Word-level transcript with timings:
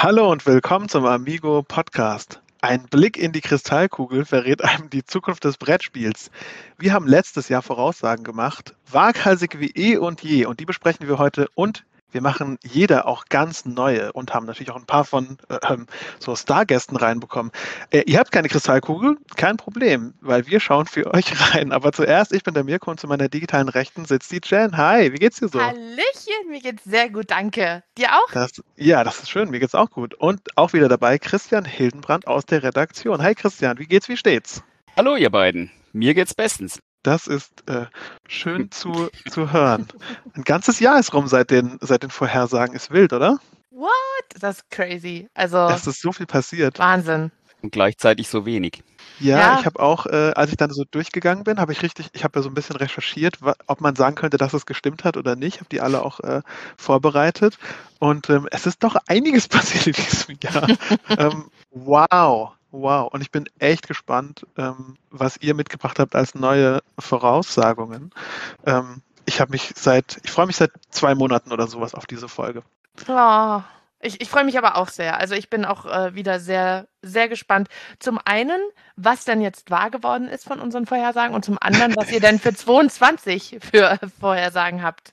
Hallo 0.00 0.30
und 0.30 0.46
willkommen 0.46 0.88
zum 0.88 1.06
Amigo 1.06 1.64
Podcast. 1.64 2.40
Ein 2.60 2.84
Blick 2.84 3.16
in 3.16 3.32
die 3.32 3.40
Kristallkugel 3.40 4.24
verrät 4.24 4.62
einem 4.62 4.88
die 4.90 5.04
Zukunft 5.04 5.42
des 5.42 5.56
Brettspiels. 5.56 6.30
Wir 6.78 6.92
haben 6.92 7.08
letztes 7.08 7.48
Jahr 7.48 7.62
Voraussagen 7.62 8.22
gemacht, 8.22 8.76
waghalsig 8.88 9.58
wie 9.58 9.72
eh 9.74 9.96
und 9.96 10.22
je, 10.22 10.46
und 10.46 10.60
die 10.60 10.66
besprechen 10.66 11.08
wir 11.08 11.18
heute 11.18 11.48
und 11.56 11.84
wir 12.10 12.22
machen 12.22 12.58
jeder 12.64 13.06
auch 13.06 13.26
ganz 13.28 13.64
neue 13.64 14.12
und 14.12 14.32
haben 14.32 14.46
natürlich 14.46 14.70
auch 14.70 14.76
ein 14.76 14.86
paar 14.86 15.04
von 15.04 15.38
äh, 15.48 15.58
ähm, 15.68 15.86
so 16.18 16.34
Stargästen 16.34 16.96
reinbekommen. 16.96 17.52
Äh, 17.90 18.02
ihr 18.06 18.18
habt 18.18 18.32
keine 18.32 18.48
Kristallkugel, 18.48 19.18
kein 19.36 19.56
Problem, 19.56 20.14
weil 20.20 20.46
wir 20.46 20.60
schauen 20.60 20.86
für 20.86 21.12
euch 21.14 21.54
rein. 21.54 21.72
Aber 21.72 21.92
zuerst, 21.92 22.32
ich 22.32 22.42
bin 22.42 22.54
der 22.54 22.64
Mirko 22.64 22.90
und 22.90 23.00
zu 23.00 23.06
meiner 23.06 23.28
digitalen 23.28 23.68
Rechten 23.68 24.04
sitzt 24.04 24.32
die 24.32 24.40
Jen. 24.42 24.76
Hi, 24.76 25.12
wie 25.12 25.18
geht's 25.18 25.40
dir 25.40 25.48
so? 25.48 25.60
Hallöchen, 25.60 26.48
mir 26.48 26.60
geht's 26.60 26.84
sehr 26.84 27.10
gut, 27.10 27.30
danke. 27.30 27.82
Dir 27.96 28.14
auch? 28.14 28.32
Das, 28.32 28.62
ja, 28.76 29.04
das 29.04 29.20
ist 29.20 29.30
schön, 29.30 29.50
mir 29.50 29.60
geht's 29.60 29.74
auch 29.74 29.90
gut. 29.90 30.14
Und 30.14 30.56
auch 30.56 30.72
wieder 30.72 30.88
dabei 30.88 31.18
Christian 31.18 31.64
Hildenbrand 31.64 32.26
aus 32.26 32.46
der 32.46 32.62
Redaktion. 32.62 33.22
Hi 33.22 33.34
Christian, 33.34 33.78
wie 33.78 33.86
geht's, 33.86 34.08
wie 34.08 34.16
steht's? 34.16 34.62
Hallo 34.96 35.16
ihr 35.16 35.30
beiden, 35.30 35.70
mir 35.92 36.14
geht's 36.14 36.34
bestens. 36.34 36.80
Das 37.02 37.26
ist 37.26 37.68
äh, 37.68 37.86
schön 38.26 38.70
zu, 38.70 39.08
zu 39.30 39.52
hören. 39.52 39.88
Ein 40.34 40.42
ganzes 40.42 40.80
Jahr 40.80 40.98
ist 40.98 41.14
rum 41.14 41.28
seit 41.28 41.50
den, 41.50 41.78
seit 41.80 42.02
den 42.02 42.10
Vorhersagen. 42.10 42.74
Ist 42.74 42.90
wild, 42.90 43.12
oder? 43.12 43.38
What? 43.70 43.90
Das 44.40 44.58
ist 44.58 44.70
crazy. 44.70 45.28
Also. 45.34 45.68
Es 45.68 45.86
ist 45.86 46.02
so 46.02 46.12
viel 46.12 46.26
passiert. 46.26 46.78
Wahnsinn. 46.78 47.30
Und 47.62 47.72
gleichzeitig 47.72 48.28
so 48.28 48.46
wenig. 48.46 48.82
Ja, 49.20 49.38
ja. 49.38 49.58
ich 49.58 49.66
habe 49.66 49.80
auch, 49.80 50.06
äh, 50.06 50.32
als 50.36 50.50
ich 50.50 50.56
dann 50.56 50.70
so 50.70 50.84
durchgegangen 50.88 51.42
bin, 51.42 51.58
habe 51.58 51.72
ich 51.72 51.82
richtig, 51.82 52.08
ich 52.12 52.22
habe 52.22 52.38
ja 52.38 52.42
so 52.42 52.48
ein 52.48 52.54
bisschen 52.54 52.76
recherchiert, 52.76 53.38
ob 53.66 53.80
man 53.80 53.96
sagen 53.96 54.14
könnte, 54.14 54.36
dass 54.36 54.52
es 54.52 54.66
gestimmt 54.66 55.04
hat 55.04 55.16
oder 55.16 55.34
nicht. 55.34 55.56
Habe 55.58 55.68
die 55.70 55.80
alle 55.80 56.02
auch 56.02 56.20
äh, 56.20 56.42
vorbereitet. 56.76 57.58
Und 57.98 58.30
ähm, 58.30 58.48
es 58.50 58.66
ist 58.66 58.82
doch 58.82 58.96
einiges 59.08 59.48
passiert 59.48 59.86
in 59.86 59.92
diesem 59.94 60.36
Jahr. 60.40 60.68
ähm, 61.18 61.50
wow. 61.70 62.52
Wow, 62.70 63.12
und 63.12 63.22
ich 63.22 63.30
bin 63.30 63.48
echt 63.58 63.88
gespannt, 63.88 64.46
ähm, 64.56 64.96
was 65.10 65.38
ihr 65.38 65.54
mitgebracht 65.54 65.98
habt 65.98 66.14
als 66.14 66.34
neue 66.34 66.80
Voraussagungen. 66.98 68.10
Ähm, 68.66 69.02
ich 69.24 69.40
habe 69.40 69.52
mich 69.52 69.72
seit, 69.74 70.18
ich 70.22 70.30
freue 70.30 70.46
mich 70.46 70.56
seit 70.56 70.72
zwei 70.90 71.14
Monaten 71.14 71.52
oder 71.52 71.66
sowas 71.66 71.94
auf 71.94 72.06
diese 72.06 72.28
Folge. 72.28 72.62
Oh, 73.08 73.60
ich, 74.00 74.20
ich 74.20 74.28
freue 74.28 74.44
mich 74.44 74.58
aber 74.58 74.76
auch 74.76 74.88
sehr. 74.88 75.18
Also 75.18 75.34
ich 75.34 75.48
bin 75.48 75.64
auch 75.64 75.86
äh, 75.86 76.14
wieder 76.14 76.40
sehr, 76.40 76.86
sehr 77.02 77.28
gespannt. 77.28 77.68
Zum 77.98 78.18
einen, 78.24 78.60
was 78.96 79.24
denn 79.24 79.40
jetzt 79.40 79.70
wahr 79.70 79.90
geworden 79.90 80.28
ist 80.28 80.44
von 80.44 80.60
unseren 80.60 80.86
Vorhersagen 80.86 81.34
und 81.34 81.44
zum 81.44 81.58
anderen, 81.60 81.96
was 81.96 82.12
ihr 82.12 82.20
denn 82.20 82.38
für 82.38 82.54
22 82.54 83.58
für 83.60 83.98
Vorhersagen 84.20 84.82
habt. 84.82 85.12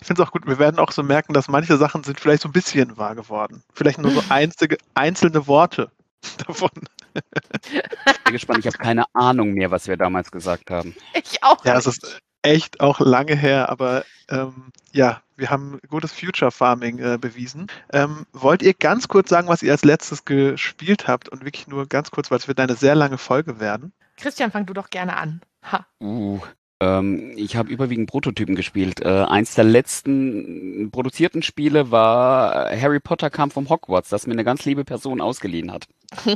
Ich 0.00 0.06
finde 0.06 0.22
es 0.22 0.28
auch 0.28 0.32
gut, 0.32 0.46
wir 0.46 0.58
werden 0.58 0.78
auch 0.78 0.92
so 0.92 1.02
merken, 1.02 1.32
dass 1.32 1.48
manche 1.48 1.76
Sachen 1.78 2.04
sind 2.04 2.20
vielleicht 2.20 2.42
so 2.42 2.48
ein 2.48 2.52
bisschen 2.52 2.96
wahr 2.96 3.14
geworden. 3.14 3.62
Vielleicht 3.74 3.98
nur 3.98 4.12
so 4.12 4.22
einzige, 4.28 4.78
einzelne 4.94 5.46
Worte 5.46 5.90
davon. 6.46 6.70
Ich 7.14 8.24
bin 8.24 8.32
gespannt, 8.32 8.60
ich 8.60 8.66
habe 8.66 8.78
keine 8.78 9.04
Ahnung 9.14 9.52
mehr, 9.52 9.70
was 9.70 9.88
wir 9.88 9.96
damals 9.96 10.30
gesagt 10.30 10.70
haben. 10.70 10.94
Ich 11.14 11.42
auch. 11.42 11.64
Ja, 11.64 11.76
es 11.76 11.86
ist 11.86 12.20
echt 12.42 12.80
auch 12.80 13.00
lange 13.00 13.34
her, 13.34 13.68
aber 13.68 14.04
ähm, 14.28 14.70
ja, 14.92 15.20
wir 15.36 15.50
haben 15.50 15.80
gutes 15.88 16.12
Future 16.12 16.50
Farming 16.50 16.98
äh, 16.98 17.18
bewiesen. 17.18 17.66
Ähm, 17.92 18.26
wollt 18.32 18.62
ihr 18.62 18.74
ganz 18.74 19.08
kurz 19.08 19.28
sagen, 19.28 19.48
was 19.48 19.62
ihr 19.62 19.72
als 19.72 19.84
letztes 19.84 20.24
gespielt 20.24 21.08
habt 21.08 21.28
und 21.28 21.44
wirklich 21.44 21.68
nur 21.68 21.86
ganz 21.86 22.10
kurz, 22.10 22.30
weil 22.30 22.38
es 22.38 22.48
wird 22.48 22.60
eine 22.60 22.76
sehr 22.76 22.94
lange 22.94 23.18
Folge 23.18 23.60
werden? 23.60 23.92
Christian, 24.16 24.50
fang 24.50 24.66
du 24.66 24.72
doch 24.72 24.90
gerne 24.90 25.16
an. 25.16 25.40
Ha. 25.70 25.86
Uh, 26.00 26.40
ähm, 26.80 27.32
ich 27.36 27.56
habe 27.56 27.70
überwiegend 27.70 28.10
Prototypen 28.10 28.54
gespielt. 28.54 29.00
Äh, 29.00 29.24
eins 29.24 29.54
der 29.54 29.64
letzten 29.64 30.90
produzierten 30.90 31.42
Spiele 31.42 31.90
war 31.90 32.70
Harry 32.70 33.00
Potter 33.00 33.30
kam 33.30 33.50
vom 33.50 33.68
Hogwarts, 33.68 34.10
das 34.10 34.26
mir 34.26 34.34
eine 34.34 34.44
ganz 34.44 34.64
liebe 34.64 34.84
Person 34.84 35.20
ausgeliehen 35.20 35.72
hat. 35.72 35.86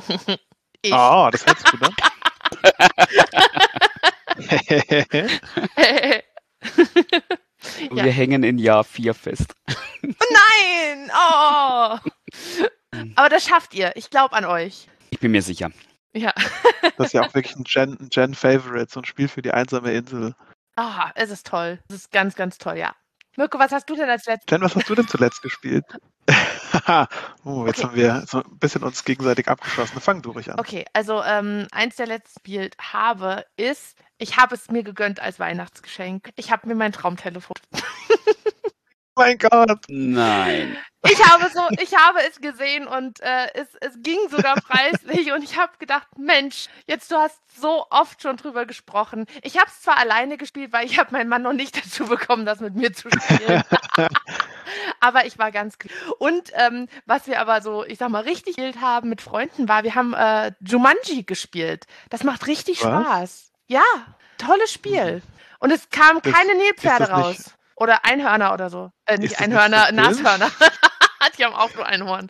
ich. 0.82 0.92
Oh, 0.92 1.28
das 1.30 1.42
sich 1.42 1.70
gut 1.70 1.82
an. 1.82 1.94
Wir 7.91 8.04
ja. 8.04 8.04
hängen 8.04 8.42
in 8.42 8.59
Jahr 8.59 8.84
4 8.84 9.15
fest. 9.15 9.54
Nein! 10.03 11.10
Oh! 11.12 11.98
Aber 13.16 13.28
das 13.28 13.44
schafft 13.44 13.75
ihr. 13.75 13.92
Ich 13.97 14.10
glaube 14.10 14.34
an 14.34 14.44
euch. 14.44 14.88
Ich 15.10 15.20
bin 15.20 15.32
mir 15.32 15.42
sicher. 15.42 15.70
Ja. 16.12 16.32
das 16.97 17.09
ist 17.09 17.12
ja 17.12 17.22
auch 17.22 17.34
wirklich 17.34 17.56
ein 17.56 17.65
Gen-Favorite, 17.65 18.87
Gen 18.87 18.88
so 18.88 19.00
ein 19.00 19.04
Spiel 19.04 19.28
für 19.28 19.43
die 19.43 19.53
einsame 19.53 19.93
Insel. 19.93 20.34
Ah, 20.76 21.10
es 21.15 21.31
ist 21.31 21.47
toll. 21.47 21.78
Es 21.88 21.97
ist 21.97 22.10
ganz, 22.10 22.34
ganz 22.34 22.59
toll, 22.59 22.78
ja. 22.78 22.94
Mirko, 23.37 23.59
was 23.59 23.71
hast 23.71 23.88
du 23.88 23.94
denn 23.94 24.10
als 24.10 24.26
letztes? 24.26 24.50
Jen, 24.50 24.60
was 24.60 24.75
hast 24.75 24.88
du 24.88 24.94
denn 24.94 25.06
zuletzt 25.06 25.43
gespielt? 25.43 25.84
oh, 27.44 27.65
jetzt 27.66 27.82
okay. 27.82 27.87
haben 27.87 27.97
wir 27.97 28.25
so 28.26 28.43
ein 28.43 28.59
bisschen 28.59 28.82
uns 28.82 29.04
gegenseitig 29.04 29.48
abgeschossen. 29.48 30.00
Fang 30.00 30.22
du 30.22 30.32
ruhig 30.32 30.50
an. 30.50 30.59
Okay, 30.59 30.84
also 30.93 31.22
ähm, 31.22 31.66
eins 31.72 31.97
der 31.97 32.06
letzten 32.06 32.41
Spiel 32.41 32.71
habe 32.81 33.44
ist, 33.56 33.97
ich 34.19 34.37
habe 34.37 34.54
es 34.54 34.71
mir 34.71 34.82
gegönnt 34.82 35.21
als 35.21 35.38
Weihnachtsgeschenk. 35.38 36.31
Ich 36.37 36.50
habe 36.50 36.69
mir 36.69 36.75
mein 36.75 36.92
Traumtelefon. 36.92 37.56
mein 39.16 39.38
Gott. 39.38 39.84
Nein. 39.88 40.77
Ich 41.09 41.25
habe 41.25 41.49
so, 41.49 41.62
ich 41.81 41.94
habe 41.97 42.19
es 42.28 42.41
gesehen 42.41 42.87
und 42.87 43.21
äh, 43.21 43.49
es, 43.55 43.69
es 43.81 43.94
ging 44.03 44.19
sogar 44.28 44.55
preislich 44.61 45.33
und 45.33 45.43
ich 45.43 45.59
habe 45.59 45.72
gedacht, 45.78 46.06
Mensch, 46.19 46.66
jetzt 46.87 47.11
du 47.11 47.16
hast 47.16 47.38
so 47.59 47.87
oft 47.91 48.21
schon 48.21 48.37
drüber 48.37 48.66
gesprochen. 48.66 49.27
Ich 49.43 49.56
habe 49.56 49.69
es 49.69 49.81
zwar 49.81 49.97
alleine 49.97 50.37
gespielt, 50.37 50.72
weil 50.72 50.84
ich 50.84 50.99
habe 50.99 51.12
meinen 51.12 51.28
Mann 51.28 51.43
noch 51.43 51.55
nicht 51.55 51.77
dazu 51.77 52.05
bekommen, 52.05 52.44
das 52.44 52.60
mit 52.60 52.75
mir 52.75 52.93
zu 52.93 53.09
spielen. 53.10 53.62
aber 55.00 55.25
ich 55.25 55.39
war 55.39 55.50
ganz 55.50 55.78
und 56.19 56.50
ähm, 56.55 56.87
was 57.06 57.27
wir 57.27 57.41
aber 57.41 57.62
so, 57.62 57.84
ich 57.84 57.99
sag 57.99 58.10
mal, 58.10 58.22
richtig 58.22 58.56
gespielt 58.56 58.81
haben 58.83 59.09
mit 59.09 59.22
Freunden 59.22 59.69
war, 59.69 59.84
wir 59.84 59.94
haben 59.94 60.12
äh, 60.12 60.53
Jumanji 60.60 61.22
gespielt. 61.22 61.87
Das 62.10 62.25
macht 62.25 62.47
richtig 62.47 62.84
was? 62.84 63.05
Spaß. 63.05 63.53
Ja, 63.69 63.83
tolles 64.37 64.72
Spiel. 64.72 65.16
Mhm. 65.16 65.22
Und 65.60 65.71
es 65.71 65.89
kamen 65.91 66.21
keine 66.21 66.55
Nilpferde 66.56 67.10
raus. 67.10 67.55
Oder 67.77 68.05
Einhörner 68.05 68.53
oder 68.53 68.69
so. 68.69 68.93
Äh, 69.06 69.16
nicht 69.16 69.41
Einhörner, 69.41 69.91
Nashörner. 69.93 70.50
Die 71.38 71.44
haben 71.44 71.54
auch 71.54 71.75
nur 71.75 71.86
ein 71.86 72.04
Horn. 72.04 72.28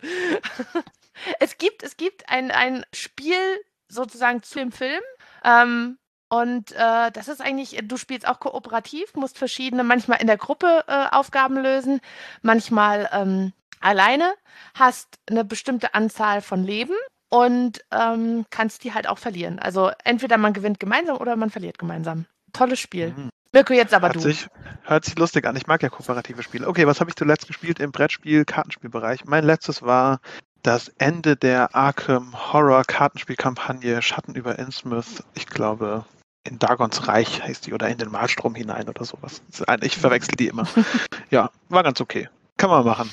es 1.39 1.57
gibt, 1.57 1.83
es 1.83 1.97
gibt 1.97 2.29
ein, 2.29 2.51
ein 2.51 2.85
Spiel 2.93 3.61
sozusagen 3.87 4.43
zu 4.43 4.59
dem 4.59 4.71
Film. 4.71 5.01
Ähm, 5.43 5.97
und 6.29 6.71
äh, 6.71 7.11
das 7.11 7.27
ist 7.27 7.41
eigentlich, 7.41 7.77
du 7.83 7.97
spielst 7.97 8.25
auch 8.25 8.39
kooperativ, 8.39 9.15
musst 9.15 9.37
verschiedene, 9.37 9.83
manchmal 9.83 10.21
in 10.21 10.27
der 10.27 10.37
Gruppe 10.37 10.85
äh, 10.87 11.07
Aufgaben 11.11 11.57
lösen, 11.57 11.99
manchmal 12.41 13.09
ähm, 13.11 13.51
alleine, 13.81 14.33
hast 14.73 15.19
eine 15.29 15.43
bestimmte 15.43 15.93
Anzahl 15.93 16.41
von 16.41 16.63
Leben 16.63 16.95
und 17.29 17.83
ähm, 17.91 18.45
kannst 18.49 18.85
die 18.85 18.93
halt 18.93 19.07
auch 19.07 19.17
verlieren. 19.17 19.59
Also 19.59 19.91
entweder 20.05 20.37
man 20.37 20.53
gewinnt 20.53 20.79
gemeinsam 20.79 21.17
oder 21.17 21.35
man 21.35 21.49
verliert 21.49 21.77
gemeinsam. 21.77 22.25
Tolles 22.53 22.79
Spiel. 22.79 23.09
Mhm. 23.09 23.29
Mirko, 23.53 23.73
jetzt 23.73 23.93
aber 23.93 24.07
hört 24.07 24.15
du. 24.15 24.19
Sich, 24.21 24.47
hört 24.83 25.05
sich 25.05 25.17
lustig 25.17 25.45
an. 25.45 25.55
Ich 25.55 25.67
mag 25.67 25.83
ja 25.83 25.89
kooperative 25.89 26.41
Spiele. 26.41 26.67
Okay, 26.67 26.87
was 26.87 26.99
habe 27.01 27.09
ich 27.09 27.15
zuletzt 27.15 27.47
gespielt 27.47 27.79
im 27.79 27.91
Brettspiel, 27.91 28.45
Kartenspielbereich? 28.45 29.25
Mein 29.25 29.43
letztes 29.43 29.81
war 29.81 30.21
das 30.63 30.89
Ende 30.99 31.35
der 31.35 31.75
Arkham 31.75 32.33
Horror 32.53 32.83
Kartenspielkampagne 32.85 34.01
Schatten 34.01 34.35
über 34.35 34.57
Innsmouth. 34.57 35.23
Ich 35.33 35.47
glaube, 35.47 36.05
in 36.43 36.59
Dagons 36.59 37.07
Reich 37.07 37.41
heißt 37.41 37.67
die 37.67 37.73
oder 37.73 37.89
in 37.89 37.97
den 37.97 38.09
Malstrom 38.09 38.55
hinein 38.55 38.87
oder 38.87 39.03
sowas. 39.03 39.41
Ich 39.81 39.97
verwechsel 39.97 40.35
die 40.35 40.47
immer. 40.47 40.67
ja, 41.29 41.51
war 41.69 41.83
ganz 41.83 41.99
okay. 41.99 42.29
Kann 42.57 42.69
man 42.69 42.85
machen. 42.85 43.11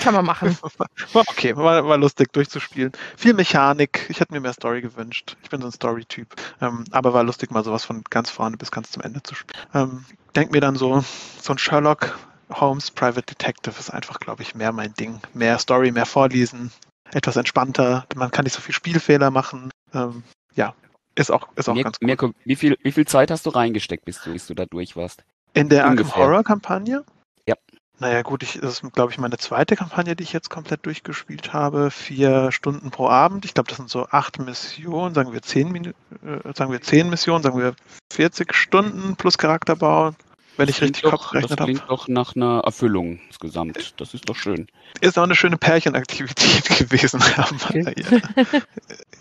Kann 0.00 0.14
man 0.14 0.24
machen. 0.24 0.56
War 1.12 1.24
okay, 1.26 1.56
war, 1.56 1.86
war 1.86 1.98
lustig 1.98 2.32
durchzuspielen. 2.32 2.92
Viel 3.16 3.34
Mechanik. 3.34 4.06
Ich 4.08 4.20
hätte 4.20 4.32
mir 4.32 4.40
mehr 4.40 4.52
Story 4.52 4.80
gewünscht. 4.80 5.36
Ich 5.42 5.50
bin 5.50 5.60
so 5.60 5.66
ein 5.66 5.72
Story-Typ. 5.72 6.34
Ähm, 6.60 6.84
aber 6.92 7.12
war 7.12 7.24
lustig, 7.24 7.50
mal 7.50 7.64
sowas 7.64 7.84
von 7.84 8.04
ganz 8.08 8.30
vorne 8.30 8.56
bis 8.56 8.70
ganz 8.70 8.92
zum 8.92 9.02
Ende 9.02 9.22
zu 9.22 9.34
spielen. 9.34 9.60
Ähm, 9.74 10.04
denk 10.36 10.52
mir 10.52 10.60
dann 10.60 10.76
so, 10.76 11.04
so 11.40 11.52
ein 11.52 11.58
Sherlock 11.58 12.16
Holmes 12.50 12.90
Private 12.90 13.22
Detective 13.22 13.74
ist 13.78 13.90
einfach, 13.90 14.20
glaube 14.20 14.42
ich, 14.42 14.54
mehr 14.54 14.72
mein 14.72 14.94
Ding. 14.94 15.20
Mehr 15.34 15.58
Story, 15.58 15.90
mehr 15.90 16.06
vorlesen, 16.06 16.70
etwas 17.12 17.36
entspannter. 17.36 18.06
Man 18.14 18.30
kann 18.30 18.44
nicht 18.44 18.54
so 18.54 18.60
viel 18.60 18.74
Spielfehler 18.74 19.30
machen. 19.30 19.70
Ähm, 19.94 20.22
ja, 20.54 20.74
ist 21.14 21.30
auch, 21.30 21.48
ist 21.56 21.68
auch 21.68 21.74
Mir, 21.74 21.84
ganz 21.84 21.98
gut. 21.98 22.06
Mirko, 22.06 22.32
wie 22.44 22.56
viel, 22.56 22.78
wie 22.82 22.92
viel 22.92 23.06
Zeit 23.06 23.30
hast 23.30 23.46
du 23.46 23.50
reingesteckt, 23.50 24.04
bis 24.04 24.22
du, 24.22 24.32
bis 24.32 24.46
du 24.46 24.54
da 24.54 24.66
durch 24.66 24.96
warst? 24.96 25.24
In 25.54 25.68
der 25.68 25.86
Arkham 25.86 26.14
Horror 26.14 26.44
Kampagne? 26.44 27.04
Ja. 27.46 27.54
Naja, 28.02 28.22
gut, 28.22 28.42
ich, 28.42 28.58
das 28.60 28.82
ist, 28.82 28.92
glaube 28.94 29.12
ich, 29.12 29.18
meine 29.18 29.38
zweite 29.38 29.76
Kampagne, 29.76 30.16
die 30.16 30.24
ich 30.24 30.32
jetzt 30.32 30.50
komplett 30.50 30.84
durchgespielt 30.86 31.52
habe. 31.52 31.92
Vier 31.92 32.50
Stunden 32.50 32.90
pro 32.90 33.08
Abend. 33.08 33.44
Ich 33.44 33.54
glaube, 33.54 33.68
das 33.68 33.76
sind 33.76 33.90
so 33.90 34.08
acht 34.10 34.40
Missionen, 34.40 35.14
sagen 35.14 35.32
wir 35.32 35.40
zehn, 35.40 35.70
Minu 35.70 35.90
äh, 35.90 36.52
sagen 36.52 36.72
wir 36.72 36.82
zehn 36.82 37.08
Missionen, 37.10 37.44
sagen 37.44 37.56
wir 37.56 37.76
40 38.12 38.54
Stunden 38.54 39.14
plus 39.14 39.38
Charakterbau, 39.38 40.16
wenn 40.56 40.68
ich 40.68 40.82
richtig 40.82 41.04
doch, 41.04 41.12
Kopf 41.12 41.30
gerechnet 41.30 41.60
habe. 41.60 41.70
Das 41.70 41.78
klingt 41.80 41.90
doch 41.90 42.08
nach 42.08 42.34
einer 42.34 42.62
Erfüllung 42.64 43.20
insgesamt. 43.28 43.94
Das 44.00 44.14
ist 44.14 44.28
doch 44.28 44.34
schön. 44.34 44.66
Ist 45.00 45.16
auch 45.16 45.22
eine 45.22 45.36
schöne 45.36 45.56
Pärchenaktivität 45.56 46.64
gewesen. 46.78 47.22
Okay. 47.38 47.94
ja. 48.10 48.60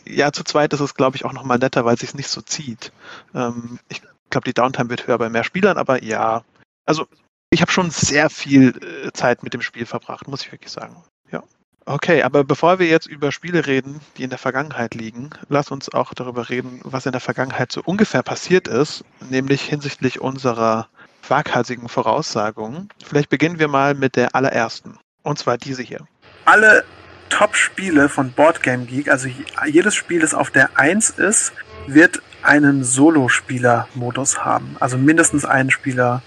ja, 0.05 0.31
zu 0.31 0.43
zweit 0.43 0.73
ist 0.73 0.79
es, 0.79 0.95
glaube 0.95 1.17
ich, 1.17 1.25
auch 1.25 1.33
nochmal 1.33 1.59
netter, 1.59 1.85
weil 1.85 1.93
es 1.93 1.99
sich 1.99 2.15
nicht 2.15 2.29
so 2.29 2.41
zieht. 2.41 2.91
Ähm, 3.35 3.77
ich 3.89 4.01
glaube, 4.31 4.45
die 4.45 4.55
Downtime 4.55 4.89
wird 4.89 5.05
höher 5.05 5.19
bei 5.19 5.29
mehr 5.29 5.43
Spielern, 5.43 5.77
aber 5.77 6.03
ja. 6.03 6.41
Also 6.87 7.05
ich 7.53 7.61
habe 7.61 7.71
schon 7.71 7.91
sehr 7.91 8.29
viel 8.29 8.73
äh, 9.05 9.11
Zeit 9.11 9.43
mit 9.43 9.53
dem 9.53 9.61
Spiel 9.61 9.85
verbracht, 9.85 10.27
muss 10.27 10.41
ich 10.41 10.51
wirklich 10.51 10.71
sagen. 10.71 10.95
Ja. 11.31 11.43
Okay, 11.85 12.23
aber 12.23 12.43
bevor 12.43 12.79
wir 12.79 12.87
jetzt 12.87 13.07
über 13.07 13.31
Spiele 13.31 13.67
reden, 13.67 13.99
die 14.17 14.23
in 14.23 14.29
der 14.29 14.39
Vergangenheit 14.39 14.95
liegen, 14.95 15.31
lass 15.49 15.69
uns 15.69 15.93
auch 15.93 16.13
darüber 16.13 16.49
reden, 16.49 16.79
was 16.83 17.05
in 17.05 17.11
der 17.11 17.21
Vergangenheit 17.21 17.71
so 17.71 17.81
ungefähr 17.83 18.23
passiert 18.23 18.67
ist, 18.67 19.03
nämlich 19.29 19.61
hinsichtlich 19.63 20.21
unserer 20.21 20.87
waghalsigen 21.27 21.89
Voraussagungen. 21.89 22.89
Vielleicht 23.05 23.29
beginnen 23.29 23.59
wir 23.59 23.67
mal 23.67 23.95
mit 23.95 24.15
der 24.15 24.33
allerersten, 24.33 24.97
und 25.23 25.37
zwar 25.37 25.57
diese 25.57 25.83
hier. 25.83 26.07
Alle 26.45 26.85
Top-Spiele 27.29 28.09
von 28.09 28.31
Boardgame 28.31 28.85
Geek, 28.85 29.09
also 29.09 29.29
jedes 29.65 29.95
Spiel, 29.95 30.21
das 30.21 30.33
auf 30.33 30.51
der 30.51 30.77
1 30.77 31.11
ist, 31.11 31.53
wird 31.87 32.21
einen 32.43 32.83
Solospieler-Modus 32.83 34.43
haben. 34.43 34.75
Also 34.79 34.97
mindestens 34.97 35.45
einen 35.45 35.71
Spieler. 35.71 36.21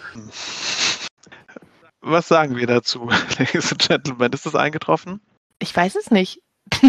Was 2.07 2.29
sagen 2.29 2.57
wir 2.57 2.67
dazu, 2.67 3.09
Ladies 3.39 3.73
and 3.73 3.81
Gentlemen? 3.81 4.33
Ist 4.33 4.45
das 4.45 4.55
eingetroffen? 4.55 5.21
Ich 5.59 5.75
weiß 5.75 5.97
es 5.97 6.11
nicht. 6.11 6.43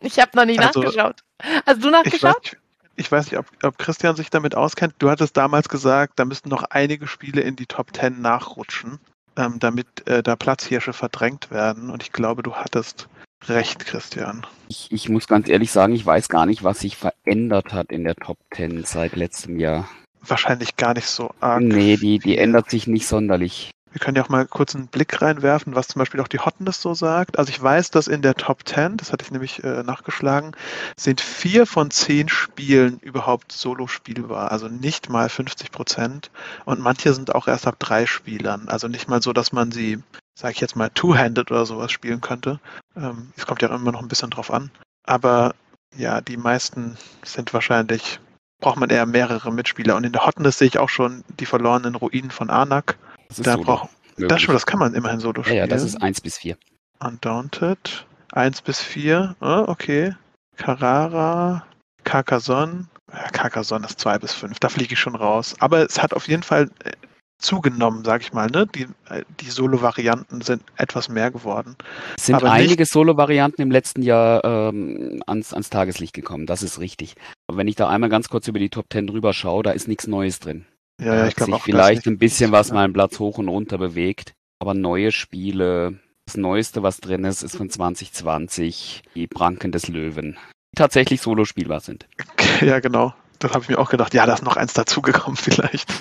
ich 0.00 0.18
habe 0.18 0.32
noch 0.34 0.44
nie 0.44 0.58
also, 0.58 0.80
nachgeschaut. 0.80 1.20
Hast 1.64 1.84
du 1.84 1.90
nachgeschaut? 1.90 2.36
Ich 2.42 2.52
weiß, 2.52 2.56
ich 2.96 3.12
weiß 3.12 3.30
nicht, 3.30 3.38
ob, 3.38 3.46
ob, 3.62 3.78
Christian 3.78 4.16
sich 4.16 4.30
damit 4.30 4.56
auskennt. 4.56 4.94
Du 4.98 5.10
hattest 5.10 5.36
damals 5.36 5.68
gesagt, 5.68 6.14
da 6.18 6.24
müssten 6.24 6.48
noch 6.48 6.64
einige 6.64 7.06
Spiele 7.06 7.42
in 7.42 7.54
die 7.54 7.66
Top 7.66 7.94
10 7.94 8.20
nachrutschen, 8.20 8.98
ähm, 9.36 9.60
damit 9.60 10.06
äh, 10.08 10.24
da 10.24 10.34
Platzhirsche 10.34 10.92
verdrängt 10.92 11.52
werden. 11.52 11.90
Und 11.90 12.02
ich 12.02 12.10
glaube, 12.10 12.42
du 12.42 12.54
hattest 12.54 13.08
recht, 13.46 13.86
Christian. 13.86 14.44
Ich, 14.66 14.90
ich 14.90 15.08
muss 15.08 15.28
ganz 15.28 15.48
ehrlich 15.48 15.70
sagen, 15.70 15.94
ich 15.94 16.04
weiß 16.04 16.28
gar 16.28 16.46
nicht, 16.46 16.64
was 16.64 16.80
sich 16.80 16.96
verändert 16.96 17.72
hat 17.72 17.92
in 17.92 18.02
der 18.02 18.16
Top 18.16 18.38
10 18.54 18.84
seit 18.84 19.14
letztem 19.14 19.60
Jahr. 19.60 19.88
Wahrscheinlich 20.20 20.76
gar 20.76 20.94
nicht 20.94 21.06
so 21.06 21.32
arg. 21.38 21.62
Nee, 21.62 21.96
die, 21.96 22.18
die 22.18 22.38
ändert 22.38 22.70
sich 22.70 22.88
nicht 22.88 23.06
sonderlich. 23.06 23.70
Wir 23.94 24.00
können 24.00 24.16
ja 24.16 24.24
auch 24.24 24.28
mal 24.28 24.44
kurz 24.44 24.74
einen 24.74 24.88
Blick 24.88 25.22
reinwerfen, 25.22 25.76
was 25.76 25.86
zum 25.86 26.00
Beispiel 26.00 26.20
auch 26.20 26.26
die 26.26 26.40
Hotness 26.40 26.82
so 26.82 26.94
sagt. 26.94 27.38
Also 27.38 27.50
ich 27.50 27.62
weiß, 27.62 27.92
dass 27.92 28.08
in 28.08 28.22
der 28.22 28.34
Top 28.34 28.66
10, 28.66 28.96
das 28.96 29.12
hatte 29.12 29.24
ich 29.24 29.30
nämlich 29.30 29.62
äh, 29.62 29.84
nachgeschlagen, 29.84 30.50
sind 30.98 31.20
vier 31.20 31.64
von 31.64 31.92
zehn 31.92 32.28
Spielen 32.28 32.98
überhaupt 32.98 33.52
solo 33.52 33.86
spielbar. 33.86 34.50
Also 34.50 34.66
nicht 34.66 35.10
mal 35.10 35.28
50 35.28 35.70
Prozent. 35.70 36.32
Und 36.64 36.80
manche 36.80 37.14
sind 37.14 37.36
auch 37.36 37.46
erst 37.46 37.68
ab 37.68 37.76
drei 37.78 38.04
Spielern. 38.06 38.68
Also 38.68 38.88
nicht 38.88 39.08
mal 39.08 39.22
so, 39.22 39.32
dass 39.32 39.52
man 39.52 39.70
sie, 39.70 40.02
sage 40.34 40.54
ich 40.54 40.60
jetzt 40.60 40.74
mal, 40.74 40.90
two-handed 40.90 41.52
oder 41.52 41.64
sowas 41.64 41.92
spielen 41.92 42.20
könnte. 42.20 42.58
Ähm, 42.96 43.32
es 43.36 43.46
kommt 43.46 43.62
ja 43.62 43.72
immer 43.72 43.92
noch 43.92 44.02
ein 44.02 44.08
bisschen 44.08 44.30
drauf 44.30 44.50
an. 44.50 44.72
Aber 45.04 45.54
ja, 45.96 46.20
die 46.20 46.36
meisten 46.36 46.98
sind 47.24 47.54
wahrscheinlich, 47.54 48.18
braucht 48.60 48.80
man 48.80 48.90
eher 48.90 49.06
mehrere 49.06 49.52
Mitspieler. 49.52 49.94
Und 49.94 50.02
in 50.02 50.12
der 50.12 50.26
Hotness 50.26 50.58
sehe 50.58 50.66
ich 50.66 50.78
auch 50.78 50.88
schon 50.88 51.22
die 51.38 51.46
verlorenen 51.46 51.94
Ruinen 51.94 52.32
von 52.32 52.50
Anak. 52.50 52.96
Das 53.28 53.38
da 53.38 53.52
Solo. 53.52 53.64
Brauch, 53.64 53.88
das, 54.16 54.42
schon, 54.42 54.54
das 54.54 54.66
kann 54.66 54.78
man 54.78 54.94
immerhin 54.94 55.20
Solo 55.20 55.42
spielen. 55.42 55.56
Ja, 55.56 55.62
ja, 55.64 55.66
das 55.66 55.82
ist 55.82 56.00
1 56.00 56.20
bis 56.20 56.38
4. 56.38 56.56
Undaunted. 57.00 58.06
1 58.32 58.62
bis 58.62 58.80
4. 58.80 59.36
Oh, 59.40 59.44
ah, 59.44 59.64
okay. 59.68 60.14
Carrara. 60.56 61.64
Carcassonne. 62.04 62.86
Ja, 63.12 63.28
Carcassonne 63.30 63.86
ist 63.86 64.00
2 64.00 64.18
bis 64.18 64.32
5. 64.34 64.58
Da 64.58 64.68
fliege 64.68 64.94
ich 64.94 65.00
schon 65.00 65.14
raus. 65.14 65.54
Aber 65.58 65.84
es 65.84 66.02
hat 66.02 66.14
auf 66.14 66.28
jeden 66.28 66.42
Fall 66.42 66.70
äh, 66.84 66.92
zugenommen, 67.38 68.04
sag 68.04 68.22
ich 68.22 68.32
mal. 68.32 68.48
Ne? 68.48 68.66
Die, 68.66 68.86
äh, 69.08 69.24
die 69.40 69.50
Solo-Varianten 69.50 70.40
sind 70.40 70.62
etwas 70.76 71.08
mehr 71.08 71.30
geworden. 71.30 71.76
Es 72.16 72.26
sind 72.26 72.36
Aber 72.36 72.52
einige 72.52 72.86
Solo-Varianten 72.86 73.62
im 73.62 73.70
letzten 73.70 74.02
Jahr 74.02 74.44
ähm, 74.44 75.22
ans, 75.26 75.52
ans 75.52 75.70
Tageslicht 75.70 76.14
gekommen, 76.14 76.46
das 76.46 76.62
ist 76.62 76.80
richtig. 76.80 77.14
Aber 77.46 77.58
wenn 77.58 77.68
ich 77.68 77.76
da 77.76 77.88
einmal 77.88 78.10
ganz 78.10 78.28
kurz 78.28 78.48
über 78.48 78.58
die 78.58 78.70
Top 78.70 78.86
10 78.92 79.06
drüber 79.06 79.32
schaue, 79.32 79.62
da 79.62 79.70
ist 79.72 79.88
nichts 79.88 80.06
Neues 80.06 80.40
drin. 80.40 80.66
Ja, 81.00 81.14
ja 81.14 81.26
ich 81.26 81.36
glaube 81.36 81.54
auch. 81.54 81.62
Vielleicht 81.62 82.06
ein 82.06 82.18
bisschen 82.18 82.52
was 82.52 82.72
mal 82.72 82.84
einen 82.84 82.92
Platz 82.92 83.18
hoch 83.18 83.38
und 83.38 83.48
runter 83.48 83.78
bewegt. 83.78 84.34
Aber 84.60 84.74
neue 84.74 85.12
Spiele, 85.12 85.98
das 86.26 86.36
Neueste, 86.36 86.82
was 86.82 86.98
drin 86.98 87.24
ist, 87.24 87.42
ist 87.42 87.56
von 87.56 87.68
2020, 87.68 89.02
die 89.14 89.26
Pranken 89.26 89.72
des 89.72 89.88
Löwen. 89.88 90.38
Die 90.72 90.76
tatsächlich 90.76 91.20
solo 91.20 91.44
spielbar 91.44 91.80
sind. 91.80 92.06
Ja, 92.60 92.78
genau. 92.78 93.12
Das 93.40 93.52
habe 93.52 93.64
ich 93.64 93.68
mir 93.68 93.78
auch 93.78 93.90
gedacht, 93.90 94.14
ja, 94.14 94.24
da 94.26 94.34
ist 94.34 94.44
noch 94.44 94.56
eins 94.56 94.74
dazugekommen 94.74 95.36
vielleicht. 95.40 95.92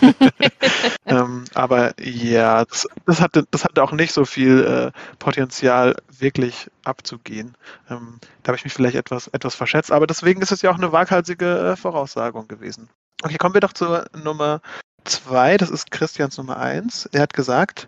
ähm, 1.06 1.46
aber 1.56 2.00
ja, 2.00 2.64
das, 2.64 2.88
das, 3.06 3.22
hatte, 3.22 3.46
das 3.50 3.66
hatte 3.66 3.84
auch 3.84 3.92
nicht 3.92 4.14
so 4.14 4.24
viel 4.24 4.64
äh, 4.64 5.18
Potenzial, 5.18 5.96
wirklich 6.08 6.70
abzugehen. 6.84 7.58
Ähm, 7.90 8.20
da 8.44 8.50
habe 8.50 8.58
ich 8.58 8.64
mich 8.64 8.74
vielleicht 8.74 8.96
etwas, 8.96 9.28
etwas 9.30 9.56
verschätzt, 9.56 9.92
aber 9.92 10.06
deswegen 10.06 10.42
ist 10.42 10.52
es 10.52 10.62
ja 10.62 10.72
auch 10.72 10.78
eine 10.78 10.92
waghalsige 10.92 11.72
äh, 11.72 11.76
Voraussagung 11.76 12.48
gewesen. 12.48 12.88
Okay, 13.22 13.38
kommen 13.38 13.54
wir 13.54 13.62
doch 13.62 13.74
zur 13.74 14.06
Nummer 14.24 14.62
zwei. 15.06 15.58
Das 15.58 15.70
ist 15.70 15.92
Christians 15.92 16.38
Nummer 16.38 16.58
eins. 16.58 17.08
Er 17.12 17.22
hat 17.22 17.34
gesagt, 17.34 17.88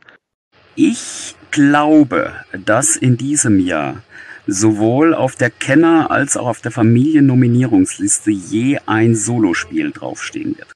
ich 0.76 1.36
glaube, 1.52 2.34
dass 2.52 2.96
in 2.96 3.18
diesem 3.18 3.60
Jahr 3.60 4.04
sowohl 4.46 5.16
auf 5.16 5.36
der 5.36 5.50
Kenner- 5.50 6.12
als 6.12 6.38
auch 6.38 6.48
auf 6.48 6.62
der 6.62 6.72
Familiennominierungsliste 6.72 8.32
je 8.32 8.80
ein 8.86 9.16
Solospiel 9.16 9.92
draufstehen 9.92 10.58
wird. 10.58 10.72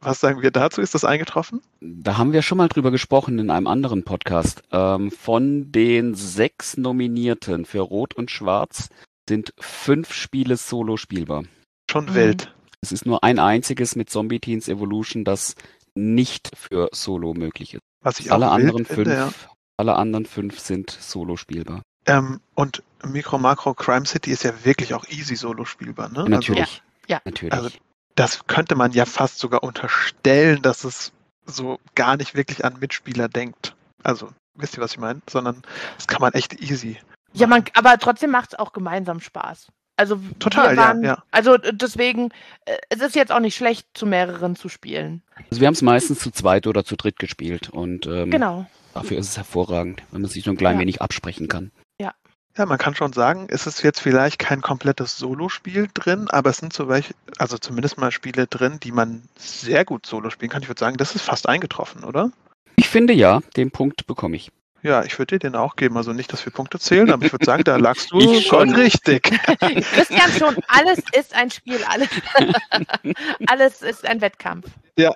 Was 0.00 0.20
sagen 0.20 0.42
wir 0.42 0.50
dazu? 0.50 0.80
Ist 0.80 0.94
das 0.94 1.04
eingetroffen? 1.04 1.62
Da 1.80 2.16
haben 2.16 2.32
wir 2.32 2.42
schon 2.42 2.58
mal 2.58 2.68
drüber 2.68 2.90
gesprochen 2.90 3.38
in 3.38 3.50
einem 3.50 3.66
anderen 3.66 4.04
Podcast. 4.04 4.62
Ähm, 4.72 5.10
von 5.10 5.72
den 5.72 6.14
sechs 6.14 6.76
Nominierten 6.76 7.64
für 7.64 7.80
Rot 7.80 8.14
und 8.14 8.30
Schwarz 8.30 8.88
sind 9.28 9.52
fünf 9.58 10.12
Spiele 10.12 10.56
solo 10.56 10.96
spielbar. 10.96 11.44
Schon 11.90 12.06
mhm. 12.06 12.14
wild. 12.14 12.54
Es 12.86 12.92
ist 12.92 13.04
nur 13.04 13.24
ein 13.24 13.40
einziges 13.40 13.96
mit 13.96 14.10
Zombie 14.10 14.38
Teens 14.38 14.68
Evolution, 14.68 15.24
das 15.24 15.56
nicht 15.96 16.50
für 16.56 16.88
Solo 16.92 17.34
möglich 17.34 17.74
ist. 17.74 17.82
Was 18.00 18.20
ich 18.20 18.30
alle 18.30 18.48
auch 18.48 18.52
anderen 18.52 18.84
finde, 18.84 19.16
fünf, 19.16 19.42
ja. 19.42 19.50
alle 19.76 19.96
anderen 19.96 20.24
fünf 20.24 20.60
sind 20.60 20.90
Solo 20.90 21.36
spielbar. 21.36 21.82
Ähm, 22.06 22.40
und 22.54 22.84
Micro 23.02 23.38
Macro 23.38 23.74
Crime 23.74 24.06
City 24.06 24.30
ist 24.30 24.44
ja 24.44 24.52
wirklich 24.64 24.94
auch 24.94 25.04
easy 25.08 25.34
Solo 25.34 25.64
spielbar, 25.64 26.10
ne? 26.10 26.28
Natürlich. 26.28 26.60
Also, 26.60 26.80
ja. 27.08 27.20
natürlich. 27.24 27.52
Also, 27.52 27.70
das 28.14 28.46
könnte 28.46 28.76
man 28.76 28.92
ja 28.92 29.04
fast 29.04 29.40
sogar 29.40 29.64
unterstellen, 29.64 30.62
dass 30.62 30.84
es 30.84 31.12
so 31.44 31.80
gar 31.96 32.16
nicht 32.16 32.36
wirklich 32.36 32.64
an 32.64 32.78
Mitspieler 32.78 33.28
denkt. 33.28 33.74
Also, 34.04 34.28
wisst 34.54 34.76
ihr, 34.76 34.80
was 34.80 34.92
ich 34.92 34.98
meine? 34.98 35.22
Sondern 35.28 35.62
das 35.96 36.06
kann 36.06 36.20
man 36.20 36.34
echt 36.34 36.60
easy. 36.60 36.98
Ja, 37.32 37.48
man, 37.48 37.64
aber 37.74 37.98
trotzdem 37.98 38.30
macht 38.30 38.52
es 38.52 38.58
auch 38.60 38.72
gemeinsam 38.72 39.18
Spaß. 39.18 39.72
Also 39.96 40.20
total, 40.38 40.76
waren, 40.76 41.02
ja, 41.02 41.14
ja. 41.14 41.22
Also 41.30 41.56
deswegen, 41.56 42.30
äh, 42.66 42.76
es 42.90 43.00
ist 43.00 43.16
jetzt 43.16 43.32
auch 43.32 43.40
nicht 43.40 43.56
schlecht, 43.56 43.88
zu 43.94 44.04
mehreren 44.04 44.54
zu 44.54 44.68
spielen. 44.68 45.22
Also 45.50 45.60
wir 45.60 45.66
haben 45.66 45.74
es 45.74 45.82
meistens 45.82 46.18
zu 46.18 46.30
zweit 46.30 46.66
oder 46.66 46.84
zu 46.84 46.96
dritt 46.96 47.18
gespielt 47.18 47.70
und 47.70 48.06
ähm, 48.06 48.30
genau. 48.30 48.66
dafür 48.92 49.18
ist 49.18 49.30
es 49.30 49.36
hervorragend, 49.38 50.02
wenn 50.10 50.20
man 50.20 50.30
sich 50.30 50.44
so 50.44 50.50
ein 50.50 50.58
klein 50.58 50.74
ja. 50.74 50.80
wenig 50.80 51.00
absprechen 51.00 51.48
kann. 51.48 51.70
Ja. 51.98 52.12
Ja, 52.58 52.66
man 52.66 52.78
kann 52.78 52.94
schon 52.94 53.12
sagen, 53.14 53.46
es 53.50 53.66
ist 53.66 53.82
jetzt 53.82 54.00
vielleicht 54.00 54.38
kein 54.38 54.60
komplettes 54.60 55.16
Solo-Spiel 55.16 55.88
drin, 55.92 56.26
aber 56.30 56.50
es 56.50 56.58
sind 56.58 56.72
so 56.72 56.88
welche, 56.88 57.14
also 57.38 57.56
zumindest 57.56 57.98
mal 57.98 58.10
Spiele 58.10 58.46
drin, 58.46 58.78
die 58.82 58.92
man 58.92 59.22
sehr 59.38 59.84
gut 59.84 60.06
Solo 60.06 60.28
spielen 60.30 60.50
kann. 60.50 60.62
Ich 60.62 60.68
würde 60.68 60.80
sagen, 60.80 60.96
das 60.98 61.14
ist 61.14 61.22
fast 61.22 61.48
eingetroffen, 61.48 62.04
oder? 62.04 62.32
Ich 62.76 62.88
finde 62.88 63.14
ja, 63.14 63.40
den 63.56 63.70
Punkt 63.70 64.06
bekomme 64.06 64.36
ich. 64.36 64.50
Ja, 64.82 65.04
ich 65.04 65.18
würde 65.18 65.36
dir 65.36 65.50
den 65.50 65.56
auch 65.56 65.76
geben. 65.76 65.96
Also 65.96 66.12
nicht, 66.12 66.32
dass 66.32 66.44
wir 66.44 66.52
Punkte 66.52 66.78
zählen, 66.78 67.10
aber 67.10 67.24
ich 67.24 67.32
würde 67.32 67.44
sagen, 67.44 67.64
da 67.64 67.76
lagst 67.76 68.12
du 68.12 68.18
ich 68.20 68.46
schon 68.46 68.74
richtig. 68.74 69.22
Christian 69.60 70.30
schon, 70.38 70.56
alles 70.68 70.98
ist 71.12 71.34
ein 71.34 71.50
Spiel, 71.50 71.80
alles, 71.88 72.08
alles 73.46 73.82
ist 73.82 74.06
ein 74.06 74.20
Wettkampf. 74.20 74.66
Ja. 74.96 75.12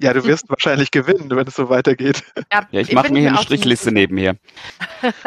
Ja, 0.00 0.12
du 0.12 0.24
wirst 0.24 0.48
wahrscheinlich 0.48 0.90
gewinnen, 0.90 1.30
wenn 1.30 1.46
es 1.46 1.54
so 1.54 1.68
weitergeht. 1.68 2.24
Ja, 2.52 2.66
ja 2.72 2.80
ich, 2.80 2.88
ich 2.88 2.94
mache 2.94 3.12
mir 3.12 3.20
hier 3.20 3.28
eine 3.28 3.38
Strichliste 3.38 3.92
nebenher. 3.92 4.34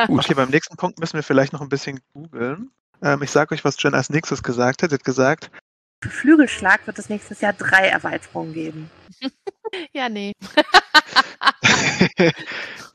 okay, 0.09 0.33
beim 0.33 0.49
nächsten 0.49 0.75
Punkt 0.75 0.99
müssen 0.99 1.13
wir 1.13 1.23
vielleicht 1.23 1.53
noch 1.53 1.61
ein 1.61 1.69
bisschen 1.69 2.01
googeln. 2.11 2.71
Ähm, 3.01 3.21
ich 3.21 3.31
sage 3.31 3.55
euch, 3.55 3.63
was 3.63 3.81
Jen 3.81 3.93
als 3.93 4.09
nächstes 4.09 4.43
gesagt 4.43 4.83
hat. 4.83 4.89
Sie 4.89 4.95
hat 4.95 5.05
gesagt, 5.05 5.49
für 6.05 6.09
Flügelschlag 6.09 6.85
wird 6.85 6.99
es 6.99 7.09
nächstes 7.09 7.41
Jahr 7.41 7.53
drei 7.53 7.87
Erweiterungen 7.87 8.53
geben. 8.53 8.91
ja, 9.93 10.09
nee. 10.09 10.33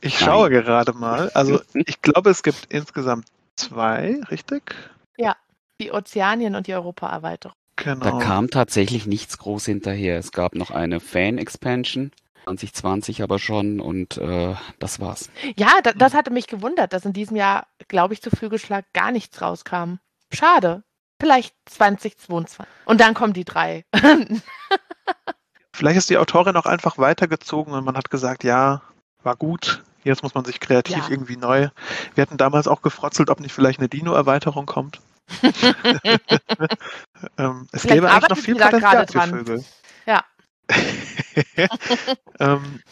ich 0.00 0.18
schaue 0.18 0.50
Nein. 0.50 0.62
gerade 0.62 0.92
mal. 0.92 1.30
Also 1.30 1.60
ich 1.74 2.00
glaube, 2.02 2.30
es 2.30 2.42
gibt 2.42 2.66
insgesamt 2.68 3.26
zwei, 3.56 4.20
richtig? 4.30 4.74
Ja, 5.16 5.36
die 5.80 5.92
Ozeanien 5.92 6.54
und 6.54 6.66
die 6.66 6.74
Europa-Erweiterung. 6.74 7.56
Genau. 7.76 8.04
Da 8.04 8.18
kam 8.18 8.50
tatsächlich 8.50 9.06
nichts 9.06 9.38
groß 9.38 9.64
hinterher. 9.66 10.18
Es 10.18 10.32
gab 10.32 10.54
noch 10.54 10.70
eine 10.70 11.00
Fan-Expansion. 11.00 12.12
2020 12.44 13.22
aber 13.22 13.38
schon 13.38 13.80
und 13.80 14.16
äh, 14.16 14.54
das 14.78 14.98
war's. 14.98 15.30
Ja, 15.56 15.72
da, 15.82 15.92
das 15.92 16.14
hatte 16.14 16.30
mich 16.30 16.46
gewundert, 16.46 16.92
dass 16.92 17.04
in 17.04 17.12
diesem 17.12 17.36
Jahr, 17.36 17.66
glaube 17.88 18.14
ich, 18.14 18.22
zu 18.22 18.30
Flügelschlag 18.30 18.84
gar 18.92 19.12
nichts 19.12 19.40
rauskam. 19.40 19.96
Schade. 20.32 20.82
Vielleicht 21.20 21.54
2022. 21.66 22.66
Und 22.86 23.00
dann 23.00 23.14
kommen 23.14 23.34
die 23.34 23.44
drei. 23.44 23.84
Vielleicht 25.80 25.96
ist 25.96 26.10
die 26.10 26.18
Autorin 26.18 26.56
auch 26.56 26.66
einfach 26.66 26.98
weitergezogen 26.98 27.72
und 27.72 27.86
man 27.86 27.96
hat 27.96 28.10
gesagt, 28.10 28.44
ja, 28.44 28.82
war 29.22 29.34
gut. 29.34 29.82
Jetzt 30.04 30.22
muss 30.22 30.34
man 30.34 30.44
sich 30.44 30.60
kreativ 30.60 30.98
ja. 30.98 31.08
irgendwie 31.08 31.38
neu. 31.38 31.70
Wir 32.14 32.20
hatten 32.20 32.36
damals 32.36 32.68
auch 32.68 32.82
gefrotzelt, 32.82 33.30
ob 33.30 33.40
nicht 33.40 33.54
vielleicht 33.54 33.78
eine 33.78 33.88
Dino-Erweiterung 33.88 34.66
kommt. 34.66 35.00
ähm, 35.42 35.56
es 37.72 37.80
vielleicht 37.80 37.88
gäbe 37.88 38.10
eigentlich 38.10 38.28
noch 38.28 38.36
viel 38.36 38.56
Potenzial 38.56 39.06
für 39.06 39.22
Vögel. 39.22 39.64
Ja. 40.04 40.22
ähm, 42.40 42.82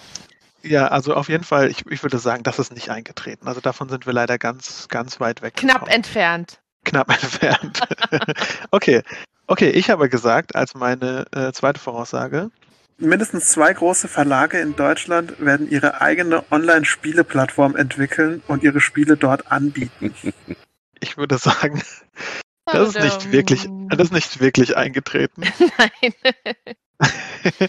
Ja, 0.63 0.87
also 0.87 1.13
auf 1.13 1.29
jeden 1.29 1.45
Fall, 1.45 1.71
ich, 1.71 1.85
ich 1.91 2.03
würde 2.03 2.19
sagen, 2.19 2.43
das 2.43 2.59
ist 2.59 2.73
nicht 2.73 2.89
eingetreten. 2.89 3.49
Also 3.49 3.61
davon 3.61 3.91
sind 3.91 4.07
wir 4.07 4.15
leider 4.15 4.39
ganz, 4.39 4.89
ganz 4.89 5.21
weit 5.21 5.43
weg. 5.43 5.57
Knapp 5.57 5.81
gekommen. 5.81 5.93
entfernt. 5.93 6.59
Knapp 6.87 7.11
entfernt. 7.23 7.83
okay. 8.71 9.03
Okay, 9.47 9.69
ich 9.69 9.91
habe 9.91 10.09
gesagt, 10.09 10.57
als 10.57 10.75
meine 10.75 11.27
äh, 11.33 11.53
zweite 11.53 11.81
Voraussage, 11.81 12.51
Mindestens 13.01 13.49
zwei 13.49 13.73
große 13.73 14.09
Verlage 14.09 14.59
in 14.59 14.75
Deutschland 14.75 15.39
werden 15.39 15.71
ihre 15.71 16.01
eigene 16.01 16.45
Online-Spieleplattform 16.51 17.77
entwickeln 17.77 18.43
und 18.49 18.65
ihre 18.65 18.81
Spiele 18.81 19.17
dort 19.17 19.53
anbieten. 19.53 20.13
ich 21.01 21.17
würde 21.17 21.39
sagen, 21.39 21.81
das 22.67 22.89
ist 22.91 23.01
nicht 23.01 23.33
wirklich, 23.33 23.69
das 23.89 24.09
ist 24.09 24.13
nicht 24.13 24.41
wirklich 24.41 24.77
eingetreten. 24.77 25.43
Nein. 25.79 26.13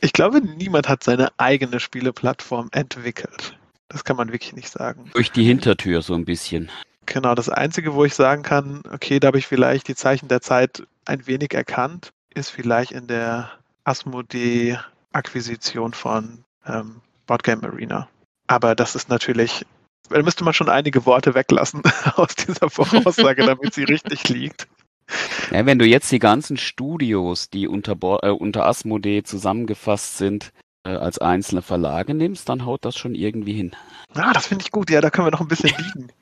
Ich 0.00 0.12
glaube, 0.12 0.40
niemand 0.40 0.88
hat 0.88 1.02
seine 1.02 1.30
eigene 1.38 1.80
Spieleplattform 1.80 2.68
entwickelt. 2.70 3.58
Das 3.88 4.04
kann 4.04 4.16
man 4.16 4.30
wirklich 4.30 4.54
nicht 4.54 4.68
sagen. 4.68 5.10
Durch 5.12 5.32
die 5.32 5.42
Hintertür 5.42 6.02
so 6.02 6.14
ein 6.14 6.24
bisschen. 6.24 6.70
Genau, 7.06 7.34
das 7.34 7.48
Einzige, 7.48 7.94
wo 7.94 8.04
ich 8.04 8.14
sagen 8.14 8.44
kann, 8.44 8.82
okay, 8.92 9.18
da 9.18 9.26
habe 9.26 9.38
ich 9.38 9.48
vielleicht 9.48 9.88
die 9.88 9.96
Zeichen 9.96 10.28
der 10.28 10.40
Zeit 10.40 10.86
ein 11.04 11.26
wenig 11.26 11.52
erkannt, 11.52 12.12
ist 12.32 12.50
vielleicht 12.50 12.92
in 12.92 13.08
der 13.08 13.50
Asmodee-Akquisition 13.88 15.94
von 15.94 16.44
ähm, 16.66 17.00
Boardgame 17.26 17.64
Arena. 17.64 18.08
Aber 18.46 18.74
das 18.74 18.94
ist 18.94 19.08
natürlich, 19.08 19.64
da 20.10 20.22
müsste 20.22 20.44
man 20.44 20.52
schon 20.54 20.68
einige 20.68 21.06
Worte 21.06 21.34
weglassen 21.34 21.82
aus 22.16 22.34
dieser 22.34 22.70
Voraussage, 22.70 23.46
damit 23.46 23.74
sie 23.74 23.84
richtig 23.84 24.28
liegt. 24.28 24.68
Ja, 25.50 25.64
wenn 25.64 25.78
du 25.78 25.86
jetzt 25.86 26.12
die 26.12 26.18
ganzen 26.18 26.58
Studios, 26.58 27.48
die 27.48 27.66
unter, 27.66 27.96
Bo 27.96 28.18
äh, 28.22 28.28
unter 28.28 28.66
Asmodee 28.66 29.22
zusammengefasst 29.22 30.18
sind, 30.18 30.52
äh, 30.84 30.90
als 30.90 31.18
einzelne 31.18 31.62
Verlage 31.62 32.12
nimmst, 32.12 32.50
dann 32.50 32.66
haut 32.66 32.84
das 32.84 32.96
schon 32.96 33.14
irgendwie 33.14 33.54
hin. 33.54 33.74
Ah, 34.14 34.34
das 34.34 34.48
finde 34.48 34.64
ich 34.64 34.70
gut. 34.70 34.90
Ja, 34.90 35.00
da 35.00 35.08
können 35.08 35.26
wir 35.26 35.30
noch 35.30 35.40
ein 35.40 35.48
bisschen 35.48 35.70
liegen. 35.78 36.12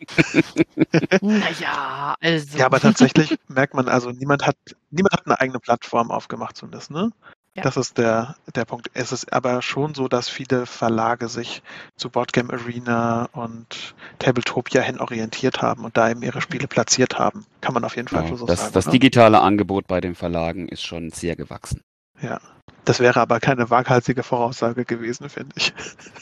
naja, 1.21 2.15
also. 2.21 2.59
Ja, 2.59 2.67
aber 2.67 2.79
tatsächlich 2.79 3.37
merkt 3.49 3.75
man, 3.75 3.89
also 3.89 4.13
niemand 4.13 4.47
hat, 4.47 4.57
niemand 4.91 5.15
hat 5.15 5.27
eine 5.27 5.41
eigene 5.41 5.59
Plattform 5.59 6.13
aufgemacht 6.13 6.57
zumindest, 6.57 6.93
ne? 6.93 7.11
Ja. 7.57 7.63
Das 7.63 7.79
ist 7.79 7.97
der, 7.97 8.37
der 8.55 8.67
Punkt. 8.67 8.91
Es 8.93 9.13
ist 9.13 9.33
aber 9.33 9.63
schon 9.63 9.95
so, 9.95 10.09
dass 10.09 10.29
viele 10.29 10.67
Verlage 10.67 11.29
sich 11.29 11.63
zu 11.97 12.11
Boardgame 12.11 12.53
Arena 12.53 13.31
und 13.33 13.95
Tabletopia 14.19 14.83
hin 14.83 15.01
orientiert 15.01 15.63
haben 15.63 15.85
und 15.87 15.97
da 15.97 16.11
eben 16.11 16.21
ihre 16.23 16.43
Spiele 16.43 16.69
platziert 16.69 17.19
haben. 17.19 17.47
Kann 17.63 17.73
man 17.73 17.83
auf 17.85 17.97
jeden 17.97 18.09
Fall 18.09 18.29
Ja, 18.29 18.37
so 18.37 18.45
das, 18.45 18.61
sagen. 18.61 18.73
das 18.75 18.87
oder? 18.87 18.93
digitale 18.93 19.41
Angebot 19.41 19.87
bei 19.87 20.03
den 20.03 20.15
Verlagen 20.15 20.69
ist 20.69 20.85
schon 20.85 21.11
sehr 21.11 21.35
gewachsen. 21.35 21.81
Ja. 22.21 22.41
Das 22.85 23.01
wäre 23.01 23.21
aber 23.21 23.41
keine 23.41 23.71
waghalsige 23.71 24.23
Voraussage 24.23 24.85
gewesen, 24.85 25.29
finde 25.31 25.55
ich. 25.57 25.73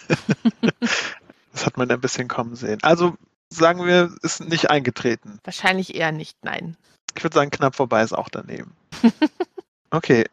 das 1.52 1.66
hat 1.66 1.76
man 1.76 1.90
ein 1.90 2.00
bisschen 2.00 2.28
kommen 2.28 2.54
sehen. 2.54 2.78
Also 2.82 3.14
sagen 3.50 3.84
wir, 3.86 4.14
ist 4.22 4.40
nicht 4.44 4.70
eingetreten. 4.70 5.40
Wahrscheinlich 5.44 5.94
eher 5.96 6.12
nicht, 6.12 6.38
nein. 6.42 6.76
Ich 7.16 7.22
würde 7.24 7.34
sagen, 7.34 7.50
knapp 7.50 7.74
vorbei 7.74 8.02
ist 8.02 8.12
auch 8.12 8.28
daneben. 8.28 8.72
Okay. 9.90 10.24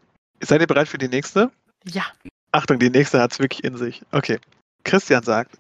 Seid 0.41 0.61
ihr 0.61 0.67
bereit 0.67 0.87
für 0.87 0.97
die 0.97 1.07
nächste? 1.07 1.51
Ja. 1.85 2.03
Achtung, 2.51 2.79
die 2.79 2.89
nächste 2.89 3.19
hat 3.21 3.31
es 3.33 3.39
wirklich 3.39 3.63
in 3.63 3.77
sich. 3.77 4.01
Okay. 4.11 4.39
Christian 4.83 5.23
sagt, 5.23 5.57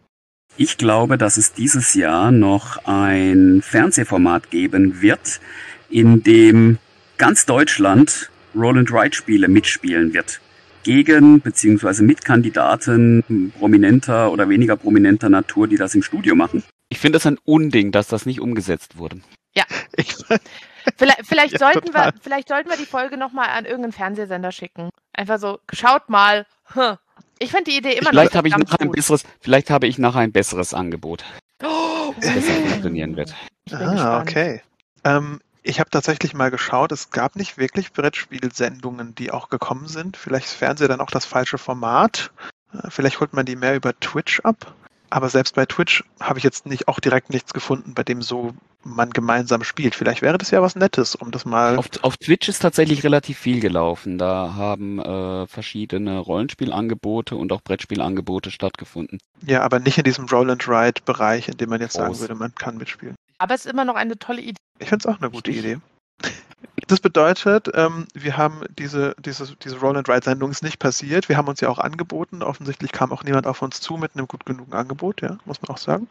Ich 0.57 0.77
glaube, 0.77 1.17
dass 1.17 1.37
es 1.37 1.53
dieses 1.53 1.93
Jahr 1.93 2.31
noch 2.31 2.85
ein 2.85 3.61
Fernsehformat 3.61 4.51
geben 4.51 5.01
wird, 5.01 5.39
in 5.89 6.23
dem 6.23 6.77
ganz 7.17 7.45
Deutschland 7.45 8.29
Roll-and-Ride-Spiele 8.55 9.47
mitspielen 9.47 10.13
wird. 10.13 10.41
Gegen 10.83 11.41
beziehungsweise 11.41 12.03
mit 12.03 12.25
Kandidaten 12.25 13.53
prominenter 13.59 14.31
oder 14.31 14.49
weniger 14.49 14.75
prominenter 14.75 15.29
Natur, 15.29 15.67
die 15.67 15.77
das 15.77 15.93
im 15.93 16.01
Studio 16.01 16.35
machen. 16.35 16.63
Ich 16.89 16.99
finde 16.99 17.17
es 17.17 17.25
ein 17.27 17.37
Unding, 17.45 17.91
dass 17.91 18.07
das 18.07 18.25
nicht 18.25 18.41
umgesetzt 18.41 18.97
wurde. 18.97 19.21
ich, 19.95 20.15
Vielleicht, 20.97 21.25
vielleicht, 21.25 21.53
Ja, 21.53 21.59
sollten 21.59 21.87
total. 21.87 22.13
wir, 22.13 22.19
vielleicht 22.21 22.47
sollten 22.49 22.69
wir 22.69 22.77
die 22.77 22.85
Folge 22.85 23.17
nochmal 23.17 23.49
an 23.49 23.65
irgendeinen 23.65 23.93
Fernsehsender 23.93 24.51
schicken. 24.51 24.89
Einfach 25.13 25.39
so, 25.39 25.59
schaut 25.73 26.09
mal. 26.09 26.45
Hm. 26.73 26.97
Ich 27.39 27.51
finde 27.51 27.71
die 27.71 27.77
Idee 27.77 27.93
immer 27.93 28.09
Vielleicht 28.11 28.31
noch 28.33 28.37
habe 28.37 28.47
ich 28.49 28.55
nachher 28.57 28.81
ein 28.81 28.87
gut. 28.87 28.95
besseres, 28.95 29.23
vielleicht 29.39 29.69
habe 29.71 29.87
ich 29.87 29.97
nachher 29.97 30.19
ein 30.19 30.31
besseres 30.31 30.73
Angebot, 30.73 31.23
Oh, 31.63 32.13
das 32.21 32.33
besser 32.33 32.53
funktionieren 32.53 33.15
wird. 33.15 33.33
Ah, 33.71 33.91
gespannt. 33.91 34.29
okay. 34.29 34.61
Ähm, 35.03 35.41
ich 35.63 35.79
habe 35.79 35.89
tatsächlich 35.89 36.33
mal 36.33 36.51
geschaut, 36.51 36.91
es 36.91 37.09
gab 37.09 37.35
nicht 37.35 37.57
wirklich 37.57 37.93
Brettspielsendungen, 37.93 39.15
die 39.15 39.31
auch 39.31 39.49
gekommen 39.49 39.87
sind. 39.87 40.17
Vielleicht 40.17 40.47
ist 40.47 40.53
Fernseher 40.53 40.87
dann 40.87 41.01
auch 41.01 41.11
das 41.11 41.25
falsche 41.25 41.57
Format. 41.57 42.31
Äh, 42.73 42.89
Vielleicht 42.89 43.19
holt 43.19 43.33
man 43.33 43.45
die 43.45 43.55
mehr 43.55 43.75
über 43.75 43.99
Twitch 43.99 44.39
ab. 44.41 44.73
Aber 45.09 45.29
selbst 45.29 45.55
bei 45.55 45.65
Twitch 45.65 46.03
habe 46.19 46.37
ich 46.39 46.43
jetzt 46.43 46.65
nicht 46.65 46.87
auch 46.87 46.99
direkt 46.99 47.31
nichts 47.31 47.53
gefunden, 47.53 47.93
bei 47.93 48.03
dem 48.03 48.21
so 48.21 48.53
man 48.83 49.11
gemeinsam 49.11 49.63
spielt. 49.63 49.95
Vielleicht 49.95 50.21
wäre 50.21 50.37
das 50.37 50.51
ja 50.51 50.61
was 50.61 50.75
Nettes, 50.75 51.15
um 51.15 51.31
das 51.31 51.45
mal. 51.45 51.77
Auf, 51.77 51.89
auf 52.01 52.17
Twitch 52.17 52.49
ist 52.49 52.61
tatsächlich 52.61 53.03
relativ 53.03 53.37
viel 53.37 53.59
gelaufen. 53.59 54.17
Da 54.17 54.53
haben 54.55 54.99
äh, 54.99 55.47
verschiedene 55.47 56.19
Rollenspielangebote 56.19 57.35
und 57.35 57.51
auch 57.51 57.61
Brettspielangebote 57.61 58.51
stattgefunden. 58.51 59.19
Ja, 59.45 59.61
aber 59.61 59.79
nicht 59.79 59.97
in 59.97 60.03
diesem 60.03 60.25
Roll-and-Ride-Bereich, 60.25 61.47
in 61.47 61.57
dem 61.57 61.69
man 61.69 61.81
jetzt 61.81 61.93
sagen 61.93 62.17
würde, 62.19 62.35
man 62.35 62.53
kann 62.55 62.77
mitspielen. 62.77 63.15
Aber 63.37 63.55
es 63.55 63.65
ist 63.65 63.71
immer 63.71 63.85
noch 63.85 63.95
eine 63.95 64.17
tolle 64.17 64.41
Idee. 64.41 64.61
Ich 64.79 64.89
finde 64.89 65.07
es 65.07 65.13
auch 65.13 65.21
eine 65.21 65.31
gute. 65.31 65.51
Idee. 65.51 65.77
Das 66.87 66.99
bedeutet, 66.99 67.69
ähm, 67.73 68.07
wir 68.13 68.35
haben 68.35 68.63
diese, 68.77 69.15
diese, 69.19 69.55
diese 69.63 69.79
Roll-and-Ride-Sendung 69.79 70.51
ist 70.51 70.61
nicht 70.61 70.79
passiert. 70.79 71.29
Wir 71.29 71.37
haben 71.37 71.47
uns 71.47 71.61
ja 71.61 71.69
auch 71.69 71.79
angeboten. 71.79 72.43
Offensichtlich 72.43 72.91
kam 72.91 73.13
auch 73.13 73.23
niemand 73.23 73.47
auf 73.47 73.61
uns 73.61 73.79
zu 73.79 73.95
mit 73.95 74.15
einem 74.15 74.27
gut 74.27 74.45
genug 74.45 74.73
Angebot, 74.73 75.21
ja, 75.21 75.37
muss 75.45 75.61
man 75.61 75.69
auch 75.69 75.77
sagen. 75.77 76.07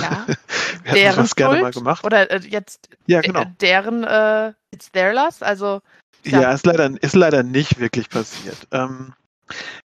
Ja. 0.00 0.26
Wir 0.84 0.92
deren 0.94 1.16
das 1.16 1.34
gerne 1.36 1.54
Schuld. 1.54 1.62
mal 1.62 1.70
gemacht. 1.72 2.04
Oder 2.04 2.30
äh, 2.30 2.38
jetzt 2.38 2.88
Ja, 3.06 3.20
de- 3.20 3.30
genau. 3.32 3.44
deren 3.60 4.04
äh, 4.04 4.52
It's 4.70 4.90
their 4.92 5.12
loss. 5.14 5.42
Also 5.42 5.80
Ja, 6.24 6.40
ja. 6.42 6.52
ist, 6.52 6.66
leider, 6.66 6.90
ist 7.02 7.14
leider 7.16 7.42
nicht 7.42 7.78
wirklich 7.80 8.08
passiert. 8.10 8.56
Ähm, 8.70 9.14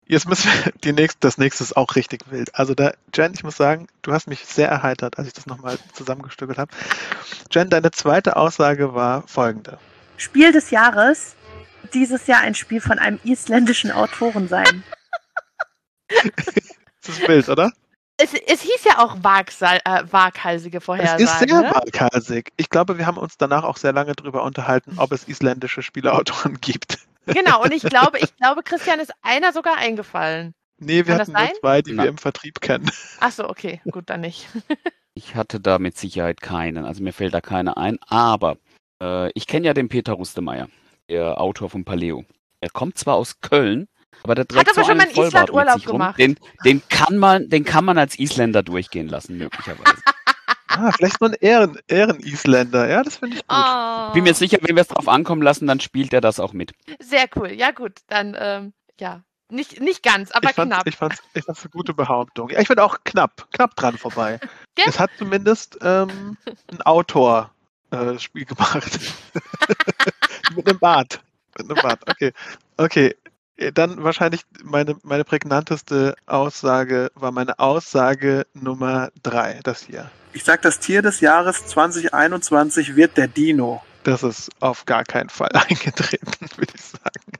jetzt 0.06 0.28
müssen 0.28 0.50
wir 0.64 0.72
die 0.84 0.92
nächste, 0.92 1.18
das 1.20 1.38
nächste 1.38 1.62
ist 1.64 1.76
auch 1.76 1.94
richtig 1.96 2.30
wild. 2.30 2.54
Also 2.54 2.74
da, 2.74 2.92
Jen, 3.14 3.32
ich 3.34 3.42
muss 3.44 3.56
sagen, 3.56 3.86
du 4.02 4.12
hast 4.12 4.26
mich 4.26 4.44
sehr 4.46 4.68
erheitert, 4.68 5.18
als 5.18 5.28
ich 5.28 5.34
das 5.34 5.46
nochmal 5.46 5.78
zusammengestückelt 5.92 6.58
habe. 6.58 6.70
Jen, 7.50 7.70
deine 7.70 7.90
zweite 7.90 8.36
Aussage 8.36 8.94
war 8.94 9.26
folgende. 9.28 9.78
Spiel 10.16 10.52
des 10.52 10.70
Jahres 10.70 11.34
dieses 11.94 12.26
Jahr 12.26 12.40
ein 12.40 12.54
Spiel 12.54 12.80
von 12.80 12.98
einem 12.98 13.18
isländischen 13.24 13.90
Autoren 13.90 14.48
sein. 14.48 14.82
Das 17.02 17.18
ist 17.18 17.26
wild, 17.28 17.48
oder? 17.48 17.72
Es, 18.20 18.34
es 18.34 18.60
hieß 18.62 18.84
ja 18.84 18.98
auch 18.98 19.16
wagsal, 19.22 19.80
äh, 19.84 20.02
waghalsige 20.10 20.78
Es 20.78 20.84
Vorhersagen. 20.84 21.24
ist 21.24 21.38
sehr 21.38 21.62
ne? 21.62 21.70
waghalsig. 21.72 22.52
Ich 22.56 22.70
glaube, 22.70 22.98
wir 22.98 23.06
haben 23.06 23.18
uns 23.18 23.36
danach 23.36 23.64
auch 23.64 23.76
sehr 23.76 23.92
lange 23.92 24.12
darüber 24.14 24.42
unterhalten, 24.42 24.94
ob 24.98 25.12
es 25.12 25.26
isländische 25.28 25.82
Spieleautoren 25.82 26.58
gibt. 26.60 26.98
Genau, 27.26 27.62
und 27.62 27.72
ich 27.72 27.82
glaube, 27.82 28.18
ich 28.18 28.36
glaube, 28.36 28.62
Christian 28.62 29.00
ist 29.00 29.12
einer 29.22 29.52
sogar 29.52 29.76
eingefallen. 29.76 30.54
Nee, 30.78 31.06
wir 31.06 31.16
Kann 31.16 31.20
hatten 31.20 31.32
nur 31.32 31.60
zwei, 31.60 31.82
die 31.82 31.92
Nein. 31.92 32.04
wir 32.04 32.10
im 32.10 32.18
Vertrieb 32.18 32.60
kennen. 32.60 32.90
Achso, 33.20 33.48
okay, 33.48 33.80
gut, 33.90 34.10
dann 34.10 34.20
nicht. 34.22 34.48
Ich 35.14 35.34
hatte 35.34 35.58
da 35.58 35.80
mit 35.80 35.98
Sicherheit 35.98 36.40
keinen, 36.40 36.84
also 36.84 37.02
mir 37.02 37.12
fällt 37.12 37.34
da 37.34 37.40
keiner 37.40 37.76
ein, 37.76 37.98
aber 38.06 38.56
äh, 39.02 39.30
ich 39.34 39.48
kenne 39.48 39.66
ja 39.66 39.74
den 39.74 39.88
Peter 39.88 40.12
Rustemeyer, 40.12 40.68
der 41.10 41.40
Autor 41.40 41.68
von 41.68 41.84
Paleo. 41.84 42.24
Er 42.60 42.70
kommt 42.70 42.96
zwar 42.96 43.16
aus 43.16 43.40
Köln, 43.40 43.88
aber 44.22 44.34
der 44.34 44.46
trägt 44.46 44.68
aber 44.68 44.74
so 44.74 44.86
schon 44.86 44.96
mal 44.96 45.04
einen 45.04 45.12
in 45.14 45.22
Island 45.22 45.50
Urlaub 45.50 45.84
gemacht. 45.84 46.18
Den, 46.18 46.36
den, 46.64 46.82
kann 46.88 47.16
man, 47.16 47.48
den 47.48 47.64
kann 47.64 47.84
man 47.84 47.98
als 47.98 48.18
Isländer 48.18 48.62
durchgehen 48.62 49.08
lassen, 49.08 49.38
möglicherweise. 49.38 49.96
Ah, 50.72 50.92
vielleicht 50.92 51.20
nur 51.20 51.30
ein 51.30 51.36
Ehren, 51.40 51.80
Ehren-Isländer. 51.88 52.88
Ja, 52.88 53.02
das 53.02 53.16
finde 53.16 53.36
ich 53.36 53.46
gut. 53.46 53.58
Oh, 53.58 54.12
Bin 54.12 54.22
mir 54.22 54.34
sicher, 54.34 54.58
wenn 54.62 54.76
wir 54.76 54.82
es 54.82 54.88
drauf 54.88 55.08
ankommen 55.08 55.42
lassen, 55.42 55.66
dann 55.66 55.80
spielt 55.80 56.12
er 56.12 56.20
das 56.20 56.38
auch 56.38 56.52
mit. 56.52 56.72
Sehr 57.00 57.26
cool. 57.34 57.50
Ja, 57.50 57.72
gut, 57.72 57.98
dann, 58.06 58.36
ähm, 58.38 58.72
ja. 59.00 59.22
Nicht, 59.50 59.80
nicht 59.80 60.04
ganz, 60.04 60.30
aber 60.30 60.50
ich 60.50 60.54
knapp. 60.54 60.86
Ich 60.86 60.96
fand's, 60.96 61.20
ich 61.34 61.44
fand's 61.44 61.62
eine 61.62 61.70
gute 61.70 61.92
Behauptung. 61.92 62.50
Ja, 62.50 62.60
ich 62.60 62.68
bin 62.68 62.78
auch 62.78 62.98
knapp, 63.02 63.48
knapp 63.52 63.74
dran 63.74 63.98
vorbei. 63.98 64.38
Gell? 64.76 64.84
Es 64.86 65.00
hat 65.00 65.10
zumindest 65.18 65.76
ähm, 65.82 66.36
ein 66.70 66.82
Autor 66.82 67.50
äh, 67.90 68.16
Spiel 68.20 68.44
gemacht. 68.44 69.00
Mit 70.54 70.68
einem 70.68 70.78
Bart. 70.78 71.20
Mit 71.58 71.68
einem 71.68 71.82
Bart, 71.82 72.08
okay. 72.08 72.32
Okay, 72.76 73.16
dann 73.74 74.02
wahrscheinlich 74.02 74.42
meine, 74.64 74.96
meine 75.02 75.24
prägnanteste 75.24 76.14
Aussage 76.26 77.10
war 77.14 77.30
meine 77.32 77.58
Aussage 77.58 78.46
Nummer 78.54 79.10
drei, 79.22 79.60
das 79.62 79.82
hier. 79.84 80.10
Ich 80.32 80.44
sag, 80.44 80.62
das 80.62 80.78
Tier 80.78 81.02
des 81.02 81.20
Jahres 81.20 81.66
2021 81.66 82.96
wird 82.96 83.16
der 83.16 83.28
Dino. 83.28 83.82
Das 84.04 84.22
ist 84.22 84.50
auf 84.60 84.84
gar 84.86 85.04
keinen 85.04 85.28
Fall 85.28 85.50
eingetreten, 85.68 86.48
würde 86.56 86.72
ich 86.74 86.82
sagen. 86.82 87.32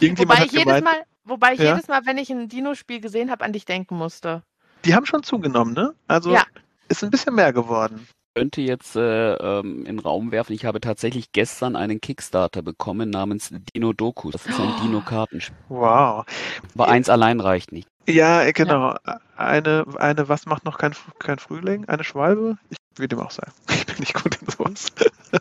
Irgendjemand 0.00 0.38
Wobei 0.40 0.46
ich 0.46 0.52
jedes 0.52 0.64
gemeint, 0.64 0.84
Mal, 0.84 1.02
wobei 1.24 1.52
ich 1.54 1.60
Ja? 1.60 1.70
jedes 1.74 1.88
Mal, 1.88 2.04
wenn 2.04 2.18
ich 2.18 2.30
ein 2.30 2.48
Dino-Spiel 2.48 3.00
gesehen 3.00 3.30
habe, 3.30 3.44
an 3.44 3.52
dich 3.52 3.64
denken 3.64 3.96
musste. 3.96 4.42
die 4.84 4.94
haben 4.94 5.06
schon 5.06 5.22
zugenommen, 5.22 5.72
ne? 5.72 5.94
Also 6.06 6.32
Ja. 6.32 6.44
ist 6.88 7.02
ein 7.02 7.10
bisschen 7.10 7.34
mehr 7.34 7.52
geworden. 7.52 8.06
Könnte 8.36 8.60
jetzt 8.60 8.96
äh, 8.96 9.34
ähm, 9.34 9.78
in 9.86 9.96
den 9.96 9.98
Raum 9.98 10.30
werfen, 10.30 10.52
ich 10.52 10.66
habe 10.66 10.78
tatsächlich 10.80 11.32
gestern 11.32 11.74
einen 11.74 12.02
Kickstarter 12.02 12.60
bekommen 12.60 13.08
namens 13.08 13.50
Dino 13.74 13.94
Doku. 13.94 14.30
Das 14.30 14.44
ist 14.44 14.60
ein 14.60 14.74
Oh. 14.76 14.82
Dino-Kartenspiel. 14.82 15.56
Wow. 15.70 16.26
Aber 16.74 16.88
eins 16.88 17.08
allein 17.08 17.40
reicht 17.40 17.72
nicht. 17.72 17.88
Ja, 18.06 18.42
äh, 18.42 18.52
genau. 18.52 18.94
Eine, 19.36 19.86
eine, 19.96 20.28
was 20.28 20.44
macht 20.44 20.66
noch 20.66 20.76
kein, 20.76 20.92
kein 21.18 21.38
Frühling? 21.38 21.86
Eine 21.86 22.04
Schwalbe? 22.04 22.58
Ich 22.68 22.76
würde 22.96 23.16
ihm 23.16 23.22
auch 23.22 23.30
sagen. 23.30 23.52
Ich 23.70 23.86
bin 23.86 23.96
nicht 24.00 24.14
gut 24.14 24.36
in 24.42 24.48
sowas. 24.48 24.92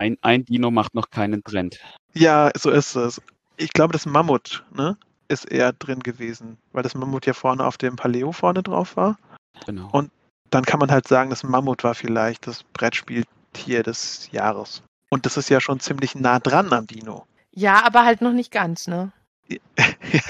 Ein, 0.00 0.16
ein 0.22 0.44
Dino 0.44 0.70
macht 0.70 0.94
noch 0.94 1.10
keinen 1.10 1.42
Trend. 1.42 1.80
Ja, 2.14 2.50
so 2.56 2.70
ist 2.70 2.94
es. 2.94 3.20
Ich 3.56 3.72
glaube, 3.72 3.92
das 3.92 4.06
Mammut, 4.06 4.64
ne? 4.72 4.96
Ist 5.28 5.44
eher 5.44 5.72
drin 5.72 6.00
gewesen, 6.00 6.56
weil 6.72 6.84
das 6.84 6.94
Mammut 6.94 7.26
ja 7.26 7.32
vorne 7.32 7.64
auf 7.66 7.78
dem 7.78 7.96
Paleo 7.96 8.30
vorne 8.30 8.62
drauf 8.62 8.96
war. 8.96 9.18
Genau. 9.66 9.88
Und 9.90 10.12
dann 10.50 10.64
kann 10.64 10.80
man 10.80 10.90
halt 10.90 11.06
sagen, 11.08 11.30
das 11.30 11.42
Mammut 11.42 11.84
war 11.84 11.94
vielleicht 11.94 12.46
das 12.46 12.64
Brettspieltier 12.72 13.82
des 13.82 14.30
Jahres. 14.32 14.82
Und 15.10 15.26
das 15.26 15.36
ist 15.36 15.48
ja 15.50 15.60
schon 15.60 15.80
ziemlich 15.80 16.14
nah 16.14 16.38
dran 16.38 16.72
am 16.72 16.86
Dino. 16.86 17.26
Ja, 17.52 17.84
aber 17.84 18.04
halt 18.04 18.20
noch 18.20 18.32
nicht 18.32 18.52
ganz, 18.52 18.86
ne? 18.86 19.10
ja, 19.48 19.58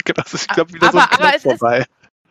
genau. 0.05 0.23
Das 0.23 0.35
ist, 0.35 0.43
ich 0.43 0.49
glaube, 0.49 0.73
wieder 0.73 0.91
so 0.93 0.99
Aber- 0.99 1.11
ein 1.13 1.19
aber 1.19 1.29
es 1.31 1.45
ist- 1.45 1.59
vorbei. 1.59 1.85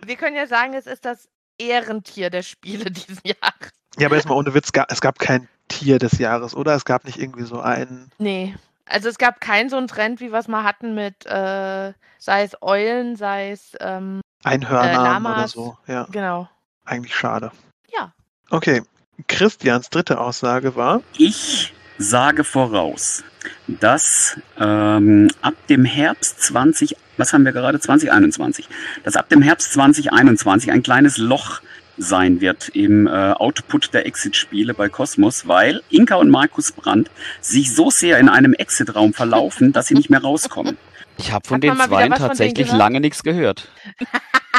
Wir 0.06 0.16
können 0.16 0.36
ja 0.36 0.48
sagen, 0.48 0.74
es 0.74 0.86
ist 0.88 1.06
das 1.06 1.28
Ehrentier 1.58 2.30
der 2.30 2.44
Spiele 2.44 2.86
diesen 2.92 3.20
Jahres. 3.24 3.72
Ja, 3.98 4.08
aber 4.08 4.16
jetzt 4.16 4.28
mal 4.28 4.36
ohne 4.36 4.54
Witz, 4.54 4.70
es 4.90 5.02
gab 5.02 5.20
kein 5.20 5.48
Tier 5.68 5.98
des 6.00 6.18
Jahres, 6.20 6.56
oder? 6.56 6.76
Es 6.76 6.86
gab 6.86 7.04
nicht 7.04 7.18
irgendwie 7.20 7.44
so 7.44 7.60
einen. 7.60 8.12
Nee. 8.20 8.56
Also 8.86 9.10
es 9.10 9.18
gab 9.18 9.42
keinen 9.42 9.70
so 9.70 9.76
einen 9.76 9.88
Trend, 9.88 10.22
wie 10.22 10.32
wir 10.32 10.40
es 10.40 10.48
mal 10.48 10.64
hatten 10.64 10.96
mit, 10.96 11.26
äh, 11.26 11.92
sei 12.20 12.44
es 12.44 12.56
Eulen, 12.62 13.18
sei 13.18 13.52
es, 13.52 13.76
ähm, 13.82 14.22
Einhörner 14.46 15.18
Äh, 15.18 15.20
oder 15.34 15.48
so. 15.50 15.78
Ja, 15.88 16.06
genau. 16.12 16.48
eigentlich 16.86 17.14
schade. 17.14 17.52
Ja. 17.94 18.14
Okay. 18.50 18.82
Christians 19.28 19.90
dritte 19.90 20.20
Aussage 20.20 20.76
war. 20.76 21.02
Ich 21.18 21.74
sage 21.98 22.44
voraus, 22.44 23.24
dass 23.68 24.38
ähm, 24.60 25.30
ab 25.42 25.56
dem 25.70 25.86
Herbst 25.86 26.42
20, 26.42 26.96
was 27.18 27.34
haben 27.34 27.46
wir 27.46 27.52
gerade, 27.52 27.80
2021, 27.80 28.70
dass 29.04 29.16
ab 29.16 29.30
dem 29.30 29.42
Herbst 29.42 29.74
2021 29.74 30.72
ein 30.72 30.84
kleines 30.84 31.18
Loch 31.18 31.62
sein 31.98 32.42
wird 32.42 32.70
im 32.70 33.08
äh, 33.08 33.32
Output 33.32 33.94
der 33.96 34.06
Exit-Spiele 34.06 34.76
bei 34.76 34.88
Cosmos, 34.88 35.48
weil 35.48 35.82
Inka 35.90 36.16
und 36.16 36.30
Markus 36.30 36.72
Brandt 36.72 37.10
sich 37.42 37.74
so 37.74 37.90
sehr 37.90 38.20
in 38.20 38.30
einem 38.30 38.54
Exit-Raum 38.54 39.14
verlaufen, 39.14 39.74
dass 39.74 39.88
sie 39.88 39.96
nicht 39.96 40.12
mehr 40.12 40.22
rauskommen. 40.22 40.78
Ich 41.18 41.32
habe 41.32 41.48
von 41.48 41.56
Hat 41.56 41.64
den 41.64 41.98
denen 41.98 42.14
tatsächlich 42.14 42.72
lange 42.72 43.00
nichts 43.00 43.24
gehört. 43.24 43.72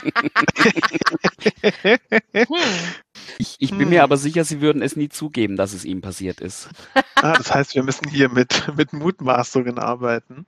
Hm. 2.34 2.46
Ich, 3.38 3.56
ich 3.58 3.70
bin 3.70 3.80
Hm. 3.80 3.88
mir 3.90 4.02
aber 4.02 4.16
sicher, 4.16 4.44
sie 4.44 4.60
würden 4.60 4.82
es 4.82 4.96
nie 4.96 5.08
zugeben, 5.08 5.56
dass 5.56 5.72
es 5.72 5.84
ihm 5.84 6.00
passiert 6.00 6.40
ist. 6.40 6.68
Ah, 7.20 7.32
das 7.36 7.52
heißt, 7.52 7.74
wir 7.74 7.82
müssen 7.82 8.08
hier 8.08 8.28
mit, 8.28 8.72
mit 8.76 8.92
Mutmaßungen 8.92 9.80
arbeiten. 9.80 10.46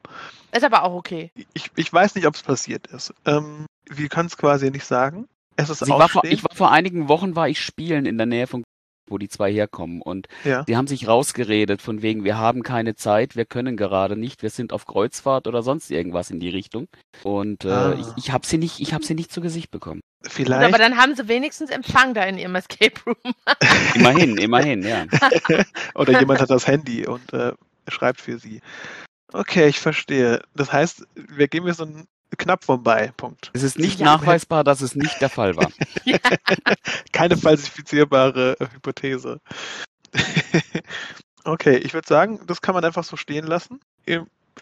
Ist 0.52 0.62
aber 0.62 0.84
auch 0.84 0.94
okay. 0.94 1.32
Ich, 1.52 1.68
ich 1.74 1.92
weiß 1.92 2.14
nicht, 2.14 2.28
ob 2.28 2.36
es 2.36 2.44
passiert 2.44 2.86
ist. 2.86 3.12
Ähm, 3.26 3.66
wir 3.88 4.08
können 4.08 4.28
es 4.28 4.36
quasi 4.36 4.70
nicht 4.70 4.84
sagen. 4.84 5.26
Es 5.56 5.68
ist 5.68 5.88
war 5.88 6.08
vor, 6.08 6.22
ich 6.24 6.44
war 6.44 6.54
vor 6.54 6.70
einigen 6.70 7.08
Wochen 7.08 7.34
war 7.34 7.48
ich 7.48 7.60
spielen 7.60 8.06
in 8.06 8.18
der 8.18 8.26
Nähe 8.26 8.46
von 8.46 8.62
wo 9.10 9.18
die 9.18 9.28
zwei 9.28 9.52
herkommen 9.52 10.00
und 10.02 10.28
Ja. 10.44 10.62
die 10.64 10.76
haben 10.76 10.86
sich 10.86 11.06
rausgeredet 11.08 11.82
von 11.82 12.02
wegen 12.02 12.24
wir 12.24 12.38
haben 12.38 12.62
keine 12.62 12.94
Zeit, 12.94 13.36
wir 13.36 13.44
können 13.44 13.76
gerade 13.76 14.16
nicht, 14.16 14.42
wir 14.42 14.50
sind 14.50 14.72
auf 14.72 14.86
Kreuzfahrt 14.86 15.46
oder 15.46 15.62
sonst 15.62 15.90
irgendwas 15.90 16.30
in 16.30 16.40
die 16.40 16.48
Richtung 16.48 16.88
und 17.22 17.64
äh, 17.64 17.70
Ah. 17.70 17.96
ich, 17.98 18.06
ich 18.24 18.30
habe 18.32 18.46
sie 18.46 18.58
nicht 18.58 18.80
ich 18.80 18.92
habe 18.94 19.04
sie 19.04 19.14
nicht 19.14 19.32
zu 19.32 19.40
Gesicht 19.40 19.70
bekommen. 19.70 20.00
Vielleicht. 20.28 20.68
aber 20.68 20.76
dann 20.78 20.98
haben 20.98 21.14
sie 21.16 21.28
wenigstens 21.28 21.70
Empfang 21.70 22.12
da 22.12 22.24
in 22.24 22.36
ihrem 22.36 22.54
Escape 22.54 22.92
Room. 23.06 23.34
Immerhin, 23.94 24.36
immerhin, 24.36 24.82
ja. 24.82 25.06
Oder 25.94 26.20
jemand 26.20 26.40
hat 26.42 26.50
das 26.50 26.66
Handy 26.66 27.06
und 27.06 27.32
äh, 27.32 27.52
schreibt 27.88 28.20
für 28.20 28.38
sie. 28.38 28.60
Okay, 29.32 29.68
ich 29.68 29.80
verstehe. 29.80 30.42
Das 30.54 30.72
heißt, 30.72 31.06
wir 31.14 31.48
geben 31.48 31.64
mir 31.66 31.72
so 31.74 31.84
einen 31.84 32.06
knapp 32.38 32.64
vorbei. 32.64 33.12
Punkt. 33.16 33.50
Es 33.54 33.62
ist 33.62 33.78
nicht 33.78 34.00
Ja. 34.00 34.06
nachweisbar, 34.06 34.64
dass 34.64 34.80
es 34.80 34.94
nicht 34.94 35.20
der 35.20 35.28
Fall 35.30 35.56
war. 35.56 35.70
Keine 37.12 37.36
falsifizierbare 37.36 38.56
Hypothese. 38.72 39.40
okay, 41.44 41.76
ich 41.76 41.94
würde 41.94 42.08
sagen, 42.08 42.40
das 42.46 42.60
kann 42.62 42.74
man 42.74 42.84
einfach 42.84 43.04
so 43.04 43.16
stehen 43.16 43.46
lassen. 43.46 43.80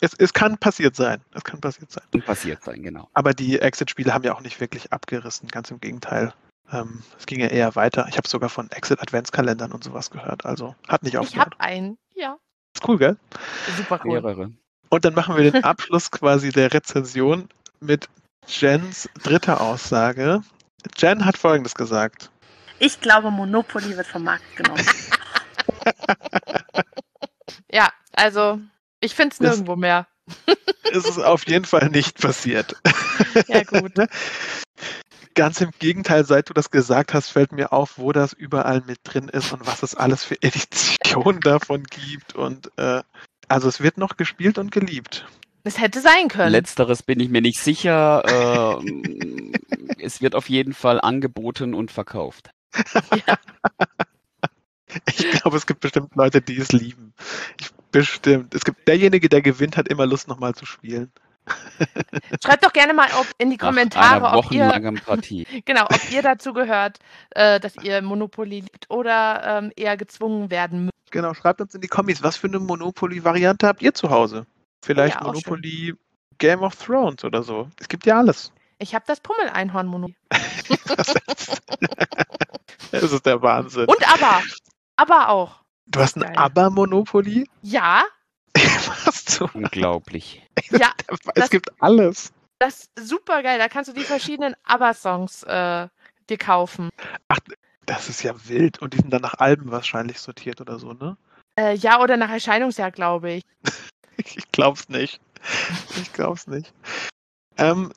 Es, 0.00 0.14
es 0.18 0.32
kann 0.32 0.58
passiert 0.58 0.94
sein. 0.96 1.20
Es 1.34 1.44
kann 1.44 1.60
passiert 1.60 1.90
sein. 1.90 2.04
Und 2.12 2.24
passiert 2.24 2.62
sein, 2.62 2.82
genau. 2.82 3.08
Aber 3.14 3.32
die 3.32 3.58
Exit-Spiele 3.58 4.12
haben 4.12 4.24
ja 4.24 4.34
auch 4.34 4.40
nicht 4.42 4.60
wirklich 4.60 4.92
abgerissen, 4.92 5.48
ganz 5.48 5.70
im 5.70 5.80
Gegenteil. 5.80 6.32
Ähm, 6.70 7.02
es 7.18 7.26
ging 7.26 7.40
ja 7.40 7.46
eher 7.46 7.74
weiter. 7.76 8.06
Ich 8.10 8.16
habe 8.18 8.28
sogar 8.28 8.50
von 8.50 8.70
Exit-Adventskalendern 8.70 9.72
und 9.72 9.82
sowas 9.82 10.10
gehört. 10.10 10.44
Also 10.44 10.74
hat 10.86 11.02
nicht 11.02 11.14
Ich 11.14 11.18
aufgehört. 11.18 11.54
hab 11.54 11.60
einen. 11.60 11.96
Ja. 12.14 12.36
Ist 12.74 12.86
cool, 12.86 12.98
gell? 12.98 13.16
Super 13.76 14.00
cool. 14.04 14.20
Mehrere. 14.20 14.52
Und 14.90 15.04
dann 15.04 15.14
machen 15.14 15.36
wir 15.36 15.50
den 15.50 15.64
Abschluss 15.64 16.10
quasi 16.10 16.50
der 16.50 16.72
Rezension 16.72 17.48
mit 17.80 18.08
Jens 18.46 19.08
dritter 19.22 19.60
Aussage. 19.60 20.42
Jen 20.96 21.24
hat 21.24 21.36
folgendes 21.36 21.74
gesagt. 21.74 22.30
Ich 22.78 23.00
glaube, 23.00 23.30
Monopoly 23.30 23.96
wird 23.96 24.06
vom 24.06 24.24
Markt 24.24 24.56
genommen. 24.56 24.84
Ja, 27.70 27.92
also 28.12 28.60
ich 29.00 29.14
finde 29.14 29.34
es 29.34 29.40
nirgendwo 29.40 29.76
mehr. 29.76 30.06
Es 30.90 31.04
ist 31.04 31.18
auf 31.18 31.46
jeden 31.46 31.66
Fall 31.66 31.90
nicht 31.90 32.18
passiert. 32.18 32.74
Ja, 33.48 33.62
gut. 33.62 33.92
Ganz 35.34 35.60
im 35.60 35.70
Gegenteil, 35.78 36.24
seit 36.24 36.48
du 36.48 36.54
das 36.54 36.70
gesagt 36.70 37.12
hast, 37.12 37.28
fällt 37.28 37.52
mir 37.52 37.74
auf, 37.74 37.98
wo 37.98 38.10
das 38.12 38.32
überall 38.32 38.82
mit 38.86 38.98
drin 39.04 39.28
ist 39.28 39.52
und 39.52 39.66
was 39.66 39.82
es 39.82 39.94
alles 39.94 40.24
für 40.24 40.42
Editionen 40.42 41.40
davon 41.40 41.84
gibt. 41.84 42.34
Und 42.34 42.72
äh, 42.78 43.02
also 43.48 43.68
es 43.68 43.80
wird 43.82 43.98
noch 43.98 44.16
gespielt 44.16 44.56
und 44.56 44.72
geliebt. 44.72 45.26
Es 45.64 45.80
hätte 45.80 46.00
sein 46.00 46.28
können. 46.28 46.52
Letzteres 46.52 47.02
bin 47.02 47.20
ich 47.20 47.28
mir 47.28 47.42
nicht 47.42 47.60
sicher. 47.60 48.78
ähm, 48.80 49.52
es 49.98 50.20
wird 50.22 50.34
auf 50.34 50.48
jeden 50.48 50.72
Fall 50.72 51.00
angeboten 51.00 51.74
und 51.74 51.90
verkauft. 51.90 52.50
Ich 55.06 55.30
glaube, 55.30 55.56
es 55.56 55.66
gibt 55.66 55.80
bestimmt 55.80 56.14
Leute, 56.16 56.40
die 56.40 56.56
es 56.56 56.72
lieben. 56.72 57.12
Ich, 57.60 57.70
bestimmt. 57.92 58.54
Es 58.54 58.64
gibt 58.64 58.88
derjenige, 58.88 59.28
der 59.28 59.42
gewinnt, 59.42 59.76
hat 59.76 59.88
immer 59.88 60.06
Lust, 60.06 60.28
nochmal 60.28 60.54
zu 60.54 60.64
spielen. 60.64 61.12
Schreibt 62.44 62.64
doch 62.64 62.72
gerne 62.72 62.92
mal 62.94 63.08
ob, 63.18 63.26
in 63.38 63.50
die 63.50 63.56
Nach 63.56 63.66
Kommentare, 63.66 64.28
einer 64.28 64.38
ob 64.38 64.50
ihr, 64.50 64.68
Partie. 65.04 65.46
genau, 65.64 65.84
ob 65.84 66.10
ihr 66.10 66.22
dazu 66.22 66.52
gehört, 66.52 66.98
äh, 67.30 67.58
dass 67.60 67.76
ihr 67.82 68.02
Monopoly 68.02 68.60
liebt 68.60 68.90
oder 68.90 69.58
ähm, 69.58 69.72
eher 69.76 69.96
gezwungen 69.96 70.50
werden 70.50 70.84
müsst. 70.86 71.10
Genau, 71.10 71.32
schreibt 71.32 71.60
uns 71.60 71.74
in 71.74 71.80
die 71.80 71.88
Kommis, 71.88 72.22
was 72.22 72.36
für 72.36 72.48
eine 72.48 72.58
Monopoly-Variante 72.58 73.66
habt 73.66 73.82
ihr 73.82 73.94
zu 73.94 74.10
Hause? 74.10 74.46
Vielleicht 74.84 75.16
Ja. 75.16 75.24
Monopoly 75.24 75.94
Game 76.38 76.62
of 76.62 76.74
Thrones 76.76 77.24
oder 77.24 77.42
so. 77.42 77.68
Es 77.80 77.88
gibt 77.88 78.06
ja 78.06 78.18
alles. 78.18 78.52
Ich 78.78 78.94
habe 78.94 79.04
das 79.08 79.20
Pummel-Einhorn-Monopoly. 79.20 80.14
Das 82.90 83.02
ist, 83.02 83.02
das 83.04 83.12
ist 83.12 83.26
der 83.26 83.42
Wahnsinn. 83.42 83.84
Und 83.86 84.08
aber, 84.12 84.42
aber 84.96 85.28
auch. 85.28 85.60
du 85.86 86.00
hast 86.00 86.16
ein. 86.16 86.36
Aber-Monopoly? 86.36 87.48
Ja, 87.62 88.04
Was 89.04 89.24
zu? 89.24 89.48
Unglaublich. 89.52 90.42
ja, 90.70 90.92
Es 91.08 91.18
Das- 91.34 91.50
gibt 91.50 91.70
alles. 91.82 92.32
das 92.58 92.88
ist 92.96 93.08
super 93.08 93.42
geil. 93.42 93.58
Da 93.58 93.68
kannst 93.68 93.90
du 93.90 93.94
die 93.94 94.04
verschiedenen 94.04 94.54
Aber-Songs 94.64 95.42
äh, 95.44 95.88
dir 96.30 96.38
kaufen. 96.38 96.88
Das 97.86 98.08
ist 98.08 98.22
ja 98.22 98.32
wild. 98.48 98.80
Und 98.80 98.94
die 98.94 98.98
sind 98.98 99.10
dann 99.12 99.22
nach 99.22 99.34
Alben 99.34 99.70
wahrscheinlich 99.70 100.18
sortiert 100.18 100.60
oder 100.60 100.78
so, 100.78 100.92
ne? 100.92 101.16
Äh, 101.58 101.74
ja, 101.74 102.00
oder 102.00 102.16
nach 102.16 102.30
Erscheinungsjahr, 102.30 102.90
glaube 102.90 103.32
ich. 103.32 103.42
Ich 104.36 104.50
glaub's 104.52 104.88
nicht. 104.88 105.20
Ich 106.00 106.12
glaub's 106.12 106.46
nicht. 106.46 106.72
Ähm, 107.56 107.92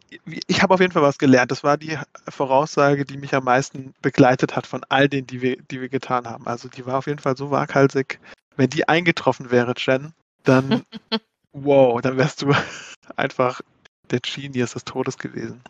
ich 0.47 0.61
habe 0.61 0.73
auf 0.73 0.79
jeden 0.79 0.91
Fall 0.91 1.03
was 1.03 1.19
gelernt. 1.19 1.51
Das 1.51 1.63
war 1.63 1.77
die 1.77 1.97
Voraussage, 2.27 3.05
die 3.05 3.17
mich 3.17 3.35
am 3.35 3.43
meisten 3.43 3.93
begleitet 4.01 4.55
hat 4.55 4.65
von 4.65 4.83
all 4.89 5.07
denen, 5.07 5.27
die 5.27 5.41
wir, 5.41 5.57
die 5.57 5.81
wir 5.81 5.89
getan 5.89 6.27
haben. 6.27 6.47
Also 6.47 6.67
die 6.67 6.85
war 6.85 6.97
auf 6.97 7.07
jeden 7.07 7.19
Fall 7.19 7.37
so 7.37 7.51
waghalsig. 7.51 8.19
Wenn 8.55 8.69
die 8.69 8.87
eingetroffen 8.87 9.51
wäre, 9.51 9.73
Jen, 9.77 10.13
dann 10.43 10.83
wow, 11.53 12.01
dann 12.01 12.17
wärst 12.17 12.41
du 12.41 12.53
einfach 13.15 13.61
der 14.09 14.19
Genius 14.19 14.73
des 14.73 14.83
Todes 14.83 15.17
gewesen. 15.19 15.61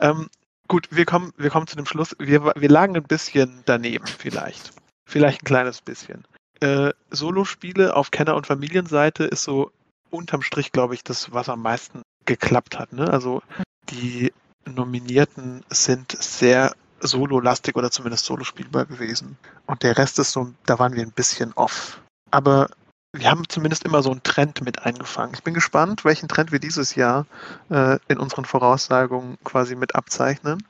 Ähm, 0.00 0.28
gut, 0.68 0.88
wir 0.90 1.06
kommen, 1.06 1.32
wir 1.38 1.50
kommen 1.50 1.66
zu 1.66 1.76
dem 1.76 1.86
Schluss. 1.86 2.14
Wir, 2.18 2.44
wir 2.44 2.68
lagen 2.68 2.96
ein 2.96 3.02
bisschen 3.02 3.62
daneben, 3.64 4.06
vielleicht. 4.06 4.72
Vielleicht 5.08 5.42
ein 5.42 5.46
kleines 5.46 5.80
bisschen. 5.80 6.24
Äh, 6.60 6.92
Solospiele 7.10 7.96
auf 7.96 8.10
Kenner- 8.10 8.36
und 8.36 8.46
Familienseite 8.46 9.24
ist 9.24 9.44
so 9.44 9.72
unterm 10.10 10.42
Strich, 10.42 10.72
glaube 10.72 10.94
ich, 10.94 11.04
das, 11.04 11.32
was 11.32 11.48
am 11.48 11.62
meisten 11.62 12.02
geklappt 12.26 12.78
hat. 12.78 12.92
Ne? 12.92 13.10
Also 13.10 13.42
die 13.88 14.32
Nominierten 14.66 15.64
sind 15.70 16.16
sehr 16.20 16.74
solo-lastig 17.00 17.76
oder 17.76 17.90
zumindest 17.90 18.26
solo-spielbar 18.26 18.86
gewesen. 18.86 19.38
Und 19.66 19.82
der 19.82 19.96
Rest 19.96 20.18
ist 20.18 20.32
so, 20.32 20.52
da 20.66 20.78
waren 20.78 20.94
wir 20.94 21.02
ein 21.02 21.12
bisschen 21.12 21.52
off. 21.54 22.00
Aber 22.30 22.68
wir 23.12 23.30
haben 23.30 23.48
zumindest 23.48 23.84
immer 23.84 24.02
so 24.02 24.10
einen 24.10 24.22
Trend 24.22 24.62
mit 24.62 24.82
eingefangen. 24.82 25.34
Ich 25.34 25.42
bin 25.42 25.54
gespannt, 25.54 26.04
welchen 26.04 26.28
Trend 26.28 26.52
wir 26.52 26.60
dieses 26.60 26.94
Jahr 26.94 27.26
äh, 27.70 27.98
in 28.08 28.18
unseren 28.18 28.44
Voraussagungen 28.44 29.38
quasi 29.42 29.74
mit 29.74 29.94
abzeichnen. 29.94 30.62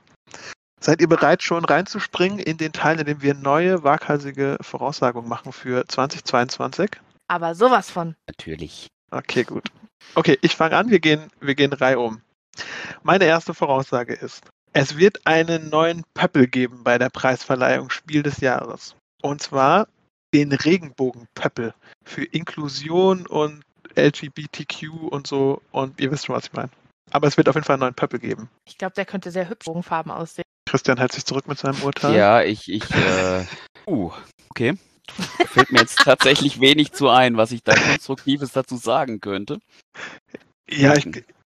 Seid 0.83 1.03
ihr 1.03 1.09
bereit, 1.09 1.43
schon 1.43 1.67
reinzuspringen 1.67 2.39
in 2.39 2.57
den 2.57 2.73
Teil, 2.73 2.99
in 2.99 3.05
dem 3.05 3.21
wir 3.21 3.35
neue 3.35 3.85
waghalsige 3.85 4.57
Voraussagungen 4.63 5.29
machen 5.29 5.53
für 5.53 5.87
2022? 5.87 6.93
Aber 7.29 7.55
sowas 7.55 7.91
von. 7.91 8.17
Natürlich. 8.27 8.89
Okay, 9.11 9.45
gut. 9.45 9.65
Okay, 10.15 10.39
ich 10.43 10.57
fange 10.57 10.77
an. 10.77 10.91
Wir 10.91 11.01
gehen, 11.01 11.31
wir 11.41 11.55
gehen 11.55 11.75
um. 11.97 12.21
Meine 13.03 13.25
erste 13.25 13.55
Voraussage 13.55 14.15
ist, 14.15 14.43
es 14.73 14.97
wird 14.97 15.27
einen 15.27 15.69
neuen 15.69 16.05
Pöppel 16.15 16.47
geben 16.47 16.85
bei 16.85 16.99
der 16.99 17.11
Preisverleihung 17.11 17.91
Spiel 17.91 18.23
des 18.23 18.41
Jahres. 18.41 18.95
Und 19.23 19.43
zwar 19.43 19.89
den 20.33 20.53
Regenbogen-Pöppel 20.53 21.75
für 22.05 22.25
Inklusion 22.25 23.27
und 23.27 23.63
LGBTQ 23.97 25.11
und 25.11 25.27
so. 25.27 25.61
Und 25.73 26.01
ihr 26.01 26.11
wisst 26.11 26.27
schon, 26.27 26.37
was 26.37 26.47
ich 26.47 26.53
meine. 26.53 26.71
Aber 27.11 27.27
es 27.27 27.37
wird 27.37 27.49
auf 27.49 27.57
jeden 27.57 27.65
Fall 27.65 27.75
einen 27.75 27.81
neuen 27.81 27.95
Pöppel 27.95 28.21
geben. 28.21 28.49
Ich 28.67 28.79
glaube, 28.79 28.95
der 28.95 29.05
könnte 29.05 29.31
sehr 29.33 29.49
hübsch 29.49 29.67
Bogenfarben 29.67 30.13
aussehen. 30.13 30.45
Christian 30.69 30.99
hält 30.99 31.13
sich 31.13 31.25
zurück 31.25 31.49
mit 31.49 31.59
seinem 31.59 31.83
Urteil. 31.83 32.17
Ja, 32.17 32.43
ich, 32.43 32.71
ich, 32.71 32.89
äh, 32.93 33.45
uh, 33.89 34.13
okay. 34.51 34.77
Fällt 35.47 35.73
mir 35.73 35.81
jetzt 35.81 35.99
tatsächlich 35.99 36.61
wenig 36.61 36.93
zu 36.93 37.09
ein, 37.09 37.37
was 37.37 37.53
ich 37.53 37.63
da 37.63 37.75
Konstruktives 37.75 38.53
dazu 38.53 38.77
sagen 38.77 39.21
könnte. 39.21 39.61
Ja, 40.69 40.95
ich, 40.95 41.07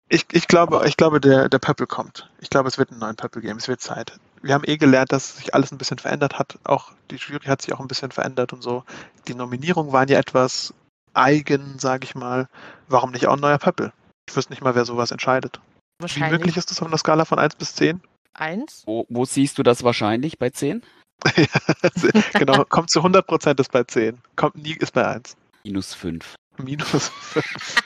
ich, 0.10 0.26
ich 0.32 0.48
glaube, 0.48 0.84
ich 0.88 0.98
glaube 0.98 1.22
der, 1.22 1.50
der 1.50 1.60
Pöppel 1.60 1.88
kommt. 1.88 2.30
Ich 2.40 2.50
glaube, 2.50 2.68
es 2.68 2.78
wird 2.78 2.92
einen 2.92 3.00
neuen 3.00 3.16
Pöppel 3.16 3.42
geben. 3.42 3.58
Es 3.58 3.68
wird 3.68 3.82
Zeit. 3.82 4.20
Wir 4.42 4.54
haben 4.54 4.64
eh 4.66 4.78
gelernt, 4.78 5.12
dass 5.12 5.38
sich 5.38 5.54
alles 5.54 5.72
ein 5.72 5.78
bisschen 5.78 6.00
verändert 6.00 6.40
hat. 6.40 6.58
Auch 6.64 6.92
die 7.12 7.16
Jury 7.16 7.46
hat 7.46 7.62
sich 7.62 7.74
auch 7.74 7.80
ein 7.80 7.88
bisschen 7.88 8.12
verändert 8.12 8.54
und 8.54 8.64
so. 8.64 8.84
Die 9.28 9.36
Nominierungen 9.36 9.94
waren 9.94 10.08
ja 10.08 10.18
etwas 10.18 10.74
eigen, 11.14 11.78
sage 11.78 12.06
ich 12.06 12.16
mal. 12.16 12.48
Warum 12.88 13.12
nicht 13.12 13.28
auch 13.28 13.34
ein 13.34 13.40
neuer 13.40 13.60
Pöppel? 13.60 13.94
Ich 14.28 14.36
wüsste 14.36 14.52
nicht 14.52 14.64
mal, 14.64 14.76
wer 14.76 14.86
sowas 14.86 15.12
entscheidet. 15.12 15.60
Wie 16.00 16.24
möglich 16.24 16.58
ist 16.58 16.72
das 16.72 16.82
auf 16.82 16.88
einer 16.88 16.98
Skala 16.98 17.26
von 17.26 17.38
1 17.38 17.56
bis 17.56 17.76
10? 17.76 18.02
eins. 18.34 18.84
Wo, 18.86 19.06
wo 19.10 19.26
siehst 19.26 19.58
du 19.58 19.64
das 19.64 19.84
wahrscheinlich 19.84 20.38
bei 20.38 20.50
10? 20.50 20.84
genau, 22.34 22.64
kommt 22.66 22.90
zu 22.90 23.00
100 23.00 23.26
Prozent 23.26 23.60
ist 23.60 23.72
bei 23.72 23.84
10. 23.84 24.18
Kommt 24.36 24.56
nie 24.58 24.74
ist 24.74 24.94
bei 24.94 25.06
1. 25.06 25.36
Minus 25.64 25.94
5. 25.94 26.36
Minus 26.58 27.10
5. 27.10 27.84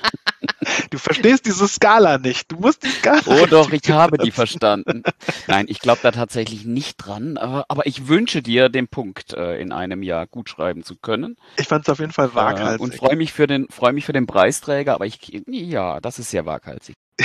du 0.90 0.98
verstehst 0.98 1.46
diese 1.46 1.68
Skala 1.68 2.18
nicht. 2.18 2.50
Du 2.50 2.56
musst 2.56 2.82
die 2.82 2.88
Skala. 2.88 3.20
Oh 3.26 3.46
doch, 3.46 3.70
ich 3.72 3.90
habe 3.90 4.18
die 4.18 4.30
verstanden. 4.30 5.02
Nein, 5.46 5.66
ich 5.68 5.80
glaube 5.80 6.00
da 6.02 6.10
tatsächlich 6.12 6.64
nicht 6.64 6.96
dran, 6.96 7.36
aber, 7.36 7.66
aber 7.68 7.86
ich 7.86 8.08
wünsche 8.08 8.42
dir 8.42 8.68
den 8.68 8.88
Punkt 8.88 9.32
äh, 9.34 9.60
in 9.60 9.72
einem 9.72 10.02
Jahr 10.02 10.26
gut 10.26 10.48
schreiben 10.48 10.82
zu 10.82 10.96
können. 10.96 11.36
Ich 11.56 11.68
fand 11.68 11.84
es 11.86 11.88
auf 11.92 11.98
jeden 11.98 12.12
Fall 12.12 12.30
Äh, 12.30 12.34
waghalsig. 12.34 12.80
und 12.80 12.94
freue 12.94 13.16
mich 13.16 13.32
für 13.32 13.46
den 13.46 13.68
freue 13.68 13.92
mich 13.92 14.06
für 14.06 14.12
den 14.12 14.26
Preisträger, 14.26 14.94
aber 14.94 15.06
ich 15.06 15.18
ja, 15.46 16.00
das 16.00 16.18
ist 16.18 16.30
sehr 16.30 16.46
waghalsig. 16.46 16.94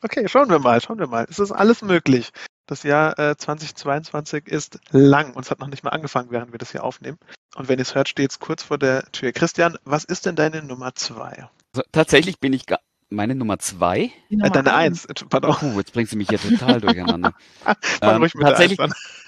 Okay, 0.00 0.28
schauen 0.28 0.48
wir 0.48 0.60
mal, 0.60 0.80
schauen 0.80 1.00
wir 1.00 1.08
mal. 1.08 1.26
Es 1.28 1.40
ist 1.40 1.50
alles 1.50 1.82
möglich. 1.82 2.30
Das 2.68 2.82
Jahr 2.82 3.18
äh, 3.18 3.34
2022 3.36 4.46
ist 4.46 4.78
lang 4.90 5.32
und 5.34 5.44
es 5.44 5.50
hat 5.50 5.58
noch 5.58 5.68
nicht 5.68 5.82
mal 5.84 5.90
angefangen, 5.90 6.30
während 6.30 6.52
wir 6.52 6.58
das 6.58 6.70
hier 6.70 6.84
aufnehmen. 6.84 7.18
Und 7.56 7.68
wenn 7.68 7.78
ihr 7.78 7.82
es 7.82 7.94
hört, 7.94 8.08
steht 8.08 8.30
es 8.30 8.38
kurz 8.38 8.62
vor 8.62 8.76
der 8.78 9.04
Tür. 9.10 9.32
Christian, 9.32 9.76
was 9.84 10.04
ist 10.04 10.26
denn 10.26 10.36
deine 10.36 10.62
Nummer 10.62 10.94
zwei? 10.94 11.48
Also, 11.74 11.82
tatsächlich 11.92 12.38
bin 12.40 12.52
ich 12.52 12.66
ga- 12.66 12.78
meine 13.08 13.34
Nummer 13.34 13.58
zwei. 13.58 14.10
Die 14.28 14.34
Äh, 14.34 14.36
Nummer 14.36 14.50
deine 14.50 14.74
eins. 14.74 15.08
eins. 15.08 15.24
Pardon. 15.30 15.54
Puh, 15.56 15.78
jetzt 15.78 15.94
bringst 15.94 16.12
du 16.12 16.16
mich 16.18 16.28
hier 16.28 16.38
total 16.38 16.80
durcheinander. 16.80 17.32
Ähm, 18.02 18.16
ruhig 18.18 18.34
mit 18.34 18.42
der 18.42 18.50
tatsächlich-. 18.50 18.78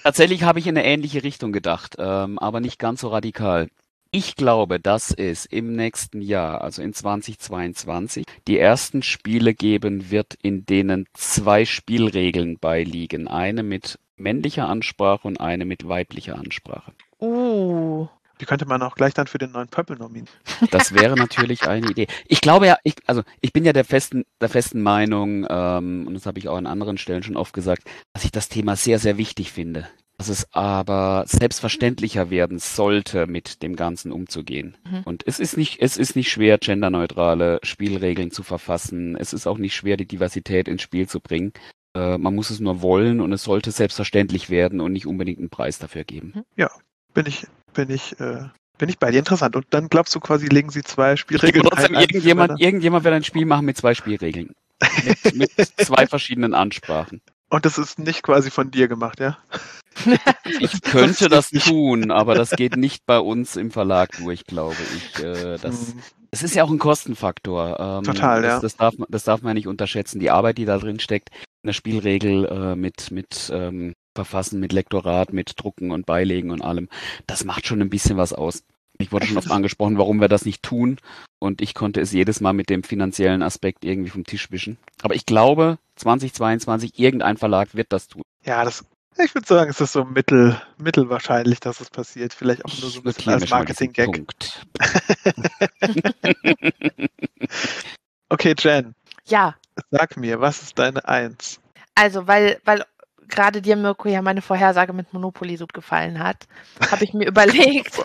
Tatsächlich 0.03 0.43
habe 0.43 0.59
ich 0.59 0.67
in 0.67 0.77
eine 0.77 0.85
ähnliche 0.85 1.23
Richtung 1.23 1.51
gedacht, 1.51 1.95
ähm, 1.97 2.37
aber 2.39 2.59
nicht 2.59 2.77
ganz 2.79 3.01
so 3.01 3.07
radikal. 3.09 3.69
Ich 4.13 4.35
glaube, 4.35 4.81
dass 4.81 5.13
es 5.13 5.45
im 5.45 5.73
nächsten 5.73 6.21
Jahr, 6.21 6.59
also 6.59 6.81
in 6.81 6.93
2022, 6.93 8.25
die 8.45 8.59
ersten 8.59 9.03
Spiele 9.03 9.53
geben 9.53 10.11
wird, 10.11 10.33
in 10.41 10.65
denen 10.65 11.07
zwei 11.13 11.63
Spielregeln 11.63 12.59
beiliegen. 12.59 13.29
Eine 13.29 13.63
mit 13.63 13.99
männlicher 14.17 14.67
Ansprache 14.67 15.25
und 15.25 15.39
eine 15.39 15.63
mit 15.63 15.87
weiblicher 15.87 16.37
Ansprache. 16.37 16.91
Uh. 17.21 18.09
Die 18.41 18.45
könnte 18.45 18.65
man 18.65 18.81
auch 18.81 18.95
gleich 18.95 19.13
dann 19.13 19.27
für 19.27 19.37
den 19.37 19.51
neuen 19.51 19.69
Pöppel 19.69 19.95
nominieren. 19.97 20.27
Das 20.71 20.93
wäre 20.93 21.15
natürlich 21.15 21.67
eine 21.67 21.87
Idee. 21.87 22.07
Ich 22.27 22.41
glaube 22.41 22.65
ja, 22.65 22.77
ich, 22.83 22.95
also 23.05 23.21
ich 23.39 23.53
bin 23.53 23.63
ja 23.63 23.71
der 23.71 23.85
festen, 23.85 24.25
der 24.41 24.49
festen 24.49 24.81
Meinung, 24.81 25.45
ähm, 25.47 26.05
und 26.07 26.15
das 26.15 26.25
habe 26.25 26.39
ich 26.39 26.49
auch 26.49 26.57
an 26.57 26.65
anderen 26.65 26.97
Stellen 26.97 27.23
schon 27.23 27.37
oft 27.37 27.53
gesagt, 27.53 27.83
dass 28.13 28.25
ich 28.25 28.31
das 28.31 28.49
Thema 28.49 28.75
sehr, 28.75 28.99
sehr 28.99 29.17
wichtig 29.17 29.51
finde. 29.51 29.87
Dass 30.21 30.29
es 30.29 30.45
aber 30.53 31.23
selbstverständlicher 31.25 32.29
werden 32.29 32.59
sollte, 32.59 33.25
mit 33.25 33.63
dem 33.63 33.75
Ganzen 33.75 34.11
umzugehen. 34.11 34.77
Mhm. 34.87 35.01
Und 35.03 35.23
es 35.25 35.39
ist 35.39 35.57
nicht, 35.57 35.81
es 35.81 35.97
ist 35.97 36.15
nicht 36.15 36.29
schwer, 36.29 36.59
genderneutrale 36.59 37.59
Spielregeln 37.63 38.29
zu 38.29 38.43
verfassen. 38.43 39.15
Es 39.17 39.33
ist 39.33 39.47
auch 39.47 39.57
nicht 39.57 39.73
schwer, 39.73 39.97
die 39.97 40.05
Diversität 40.05 40.67
ins 40.67 40.83
Spiel 40.83 41.09
zu 41.09 41.21
bringen. 41.21 41.53
Äh, 41.95 42.19
man 42.19 42.35
muss 42.35 42.51
es 42.51 42.59
nur 42.59 42.83
wollen 42.83 43.19
und 43.19 43.33
es 43.33 43.41
sollte 43.41 43.71
selbstverständlich 43.71 44.51
werden 44.51 44.79
und 44.79 44.93
nicht 44.93 45.07
unbedingt 45.07 45.39
einen 45.39 45.49
Preis 45.49 45.79
dafür 45.79 46.03
geben. 46.03 46.43
Bin 47.15 47.25
ich, 47.25 47.47
bin 47.73 47.89
ich, 47.89 48.19
äh, 48.19 48.43
bin 48.77 48.89
ich 48.89 48.99
bei 48.99 49.09
dir. 49.09 49.17
Interessant. 49.17 49.55
Und 49.55 49.65
dann 49.71 49.89
glaubst 49.89 50.13
du 50.13 50.19
quasi, 50.19 50.45
legen 50.45 50.69
sie 50.69 50.83
zwei 50.83 51.15
Spielregeln 51.15 51.63
trotzdem, 51.65 51.93
ein- 51.93 51.95
ein- 51.95 52.01
irgendjemand, 52.03 52.61
irgendjemand 52.61 53.03
wird 53.05 53.15
ein 53.15 53.23
Spiel 53.23 53.47
machen 53.47 53.65
mit 53.65 53.75
zwei 53.75 53.95
Spielregeln. 53.95 54.53
Mit, 55.03 55.35
mit 55.35 55.51
zwei 55.77 56.05
verschiedenen 56.05 56.53
Ansprachen. 56.53 57.21
Und 57.49 57.65
das 57.65 57.77
ist 57.79 57.97
nicht 57.99 58.21
quasi 58.23 58.51
von 58.51 58.69
dir 58.71 58.87
gemacht, 58.87 59.19
ja? 59.19 59.39
Ich 60.59 60.81
könnte 60.81 61.29
das 61.29 61.49
tun, 61.49 62.11
aber 62.11 62.35
das 62.35 62.51
geht 62.51 62.77
nicht 62.77 63.05
bei 63.05 63.19
uns 63.19 63.55
im 63.55 63.71
Verlag 63.71 64.17
durch, 64.17 64.45
glaube 64.45 64.75
ich. 64.95 65.23
Äh, 65.23 65.57
das, 65.57 65.87
Hm. 65.93 65.99
es 66.31 66.43
ist 66.43 66.55
ja 66.55 66.63
auch 66.63 66.71
ein 66.71 66.79
Kostenfaktor. 66.79 67.79
Ähm, 67.79 68.03
Total, 68.03 68.41
das, 68.41 68.51
ja. 68.53 68.59
Das 68.59 68.75
darf, 68.77 68.97
man- 68.97 69.07
das 69.09 69.23
darf 69.23 69.41
man 69.41 69.53
nicht 69.55 69.67
unterschätzen. 69.67 70.19
Die 70.19 70.31
Arbeit, 70.31 70.57
die 70.57 70.65
da 70.65 70.77
drin 70.77 70.99
steckt, 70.99 71.29
eine 71.63 71.73
Spielregel 71.73 72.45
äh, 72.45 72.75
mit, 72.75 73.11
mit 73.11 73.51
ähm, 73.53 73.93
Verfassen, 74.15 74.59
mit 74.59 74.73
Lektorat, 74.73 75.31
mit 75.33 75.53
Drucken 75.57 75.91
und 75.91 76.05
Beilegen 76.05 76.51
und 76.51 76.61
allem, 76.61 76.89
das 77.27 77.45
macht 77.45 77.67
schon 77.67 77.81
ein 77.81 77.89
bisschen 77.89 78.17
was 78.17 78.33
aus. 78.33 78.63
Ich 78.97 79.11
wurde 79.11 79.25
schon 79.25 79.37
oft 79.37 79.51
angesprochen, 79.51 79.97
warum 79.97 80.19
wir 80.19 80.27
das 80.27 80.45
nicht 80.45 80.63
tun. 80.63 80.97
Und 81.39 81.61
ich 81.61 81.73
konnte 81.73 82.01
es 82.01 82.11
jedes 82.11 82.39
Mal 82.39 82.53
mit 82.53 82.69
dem 82.69 82.83
finanziellen 82.83 83.41
Aspekt 83.41 83.83
irgendwie 83.83 84.09
vom 84.11 84.25
Tisch 84.25 84.51
wischen. 84.51 84.77
Aber 85.01 85.15
ich 85.15 85.25
glaube, 85.25 85.79
2022, 85.95 86.99
irgendein 86.99 87.37
Verlag 87.37 87.73
wird 87.73 87.91
das 87.91 88.07
tun. 88.07 88.21
Ja, 88.45 88.63
das, 88.63 88.85
ich 89.17 89.33
würde 89.35 89.47
sagen, 89.47 89.69
es 89.71 89.81
ist 89.81 89.93
so 89.93 90.03
mittel, 90.05 90.59
mittelwahrscheinlich, 90.77 91.59
dass 91.59 91.81
es 91.81 91.89
passiert. 91.89 92.33
Vielleicht 92.33 92.63
auch 92.65 92.77
nur 92.77 92.89
so 92.89 92.99
ein 92.99 93.03
bisschen 93.03 93.33
als 93.33 93.49
Marketing-Gag. 93.49 94.11
Punkt. 94.11 94.65
Okay, 98.29 98.55
Jen, 98.57 98.95
Ja, 99.25 99.55
sag 99.91 100.17
mir, 100.17 100.39
was 100.41 100.61
ist 100.61 100.79
deine 100.79 101.05
Eins? 101.07 101.59
also 101.95 102.27
weil, 102.27 102.59
weil 102.65 102.85
gerade 103.27 103.61
dir, 103.61 103.75
Mirko, 103.75 104.07
ja 104.09 104.21
meine 104.21 104.41
Vorhersage 104.41 104.93
mit 104.93 105.11
Monopoly 105.13 105.57
so 105.57 105.67
gefallen 105.67 106.19
hat, 106.19 106.47
habe 106.89 107.03
ich 107.03 107.13
mir 107.13 107.27
überlegt, 107.27 107.97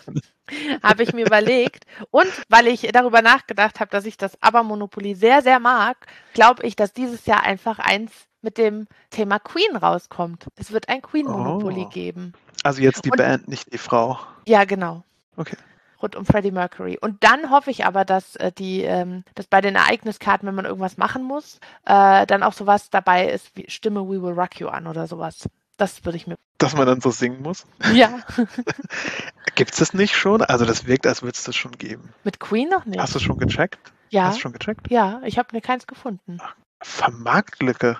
habe 0.83 1.03
ich 1.05 1.13
mir 1.13 1.27
überlegt 1.27 1.85
und 2.11 2.29
weil 2.49 2.67
ich 2.69 2.83
darüber 2.93 3.23
nachgedacht 3.23 3.79
habe, 3.81 3.91
dass 3.91 4.05
ich 4.07 4.17
das 4.17 4.41
Aber 4.43 4.63
Monopoly 4.65 5.15
sehr, 5.15 5.43
sehr 5.43 5.61
mag, 5.61 5.97
glaube 6.35 6.65
ich, 6.67 6.75
dass 6.77 6.93
dieses 6.93 7.27
Jahr 7.27 7.43
einfach 7.45 7.79
eins 7.79 8.13
mit 8.43 8.59
dem 8.59 8.87
Thema 9.11 9.39
Queen 9.39 9.77
rauskommt. 9.77 10.47
Es 10.57 10.71
wird 10.73 10.89
ein 10.89 11.03
Queen 11.03 11.27
Monopoly 11.27 11.85
Oh. 11.87 11.89
geben. 11.89 12.33
Also 12.63 12.81
jetzt 12.83 13.05
die 13.05 13.11
Und- 13.11 13.19
Band, 13.19 13.49
nicht 13.49 13.73
die 13.73 13.79
Frau. 13.79 14.19
Ja, 14.47 14.65
genau. 14.65 15.03
Okay. 15.37 15.57
Rund 16.03 16.15
um 16.15 16.27
Freddie 16.27 16.51
Mercury. 16.51 16.99
Und 17.01 17.25
dann 17.25 17.51
hoffe 17.51 17.71
ich 17.71 17.87
aber, 17.87 18.05
dass 18.05 18.37
äh, 18.37 18.53
die, 18.53 18.83
ähm, 18.83 19.25
dass 19.35 19.47
bei 19.47 19.61
den 19.63 19.75
Ereigniskarten, 19.77 20.47
wenn 20.47 20.55
man 20.55 20.67
irgendwas 20.67 20.99
machen 20.99 21.23
muss, 21.23 21.59
äh, 21.87 22.27
dann 22.27 22.43
auch 22.43 22.53
sowas 22.53 22.91
dabei 22.91 23.29
ist 23.31 23.51
wie 23.57 23.65
Stimme 23.71 24.03
We 24.07 24.23
Will 24.23 24.35
Rock 24.35 24.61
You 24.61 24.69
an 24.69 24.87
oder 24.87 25.07
sowas. 25.07 25.49
Das 25.79 26.05
würde 26.05 26.17
ich 26.17 26.27
mir. 26.27 26.37
Dass 26.59 26.75
man 26.77 26.87
dann 26.87 27.01
so 27.01 27.11
singen 27.11 27.43
muss. 27.43 27.67
Ja. 27.95 28.21
Gibt 29.55 29.73
es 29.73 29.79
das 29.79 29.95
nicht 29.95 30.15
schon? 30.17 30.43
Also 30.43 30.65
das 30.67 30.87
wirkt, 30.87 31.07
als 31.07 31.23
würde 31.23 31.35
es 31.37 31.45
das 31.45 31.57
schon 31.57 31.73
geben. 31.73 32.11
Mit 32.25 32.41
Queen 32.41 32.69
noch 32.69 32.85
nicht. 32.85 33.01
Hast 33.01 33.15
du 33.15 33.19
schon 33.19 33.39
gecheckt? 33.39 33.79
ja. 34.11 34.25
Hast 34.25 34.37
du 34.37 34.41
schon 34.43 34.53
gecheckt? 34.53 34.91
Ja, 34.91 35.21
ich 35.25 35.39
habe 35.39 35.49
mir 35.53 35.61
keins 35.63 35.87
gefunden. 35.87 36.39
Vermarktlücke. 36.83 37.99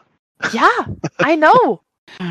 Ja, 0.53 0.69
I 1.25 1.37
know. 1.37 1.81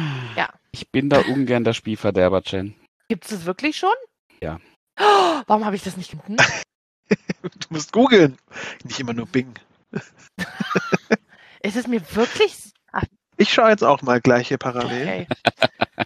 Ich 0.72 0.90
bin 0.92 1.10
da 1.10 1.20
ungern 1.22 1.64
der 1.64 1.72
Spielverderber, 1.72 2.42
Jen. 2.46 2.76
Gibt 3.08 3.24
es 3.24 3.30
das 3.32 3.46
wirklich 3.46 3.78
schon? 3.78 3.94
Ja. 4.42 4.60
Oh, 5.00 5.42
warum 5.48 5.64
habe 5.64 5.78
ich 5.78 5.84
das 5.84 5.96
nicht 5.96 6.12
gefunden? 6.12 6.36
Du 7.42 7.68
musst 7.70 7.94
googeln. 7.94 8.38
Nicht 8.84 9.00
immer 9.00 9.14
nur 9.14 9.26
Bing. 9.28 9.54
Ist 11.62 11.76
es 11.78 11.88
mir 11.88 12.02
wirklich. 12.16 12.72
Ach, 12.92 13.04
Ich 13.38 13.54
schaue 13.54 13.70
jetzt 13.70 13.84
auch 13.84 14.02
mal 14.02 14.20
gleich 14.20 14.48
hier 14.50 14.58
parallel. 14.58 15.28
okay. 15.28 15.28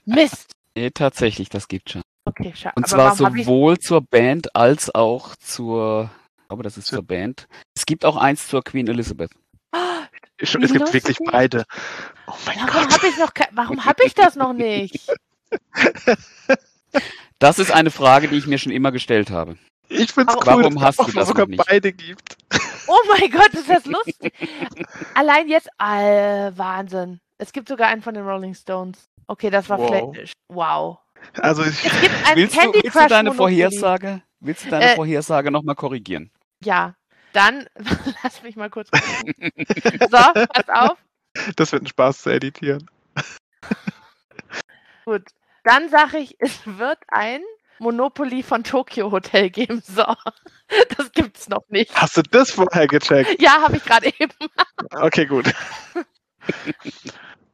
Mist. 0.06 0.52
Nee, 0.76 0.92
tatsächlich, 0.92 1.50
das 1.50 1.68
gibt 1.68 1.90
schon. 1.92 2.02
Okay, 2.26 2.54
schade. 2.56 2.74
Und 2.76 2.88
zwar 2.88 3.18
hab 3.18 3.36
ich- 3.36 3.46
sowohl 3.46 3.80
zur 3.80 4.02
Band 4.02 4.56
als 4.56 4.94
auch 4.94 5.36
zur, 5.38 6.12
ich 6.42 6.48
glaube, 6.48 6.64
das 6.64 6.78
ist 6.78 6.88
zur 6.88 7.02
Band. 7.02 7.48
Es 7.76 7.86
gibt 7.86 8.06
auch 8.06 8.18
eins 8.18 8.48
zur 8.48 8.64
Queen 8.64 8.88
Elizabeth. 8.88 9.32
Es 10.38 10.52
gibt 10.54 10.94
wirklich 10.94 11.18
beide. 11.32 11.66
Oh 12.28 12.34
mein 12.46 12.58
Warum 12.58 12.88
Gott. 12.88 12.94
habe 12.94 13.08
ich 13.08 13.18
noch 13.18 13.32
Warum 13.52 13.86
habe 13.86 14.04
ich 14.06 14.14
das 14.14 14.36
noch 14.36 14.54
nicht? 14.54 15.08
Das 17.38 17.58
ist 17.60 17.72
eine 17.72 17.92
Frage, 17.92 18.28
die 18.28 18.36
ich 18.38 18.48
mir 18.48 18.58
schon 18.58 18.72
immer 18.72 18.92
gestellt 18.92 19.30
habe. 19.30 19.56
Ich 19.88 20.12
finde 20.12 20.34
es 20.34 20.38
cool, 20.40 20.46
Warum 20.46 20.76
dass 20.76 20.84
hast 20.84 21.00
es 21.00 21.06
du 21.08 21.12
das 21.14 21.28
sogar 21.30 21.46
nicht? 21.48 21.64
beide 21.66 21.94
gibt. 21.94 22.36
Oh 22.88 22.98
mein 23.08 23.32
Gott, 23.32 23.54
ist 23.54 23.70
das 23.70 23.86
lustig. 23.86 24.34
Allein 25.16 25.48
jetzt, 25.48 25.68
äh, 25.80 26.52
Wahnsinn. 26.58 27.20
Es 27.38 27.54
gibt 27.54 27.70
sogar 27.70 27.88
einen 27.88 28.02
von 28.02 28.14
den 28.14 28.24
Rolling 28.28 28.54
Stones. 28.56 28.98
Okay, 29.28 29.50
das 29.50 29.70
war 29.70 29.78
Wow. 29.80 29.88
vielleicht. 30.14 30.34
Wow. 30.50 30.98
Also 31.40 31.64
ich, 31.64 31.86
Es 31.86 32.02
gibt 32.02 32.14
einen 32.28 32.36
Willst 32.36 32.56
du, 32.56 32.60
Candy 32.60 32.74
willst 32.84 32.96
du 32.96 33.00
Crush 33.00 33.08
deine 33.10 33.30
Monopoly. 33.30 33.56
Vorhersage, 33.62 34.22
willst 34.42 34.66
du 34.66 34.70
deine 34.72 34.86
Äh, 34.92 34.96
Vorhersage 34.96 35.52
nochmal 35.52 35.76
korrigieren? 35.76 36.32
Ja. 36.64 36.96
Dann 37.40 37.66
lass 38.24 38.44
mich 38.44 38.58
mal 38.58 38.70
kurz. 38.70 38.90
so, 38.92 40.18
pass 40.18 40.68
auf. 40.68 40.98
das 41.56 41.72
wird 41.72 41.84
ein 41.84 41.88
Spaß 41.88 42.24
zu 42.24 42.30
editieren. 42.32 42.86
Gut. 45.06 45.24
Dann 45.64 45.88
sage 45.88 46.18
ich, 46.18 46.36
es 46.40 46.60
wird 46.66 46.98
ein 47.08 47.42
Monopoly 47.80 48.44
von 48.44 48.66
Tokyo 48.66 49.10
Hotel 49.12 49.50
geben. 49.50 49.82
So. 49.86 50.04
Das 50.98 51.12
gibt's 51.14 51.48
noch 51.50 51.64
nicht. 51.70 51.96
Hast 51.96 52.16
du 52.18 52.22
das 52.22 52.52
vorher 52.52 52.86
gecheckt? 52.88 53.42
Ja, 53.42 53.62
habe 53.62 53.78
ich 53.78 53.84
gerade 53.86 54.08
eben. 54.20 54.34
Okay, 54.92 55.26
gut. 55.26 55.52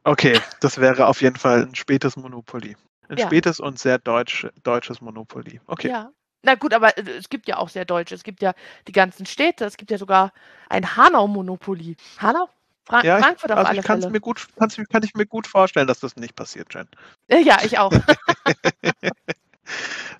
Okay, 0.04 0.38
das 0.60 0.78
wäre 0.78 1.06
auf 1.06 1.22
jeden 1.22 1.36
Fall 1.36 1.62
ein 1.62 1.74
spätes 1.74 2.16
Monopoly. 2.16 2.76
Ein 3.08 3.16
Ja. 3.18 3.26
spätes 3.26 3.58
und 3.60 3.78
sehr 3.78 3.98
deutsch, 3.98 4.46
deutsches 4.64 5.00
Monopoly. 5.00 5.60
Okay. 5.66 5.88
Ja. 5.88 6.10
Na 6.42 6.54
gut, 6.54 6.72
aber 6.74 6.96
äh, 6.98 7.02
es 7.18 7.28
gibt 7.28 7.48
ja 7.48 7.56
auch 7.58 7.68
sehr 7.68 7.84
Deutsche. 7.84 8.14
Es 8.14 8.22
gibt 8.22 8.42
ja 8.42 8.54
die 8.86 8.92
ganzen 8.92 9.26
Städte. 9.26 9.64
Es 9.64 9.76
gibt 9.76 9.90
ja 9.90 9.98
sogar 9.98 10.32
ein 10.68 10.96
Hanau-Monopoly. 10.96 11.96
Hanau? 12.18 12.48
Fra 12.84 13.02
Ja, 13.04 13.18
ich- 13.18 13.24
Frankfurt 13.24 13.50
auf 13.50 13.58
also 13.58 13.70
alle 13.70 13.80
ich 13.80 13.84
kann's 13.86 14.04
Fälle. 14.04 14.12
mir 14.12 14.20
gut, 14.20 14.46
kann's, 14.58 14.76
kann 14.90 15.02
ich 15.02 15.14
mir 15.14 15.26
gut 15.26 15.46
vorstellen, 15.48 15.88
dass 15.88 15.98
das 16.00 16.14
nicht 16.16 16.36
passiert, 16.36 16.72
Jen. 16.72 16.86
Äh, 17.28 17.40
Ja, 17.40 17.58
ich 17.64 17.78
auch. 17.78 17.92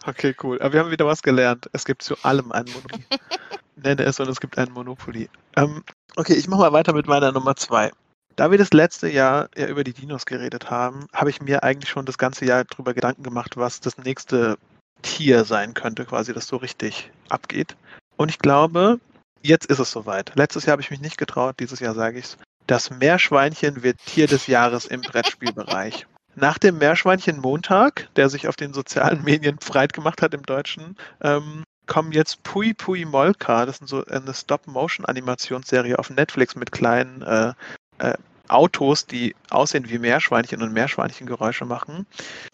Okay, 0.06 0.34
cool. 0.42 0.60
Aber 0.60 0.72
wir 0.72 0.80
haben 0.80 0.90
wieder 0.90 1.06
was 1.06 1.22
gelernt. 1.22 1.68
Es 1.72 1.84
gibt 1.84 2.02
zu 2.02 2.16
allem 2.22 2.52
ein 2.52 2.64
Monopoly. 2.66 3.04
Nenne 3.76 4.02
es 4.04 4.18
und 4.20 4.28
es 4.28 4.40
gibt 4.40 4.56
ein 4.58 4.70
Monopoly. 4.72 5.28
Ähm, 5.56 5.84
okay, 6.16 6.34
ich 6.34 6.48
mache 6.48 6.60
mal 6.60 6.72
weiter 6.72 6.92
mit 6.92 7.06
meiner 7.06 7.32
Nummer 7.32 7.56
zwei. 7.56 7.90
Da 8.36 8.50
wir 8.50 8.58
das 8.58 8.72
letzte 8.72 9.08
Jahr 9.08 9.48
ja 9.56 9.66
über 9.66 9.82
die 9.84 9.92
Dinos 9.92 10.26
geredet 10.26 10.70
haben, 10.70 11.06
habe 11.12 11.30
ich 11.30 11.40
mir 11.40 11.62
eigentlich 11.62 11.90
schon 11.90 12.06
das 12.06 12.18
ganze 12.18 12.44
Jahr 12.44 12.64
drüber 12.64 12.94
Gedanken 12.94 13.22
gemacht, 13.22 13.56
was 13.56 13.80
das 13.80 13.98
nächste 13.98 14.58
Tier 15.02 15.44
sein 15.44 15.74
könnte, 15.74 16.04
quasi, 16.04 16.32
das 16.32 16.46
so 16.46 16.56
richtig 16.56 17.10
abgeht. 17.28 17.76
Und 18.16 18.30
ich 18.30 18.38
glaube, 18.38 19.00
jetzt 19.42 19.66
ist 19.66 19.78
es 19.78 19.90
soweit. 19.90 20.32
Letztes 20.34 20.66
Jahr 20.66 20.72
habe 20.72 20.82
ich 20.82 20.90
mich 20.90 21.00
nicht 21.00 21.18
getraut, 21.18 21.56
dieses 21.60 21.80
Jahr 21.80 21.94
sage 21.94 22.18
ich 22.18 22.24
es. 22.24 22.38
Das 22.66 22.90
Meerschweinchen 22.90 23.82
wird 23.82 23.98
Tier 24.04 24.26
des 24.26 24.46
Jahres 24.48 24.86
im 24.86 25.00
Brettspielbereich. 25.00 26.06
Nach 26.34 26.58
dem 26.58 26.78
Meerschweinchen-Montag, 26.78 28.08
der 28.16 28.28
sich 28.28 28.48
auf 28.48 28.56
den 28.56 28.74
sozialen 28.74 29.22
Medien 29.24 29.56
breit 29.56 29.92
gemacht 29.92 30.20
hat 30.20 30.34
im 30.34 30.42
Deutschen, 30.42 30.96
ähm, 31.22 31.64
kommen 31.86 32.12
jetzt 32.12 32.42
Pui 32.42 32.74
Pui 32.74 33.04
Molka. 33.04 33.64
Das 33.64 33.78
ist 33.78 33.88
so 33.88 34.04
eine 34.04 34.34
Stop-Motion-Animationsserie 34.34 35.98
auf 35.98 36.10
Netflix 36.10 36.56
mit 36.56 36.72
kleinen 36.72 37.22
äh, 37.22 37.52
äh, 37.98 38.14
Autos, 38.48 39.06
die 39.06 39.34
aussehen 39.50 39.88
wie 39.88 39.98
Meerschweinchen 39.98 40.62
und 40.62 40.72
Meerschweinchengeräusche 40.72 41.64
machen. 41.64 42.06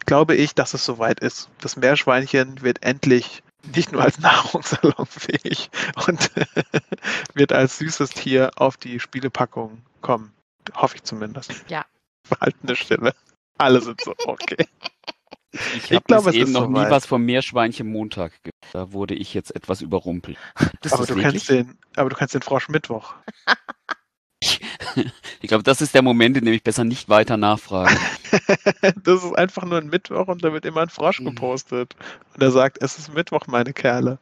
Glaube 0.05 0.35
ich, 0.35 0.53
dass 0.55 0.73
es 0.73 0.85
soweit 0.85 1.19
ist. 1.19 1.49
Das 1.61 1.75
Meerschweinchen 1.77 2.61
wird 2.61 2.83
endlich 2.83 3.43
nicht 3.75 3.91
nur 3.91 4.01
als 4.01 4.19
Nahrungssalon 4.19 5.05
fähig 5.05 5.69
und 6.07 6.31
wird 7.33 7.51
als 7.53 7.77
süßes 7.77 8.11
Tier 8.11 8.51
auf 8.55 8.77
die 8.77 8.99
Spielepackung 8.99 9.81
kommen. 10.01 10.33
Hoffe 10.75 10.95
ich 10.97 11.03
zumindest. 11.03 11.53
Ja. 11.67 11.85
Verhaltene 12.27 12.75
Stille. 12.75 13.13
Alle 13.57 13.81
sind 13.81 14.01
so, 14.01 14.13
okay. 14.25 14.65
Ich 15.51 15.83
Ich 15.85 15.91
habe 15.93 16.03
glaube, 16.07 16.23
bis 16.23 16.31
es 16.31 16.35
eben 16.35 16.47
ist 16.47 16.53
noch 16.53 16.67
nie 16.67 16.75
soweit. 16.77 16.91
was 16.91 17.05
vom 17.05 17.23
Meerschweinchen 17.25 17.87
Montag 17.87 18.31
gehört. 18.43 18.55
Da 18.73 18.91
wurde 18.91 19.13
ich 19.13 19.33
jetzt 19.33 19.55
etwas 19.55 19.81
überrumpelt. 19.81 20.37
Das 20.81 20.93
Aber 20.93 21.05
du, 21.05 21.15
wirklich? 21.15 21.45
kennst 21.45 21.49
den, 21.49 21.77
aber 21.95 22.09
du 22.09 22.15
kennst 22.15 22.33
den 22.33 22.41
Frosch 22.41 22.69
Mittwoch. 22.69 23.13
Ich 25.41 25.49
glaube, 25.49 25.63
das 25.63 25.81
ist 25.81 25.93
der 25.93 26.01
Moment, 26.01 26.37
in 26.37 26.45
dem 26.45 26.53
ich 26.53 26.63
besser 26.63 26.83
nicht 26.85 27.09
weiter 27.09 27.35
nachfrage. 27.37 27.93
das 29.03 29.23
ist 29.23 29.33
einfach 29.37 29.65
nur 29.65 29.77
ein 29.77 29.87
Mittwoch 29.89 30.27
und 30.27 30.43
da 30.43 30.53
wird 30.53 30.65
immer 30.65 30.81
ein 30.81 30.89
Frosch 30.89 31.19
Mhm. 31.19 31.25
gepostet. 31.25 31.95
Und 32.33 32.41
er 32.41 32.51
sagt, 32.51 32.81
es 32.81 32.97
ist 32.97 33.13
Mittwoch, 33.13 33.47
meine 33.47 33.73
Kerle. 33.73 34.19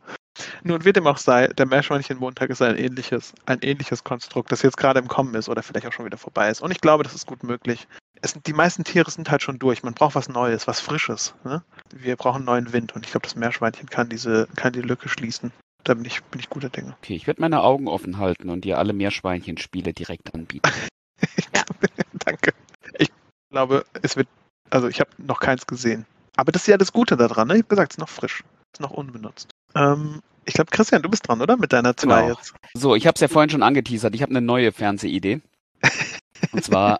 Nun 0.64 0.84
wird 0.86 0.96
dem 0.96 1.08
auch 1.08 1.18
sei, 1.18 1.48
der 1.48 1.66
Meerschweinchen-Montag 1.68 2.50
ist 2.50 2.62
ein 2.62 2.78
ähnliches, 2.78 3.34
ein 3.46 3.60
ähnliches 3.62 4.04
Konstrukt, 4.04 4.52
das 4.52 4.62
jetzt 4.62 4.78
gerade 4.78 5.00
im 5.00 5.08
Kommen 5.08 5.36
ist 5.36 5.50
oder 5.50 5.62
vielleicht 5.62 5.86
auch 5.86 5.94
schon 5.94 6.06
wieder 6.06 6.18
vorbei 6.18 6.50
ist. 6.50 6.62
Und 6.62 6.72
ich 6.72 6.82
glaube, 6.82 7.04
das 7.04 7.14
ist 7.14 7.26
gut 7.28 7.44
möglich. 7.44 7.88
Sind- 8.24 8.48
die 8.48 8.54
meisten 8.54 8.84
Tiere 8.84 9.12
sind 9.12 9.30
halt 9.30 9.44
schon 9.44 9.60
durch. 9.60 9.84
Man 9.84 9.94
braucht 9.94 10.16
was 10.16 10.30
Neues, 10.30 10.68
was 10.68 10.80
Frisches. 10.80 11.36
Ne? 11.44 11.64
Wir 11.94 12.16
brauchen 12.16 12.46
neuen 12.46 12.72
Wind 12.74 12.96
und 12.96 13.06
ich 13.06 13.12
glaube, 13.12 13.26
das 13.28 13.36
Meerschweinchen 13.36 13.90
kann 13.90 14.10
diese, 14.10 14.48
kann 14.56 14.74
die 14.74 14.82
Lücke 14.82 15.10
schließen. 15.10 15.52
Da 15.84 15.94
bin 15.94 16.06
ich, 16.06 16.24
bin 16.26 16.40
ich 16.40 16.50
guter 16.50 16.70
Dinge. 16.70 16.96
Okay, 17.02 17.16
ich 17.16 17.28
werde 17.28 17.42
meine 17.42 17.64
Augen 17.64 17.88
offen 17.88 18.18
halten 18.18 18.50
und 18.50 18.66
dir 18.66 18.78
alle 18.78 18.94
Meerschweinchen-Spiele 18.94 19.94
direkt 19.94 20.34
anbieten. 20.34 20.70
Danke. 22.26 22.54
Ich 22.98 23.12
glaube, 23.52 23.86
es 24.02 24.16
wird, 24.16 24.28
also 24.70 24.88
ich 24.88 25.00
habe 25.00 25.10
noch 25.18 25.40
keins 25.40 25.66
gesehen. 25.68 26.06
Aber 26.36 26.52
das 26.52 26.64
ist 26.64 26.68
ja 26.68 26.78
das 26.78 26.94
Gute 26.94 27.18
daran, 27.18 27.48
ne? 27.48 27.56
Ich 27.56 27.60
habe 27.60 27.70
gesagt, 27.70 27.92
es 27.92 27.98
ist 27.98 28.02
noch 28.02 28.10
frisch, 28.10 28.44
es 28.74 28.80
ist 28.80 28.82
noch 28.82 28.92
unbenutzt. 28.92 29.50
Ähm, 29.76 30.22
ich 30.46 30.54
glaube, 30.54 30.72
Christian, 30.72 31.02
du 31.02 31.10
bist 31.10 31.28
dran, 31.28 31.42
oder? 31.42 31.58
Mit 31.58 31.74
deiner 31.74 31.96
zwei 31.96 32.22
Genau. 32.22 32.34
jetzt. 32.36 32.54
So, 32.74 32.96
ich 32.96 33.06
habe 33.06 33.16
es 33.16 33.22
ja 33.22 33.28
vorhin 33.28 33.50
schon 33.50 33.64
angeteasert. 33.64 34.16
Ich 34.16 34.22
habe 34.22 34.32
eine 34.32 34.42
neue 34.42 34.72
Fernsehidee. 34.72 35.42
Und 36.52 36.64
zwar, 36.64 37.00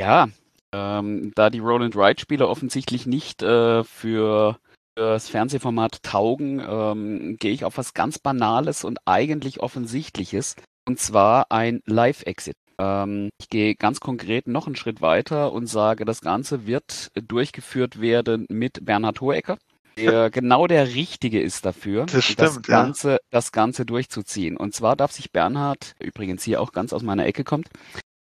ja, 0.00 0.28
ähm, 0.72 1.32
da 1.34 1.50
die 1.50 1.60
Roland 1.60 1.94
Wright-Spiele 1.96 2.46
offensichtlich 2.46 3.06
nicht 3.06 3.42
äh, 3.42 3.84
für 3.84 4.58
das 4.94 5.28
Fernsehformat 5.28 6.02
taugen, 6.02 6.60
ähm, 6.66 7.36
gehe 7.38 7.52
ich 7.52 7.64
auf 7.64 7.78
was 7.78 7.94
ganz 7.94 8.18
Banales 8.18 8.84
und 8.84 8.98
eigentlich 9.04 9.60
Offensichtliches. 9.60 10.56
Und 10.86 10.98
zwar 10.98 11.50
ein 11.50 11.80
Live-Exit. 11.86 12.56
Ähm, 12.78 13.30
ich 13.40 13.48
gehe 13.48 13.74
ganz 13.74 14.00
konkret 14.00 14.48
noch 14.48 14.66
einen 14.66 14.76
Schritt 14.76 15.00
weiter 15.00 15.52
und 15.52 15.66
sage, 15.66 16.04
das 16.04 16.20
Ganze 16.20 16.66
wird 16.66 17.08
durchgeführt 17.14 18.00
werden 18.00 18.46
mit 18.48 18.84
Bernhard 18.84 19.20
Hohecker, 19.20 19.58
der 19.96 20.30
genau 20.30 20.66
der 20.66 20.88
Richtige 20.88 21.40
ist 21.40 21.64
dafür, 21.64 22.06
Das 22.06 22.24
stimmt, 22.24 22.68
ja. 22.68 22.82
Ganze, 22.82 23.18
das 23.30 23.52
Ganze 23.52 23.86
durchzuziehen. 23.86 24.56
Und 24.56 24.74
zwar 24.74 24.96
darf 24.96 25.12
sich 25.12 25.32
Bernhard, 25.32 25.94
übrigens 26.00 26.42
hier 26.42 26.60
auch 26.60 26.72
ganz 26.72 26.92
aus 26.92 27.02
meiner 27.02 27.26
Ecke 27.26 27.44
kommt, 27.44 27.68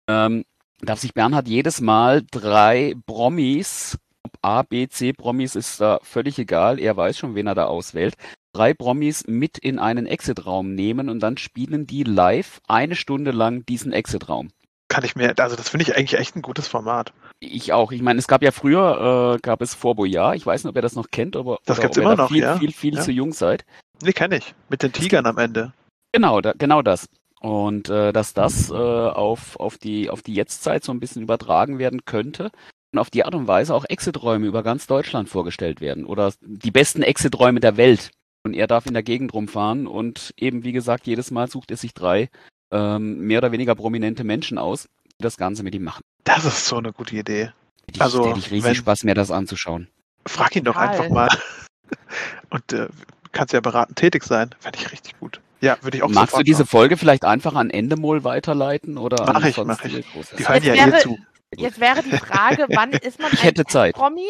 ähm, 0.09 0.45
darf 0.81 1.01
sich 1.01 1.15
Bernhard 1.15 1.49
jedes 1.49 1.81
Mal 1.81 2.23
drei 2.31 2.95
Promis, 3.07 3.99
ob 4.29 4.39
A, 4.43 4.63
B, 4.63 4.89
C 4.89 5.13
Promis 5.13 5.57
ist 5.57 5.81
da 5.81 5.99
völlig 6.03 6.39
egal, 6.39 6.79
er 6.79 6.97
weiß 6.97 7.17
schon, 7.17 7.35
wen 7.35 7.47
er 7.47 7.55
da 7.55 7.65
auswählt, 7.65 8.15
drei 8.53 8.75
Promis 8.75 9.25
mit 9.27 9.57
in 9.59 9.79
einen 9.79 10.07
Exit-Raum 10.07 10.75
nehmen 10.75 11.09
und 11.09 11.21
dann 11.21 11.39
spielen 11.39 11.87
die 11.87 12.03
live 12.05 12.61
eine 12.69 12.95
Stunde 12.95 13.31
lang 13.31 13.65
diesen 13.67 13.93
Exit-Raum. 13.93 14.51
Kann 14.89 15.05
ich 15.05 15.17
mir, 15.17 15.35
also 15.39 15.55
das 15.57 15.69
finde 15.69 15.85
ich 15.85 15.97
eigentlich 15.97 16.19
echt 16.19 16.35
ein 16.37 16.43
gutes 16.43 16.67
Format. 16.67 17.13
Ich 17.41 17.73
auch. 17.73 17.93
Ich 17.93 18.01
meine, 18.03 18.19
es 18.19 18.27
gab 18.27 18.43
ja 18.43 18.53
früher, 18.53 19.35
äh, 19.37 19.39
gab 19.41 19.61
es 19.63 19.75
Vorbojahr. 19.75 20.35
Ich 20.35 20.47
weiß 20.47 20.65
nicht, 20.65 20.71
ob 20.71 20.77
ihr 20.77 20.83
das 20.83 20.95
noch 20.97 21.11
kennt, 21.11 21.37
aber 21.37 21.59
Das 21.67 21.81
gibt's 21.81 21.97
immer 21.99 22.17
da 22.17 22.23
noch, 22.23 22.31
viel, 22.31 22.43
ja. 22.43 22.57
viel, 22.59 22.73
viel 22.73 22.97
Ja. 22.97 23.03
zu 23.03 23.13
jung 23.13 23.33
seid. 23.33 23.65
Nee, 24.03 24.13
kenne 24.13 24.39
ich. 24.39 24.55
Mit 24.71 24.83
den 24.83 24.93
Tigern 24.93 25.27
am 25.27 25.39
Ende. 25.39 25.73
Genau, 26.13 26.41
da, 26.41 26.53
genau 26.57 26.83
das. 26.83 27.07
Und 27.41 27.89
äh, 27.91 28.13
dass 28.13 28.33
das 28.35 28.71
äh, 28.71 28.75
auf, 28.75 29.57
auf, 29.61 29.79
die, 29.79 30.11
auf 30.11 30.23
die 30.23 30.35
Jetztzeit 30.35 30.83
so 30.83 30.91
ein 30.91 31.01
bisschen 31.01 31.23
übertragen 31.23 31.79
werden 31.79 32.05
könnte 32.05 32.51
auf 32.97 33.11
die 33.11 33.25
Art 33.25 33.35
und 33.35 33.47
Weise 33.47 33.75
auch 33.75 33.85
Exit-Räume 33.89 34.47
über 34.47 34.63
ganz 34.63 34.87
Deutschland 34.87 35.29
vorgestellt 35.29 35.81
werden 35.81 36.05
oder 36.07 36.33
die 36.41 36.71
besten 36.71 37.03
Exit-Räume 37.03 37.61
der 37.61 37.77
Welt. 37.77 38.11
Und 38.45 38.55
er 38.55 38.67
darf 38.69 38.87
in 38.87 38.95
der 38.95 39.03
Gegend 39.03 39.35
rumfahren 39.35 39.87
und 39.87 40.33
eben, 40.39 40.65
wie 40.65 40.73
gesagt, 40.73 41.07
jedes 41.07 41.31
Mal 41.31 41.51
sucht 41.51 41.71
er 41.71 41.77
sich 41.77 41.93
drei 41.93 42.31
ähm, 42.73 43.19
mehr 43.19 43.39
oder 43.39 43.53
weniger 43.53 43.75
prominente 43.75 44.25
Menschen 44.25 44.57
aus, 44.59 44.89
die 45.07 45.23
das 45.23 45.37
Ganze 45.37 45.63
mit 45.65 45.75
ihm 45.75 45.83
machen. 45.85 46.03
Das 46.25 46.45
ist 46.45 46.67
so 46.67 46.77
eine 46.77 46.93
gute 46.93 47.17
Idee. 47.17 47.47
Hätte 47.87 47.97
ich, 47.97 48.01
Also, 48.01 48.29
hätte 48.29 48.39
ich 48.39 48.51
riesig 48.51 48.65
wenn- 48.65 48.75
Spaß, 48.77 49.05
mir 49.05 49.15
das 49.15 49.31
anzuschauen. 49.31 49.89
Frag 50.27 50.55
ihn 50.57 50.65
doch 50.65 50.75
Total. 50.75 50.89
einfach 50.91 51.09
mal. 51.11 51.29
Und 52.51 52.73
äh, 52.73 52.89
kannst 53.33 53.53
ja 53.53 53.61
beratend 53.61 53.99
tätig 53.99 54.23
sein. 54.25 54.55
Fände 54.61 54.79
ich 54.81 54.93
richtig 54.93 55.19
gut. 55.19 55.41
Ja, 55.61 55.77
würde 55.83 55.97
ich 55.97 56.03
auch 56.03 56.09
Magst 56.11 56.37
du 56.37 56.43
diese 56.43 56.63
machen. 56.63 56.69
Folge 56.71 56.97
vielleicht 56.97 57.25
einfach 57.25 57.55
an 57.55 57.71
Endemol 57.71 58.23
weiterleiten 58.25 58.97
oder 58.99 59.25
Mach 59.27 59.35
an 59.43 59.47
ich, 59.47 59.57
mach 59.57 59.85
ich. 59.85 60.07
Die 60.39 60.49
hören 60.49 60.63
ja 60.63 60.75
eh 60.75 60.87
wäre- 60.93 60.99
zu. 61.01 61.19
Jetzt 61.57 61.81
wäre 61.81 62.03
die 62.03 62.17
Frage, 62.17 62.67
wann 62.75 62.93
ist 62.93 63.21
man 63.21 63.33
Ich 63.33 63.43
ein 63.43 63.67
Zeit. 63.67 63.95
Promi? 63.95 64.27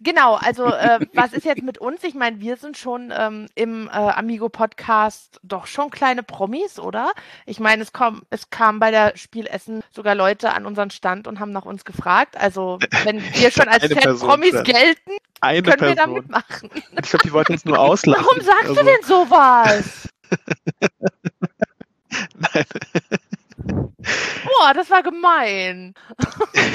Genau, 0.00 0.34
also 0.36 0.64
äh, 0.66 1.00
was 1.12 1.32
ist 1.34 1.44
jetzt 1.44 1.62
mit 1.62 1.78
uns? 1.78 2.02
Ich 2.02 2.14
meine, 2.14 2.40
wir 2.40 2.56
sind 2.56 2.78
schon 2.78 3.12
ähm, 3.16 3.46
im 3.54 3.88
äh, 3.88 3.90
Amigo-Podcast 3.90 5.38
doch 5.42 5.66
schon 5.66 5.90
kleine 5.90 6.22
Promis, 6.22 6.78
oder? 6.78 7.12
Ich 7.44 7.60
meine, 7.60 7.82
es, 7.82 7.92
komm, 7.92 8.22
es 8.30 8.48
kamen 8.48 8.78
bei 8.80 8.90
der 8.90 9.16
Spielessen 9.16 9.82
sogar 9.94 10.14
Leute 10.14 10.52
an 10.54 10.64
unseren 10.64 10.90
Stand 10.90 11.28
und 11.28 11.40
haben 11.40 11.52
nach 11.52 11.66
uns 11.66 11.84
gefragt. 11.84 12.36
Also 12.38 12.78
wenn 13.04 13.22
wir 13.34 13.50
schon 13.50 13.68
als 13.68 13.86
Person, 13.88 14.30
Fan-Promis 14.30 14.62
gelten, 14.64 15.10
Eine 15.40 15.62
können 15.62 15.80
wir 15.82 15.94
da 15.94 16.04
Person. 16.04 16.14
mitmachen. 16.14 16.70
Ich 17.02 17.10
glaube, 17.10 17.24
die 17.24 17.32
wollten 17.32 17.52
uns 17.52 17.64
nur 17.66 17.78
auslachen. 17.80 18.24
Warum 18.24 18.40
sagst 18.40 18.68
Also, 18.70 18.74
du 18.76 18.84
denn 18.86 19.02
sowas? 19.04 20.08
Nein. 22.34 22.64
Boah, 23.56 24.74
das 24.74 24.90
war 24.90 25.02
gemein. 25.02 25.94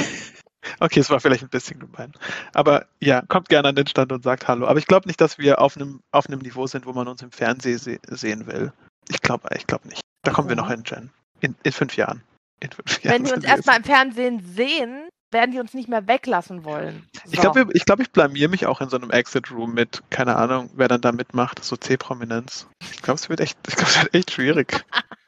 Okay, 0.80 1.00
es 1.00 1.10
war 1.10 1.20
vielleicht 1.20 1.44
ein 1.44 1.50
bisschen 1.50 1.80
gemein. 1.80 2.12
Aber 2.54 2.86
ja, 3.00 3.22
kommt 3.22 3.50
gerne 3.50 3.70
an 3.70 3.76
den 3.76 3.88
Stand 3.88 4.12
und 4.12 4.24
sagt 4.24 4.48
Hallo. 4.48 4.68
Aber 4.68 4.80
ich 4.80 4.86
glaube 4.86 5.08
nicht, 5.08 5.22
dass 5.22 5.38
wir 5.38 5.62
auf 5.62 5.76
einem, 5.78 6.02
auf 6.12 6.28
einem 6.28 6.40
Niveau 6.40 6.68
sind, 6.68 6.86
wo 6.86 6.94
man 6.94 7.08
uns 7.08 7.22
im 7.22 7.32
Fernsehen 7.32 7.78
se 7.78 8.00
sehen 8.10 8.48
will. 8.48 8.74
Ich 9.08 9.22
glaube 9.22 9.48
ich 9.56 9.66
glaub 9.66 9.86
nicht. 9.86 10.02
Da 10.24 10.32
kommen 10.32 10.50
wir 10.50 10.56
noch 10.56 10.70
hin, 10.70 10.84
Jen. 10.86 11.10
In, 11.40 11.56
in 11.64 11.72
fünf 11.72 11.96
Jahren. 11.96 12.22
In 12.60 12.70
fünf 12.72 13.02
Jahren 13.02 13.16
Wenn 13.16 13.24
die 13.24 13.32
uns 13.32 13.46
erstmal 13.46 13.78
im 13.78 13.84
Fernsehen 13.84 14.44
sehen, 14.56 15.08
werden 15.32 15.52
die 15.52 15.60
uns 15.60 15.74
nicht 15.74 15.90
mehr 15.90 16.08
weglassen 16.08 16.64
wollen. 16.64 17.08
Ich 17.30 17.36
So. 17.36 17.42
glaube, 17.42 17.68
ich, 17.74 17.86
glaub, 17.86 18.00
ich 18.00 18.12
blamier 18.12 18.50
mich 18.50 18.66
auch 18.66 18.82
in 18.82 18.90
so 18.90 18.98
einem 18.98 19.12
Exit-Room 19.12 19.74
mit, 19.74 20.04
keine 20.10 20.36
Ahnung, 20.36 20.70
wer 20.76 20.88
dann 20.88 21.02
da 21.02 21.12
mitmacht, 21.12 21.64
so 21.64 21.76
C-Prominenz. 21.76 22.68
Ich 22.92 23.02
glaube, 23.02 23.20
es 23.20 23.30
wird 23.30 23.40
echt, 23.40 23.58
ich 23.68 23.76
glaub, 23.76 23.88
es 23.88 24.02
wird 24.02 24.14
echt 24.14 24.32
schwierig. 24.32 24.86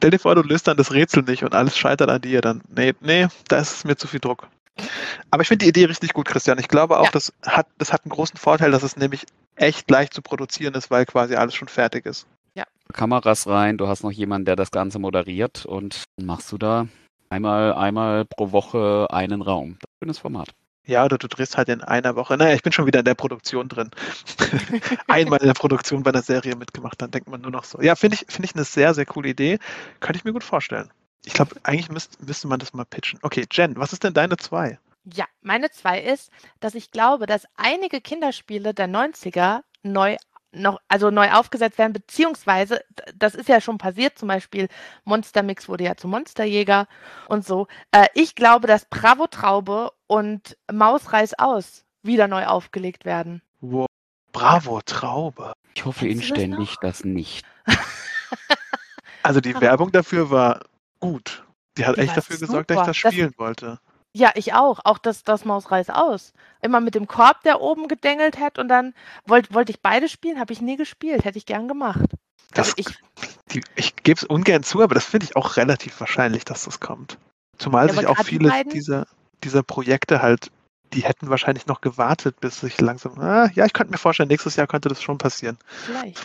Stell 0.00 0.12
dir 0.12 0.18
vor, 0.18 0.34
du 0.34 0.40
löst 0.40 0.66
dann 0.66 0.78
das 0.78 0.94
Rätsel 0.94 1.22
nicht 1.24 1.44
und 1.44 1.54
alles 1.54 1.76
scheitert 1.76 2.08
an 2.08 2.22
dir, 2.22 2.40
dann, 2.40 2.62
nee, 2.74 2.94
nee, 3.02 3.26
da 3.48 3.58
ist 3.58 3.70
es 3.72 3.84
mir 3.84 3.96
zu 3.96 4.08
viel 4.08 4.18
Druck. 4.18 4.48
Aber 5.30 5.42
ich 5.42 5.48
finde 5.48 5.66
die 5.66 5.68
Idee 5.68 5.84
richtig 5.84 6.14
gut, 6.14 6.26
Christian. 6.26 6.58
Ich 6.58 6.68
glaube 6.68 6.98
auch, 6.98 7.04
Ja. 7.04 7.10
das, 7.10 7.34
hat, 7.44 7.66
das 7.76 7.92
hat 7.92 8.06
einen 8.06 8.10
großen 8.12 8.38
Vorteil, 8.38 8.70
dass 8.70 8.82
es 8.82 8.96
nämlich 8.96 9.26
echt 9.56 9.90
leicht 9.90 10.14
zu 10.14 10.22
produzieren 10.22 10.72
ist, 10.72 10.90
weil 10.90 11.04
quasi 11.04 11.34
alles 11.34 11.54
schon 11.54 11.68
fertig 11.68 12.06
ist. 12.06 12.26
Kameras 12.92 13.46
rein, 13.46 13.78
du 13.78 13.86
hast 13.88 14.02
noch 14.02 14.10
jemanden, 14.10 14.46
der 14.46 14.56
das 14.56 14.72
Ganze 14.72 14.98
moderiert 14.98 15.64
und 15.64 16.04
dann 16.16 16.26
machst 16.26 16.50
du 16.50 16.58
da 16.58 16.88
einmal, 17.28 17.72
einmal 17.74 18.24
pro 18.24 18.50
Woche 18.50 19.06
einen 19.10 19.42
Raum. 19.42 19.76
Das 19.80 19.82
ist 19.82 19.84
ein 19.84 20.04
schönes 20.06 20.18
Format. 20.18 20.48
Ja, 20.90 21.04
oder 21.04 21.18
du 21.18 21.28
drehst 21.28 21.56
halt 21.56 21.68
in 21.68 21.82
einer 21.82 22.16
Woche. 22.16 22.36
Naja, 22.36 22.52
ich 22.52 22.62
bin 22.62 22.72
schon 22.72 22.84
wieder 22.84 22.98
in 22.98 23.04
der 23.04 23.14
Produktion 23.14 23.68
drin. 23.68 23.92
Einmal 25.06 25.38
in 25.38 25.46
der 25.46 25.54
Produktion 25.54 26.02
bei 26.02 26.10
einer 26.10 26.20
Serie 26.20 26.56
mitgemacht, 26.56 27.00
dann 27.00 27.12
denkt 27.12 27.28
man 27.28 27.40
nur 27.40 27.52
noch 27.52 27.62
so. 27.62 27.80
Ja, 27.80 27.94
finde 27.94 28.16
ich, 28.16 28.26
finde 28.28 28.46
ich 28.46 28.56
eine 28.56 28.64
sehr, 28.64 28.92
sehr 28.92 29.06
coole 29.06 29.28
Idee. 29.28 29.60
Könnte 30.00 30.18
ich 30.18 30.24
mir 30.24 30.32
gut 30.32 30.42
vorstellen. 30.42 30.90
Ich 31.24 31.32
glaube, 31.32 31.54
eigentlich 31.62 31.90
müsst, 31.90 32.20
müsste 32.26 32.48
man 32.48 32.58
das 32.58 32.74
mal 32.74 32.84
pitchen. 32.84 33.20
Okay, 33.22 33.46
Jen, 33.52 33.76
was 33.76 33.92
ist 33.92 34.02
denn 34.02 34.14
deine 34.14 34.36
zwei? 34.36 34.80
Ja, 35.04 35.26
meine 35.42 35.70
zwei 35.70 36.00
ist, 36.00 36.32
dass 36.58 36.74
ich 36.74 36.90
glaube, 36.90 37.26
dass 37.26 37.46
einige 37.54 38.00
Kinderspiele 38.00 38.74
der 38.74 38.88
90er 38.88 39.60
neu 39.84 40.16
noch, 40.52 40.80
also 40.88 41.10
neu 41.10 41.30
aufgesetzt 41.30 41.78
werden, 41.78 41.92
beziehungsweise, 41.92 42.82
das 43.14 43.34
ist 43.34 43.48
ja 43.48 43.60
schon 43.60 43.78
passiert, 43.78 44.18
zum 44.18 44.28
Beispiel 44.28 44.68
Monster 45.04 45.42
Mix 45.42 45.68
wurde 45.68 45.84
ja 45.84 45.96
zu 45.96 46.08
Monsterjäger 46.08 46.86
und 47.28 47.46
so. 47.46 47.68
Äh, 47.92 48.06
ich 48.14 48.34
glaube, 48.34 48.66
dass 48.66 48.84
Bravo 48.86 49.26
Traube 49.28 49.92
und 50.06 50.56
Maus 50.72 51.12
Reiß 51.12 51.34
aus 51.38 51.84
wieder 52.02 52.26
neu 52.28 52.46
aufgelegt 52.46 53.04
werden. 53.04 53.42
Wow. 53.60 53.86
Bravo, 54.32 54.80
Traube. 54.82 55.52
Ich 55.74 55.84
hoffe 55.84 56.06
das 56.06 56.14
inständig, 56.16 56.76
dass 56.80 57.04
nicht. 57.04 57.44
Also 59.22 59.40
die 59.40 59.54
Werbung 59.60 59.92
dafür 59.92 60.30
war 60.30 60.60
gut. 61.00 61.44
Die 61.76 61.84
hat 61.86 61.96
Die 61.96 62.00
echt 62.02 62.16
dafür 62.16 62.38
gesorgt, 62.38 62.70
dass 62.70 62.76
ich 62.76 62.78
super. 62.78 62.86
das 62.92 63.00
Das- 63.02 63.12
spielen 63.12 63.32
wollte. 63.36 63.78
Ja, 64.12 64.32
ich 64.34 64.54
auch. 64.54 64.80
Auch 64.84 64.98
das, 64.98 65.22
das 65.22 65.44
Maus 65.44 65.70
Reiß 65.70 65.90
aus. 65.90 66.32
Immer 66.62 66.80
mit 66.80 66.94
dem 66.94 67.06
Korb, 67.06 67.42
der 67.42 67.60
oben 67.60 67.86
gedengelt 67.88 68.38
hat 68.38 68.58
und 68.58 68.68
dann 68.68 68.92
wollte 69.26 69.54
wollt 69.54 69.70
ich 69.70 69.80
beide 69.80 70.08
spielen, 70.08 70.40
habe 70.40 70.52
ich 70.52 70.60
nie 70.60 70.76
gespielt, 70.76 71.24
hätte 71.24 71.38
ich 71.38 71.46
gern 71.46 71.68
gemacht. 71.68 72.10
Das, 72.52 72.70
Also 72.70 72.74
ich, 72.78 72.86
die, 73.52 73.62
ich 73.76 73.94
gebe 73.96 74.18
es 74.18 74.24
ungern 74.24 74.64
zu, 74.64 74.82
aber 74.82 74.94
das 74.94 75.04
finde 75.04 75.24
ich 75.26 75.36
auch 75.36 75.56
relativ 75.56 76.00
wahrscheinlich, 76.00 76.44
dass 76.44 76.64
das 76.64 76.80
kommt. 76.80 77.18
Zumal 77.58 77.86
Ja, 77.86 77.94
sich 77.94 78.06
auch 78.06 78.16
die 78.16 78.24
viele 78.24 78.48
beiden- 78.48 78.72
dieser, 78.72 79.06
dieser 79.44 79.62
Projekte 79.62 80.20
halt, 80.22 80.50
die 80.92 81.04
hätten 81.04 81.30
wahrscheinlich 81.30 81.66
noch 81.66 81.80
gewartet, 81.80 82.40
bis 82.40 82.60
sich 82.60 82.80
langsam. 82.80 83.20
Ah, 83.20 83.48
ja, 83.54 83.64
ich 83.64 83.72
könnte 83.72 83.92
mir 83.92 83.98
vorstellen, 83.98 84.28
nächstes 84.28 84.56
Jahr 84.56 84.66
könnte 84.66 84.88
das 84.88 85.00
schon 85.00 85.18
passieren. 85.18 85.56
vielleicht. 85.86 86.18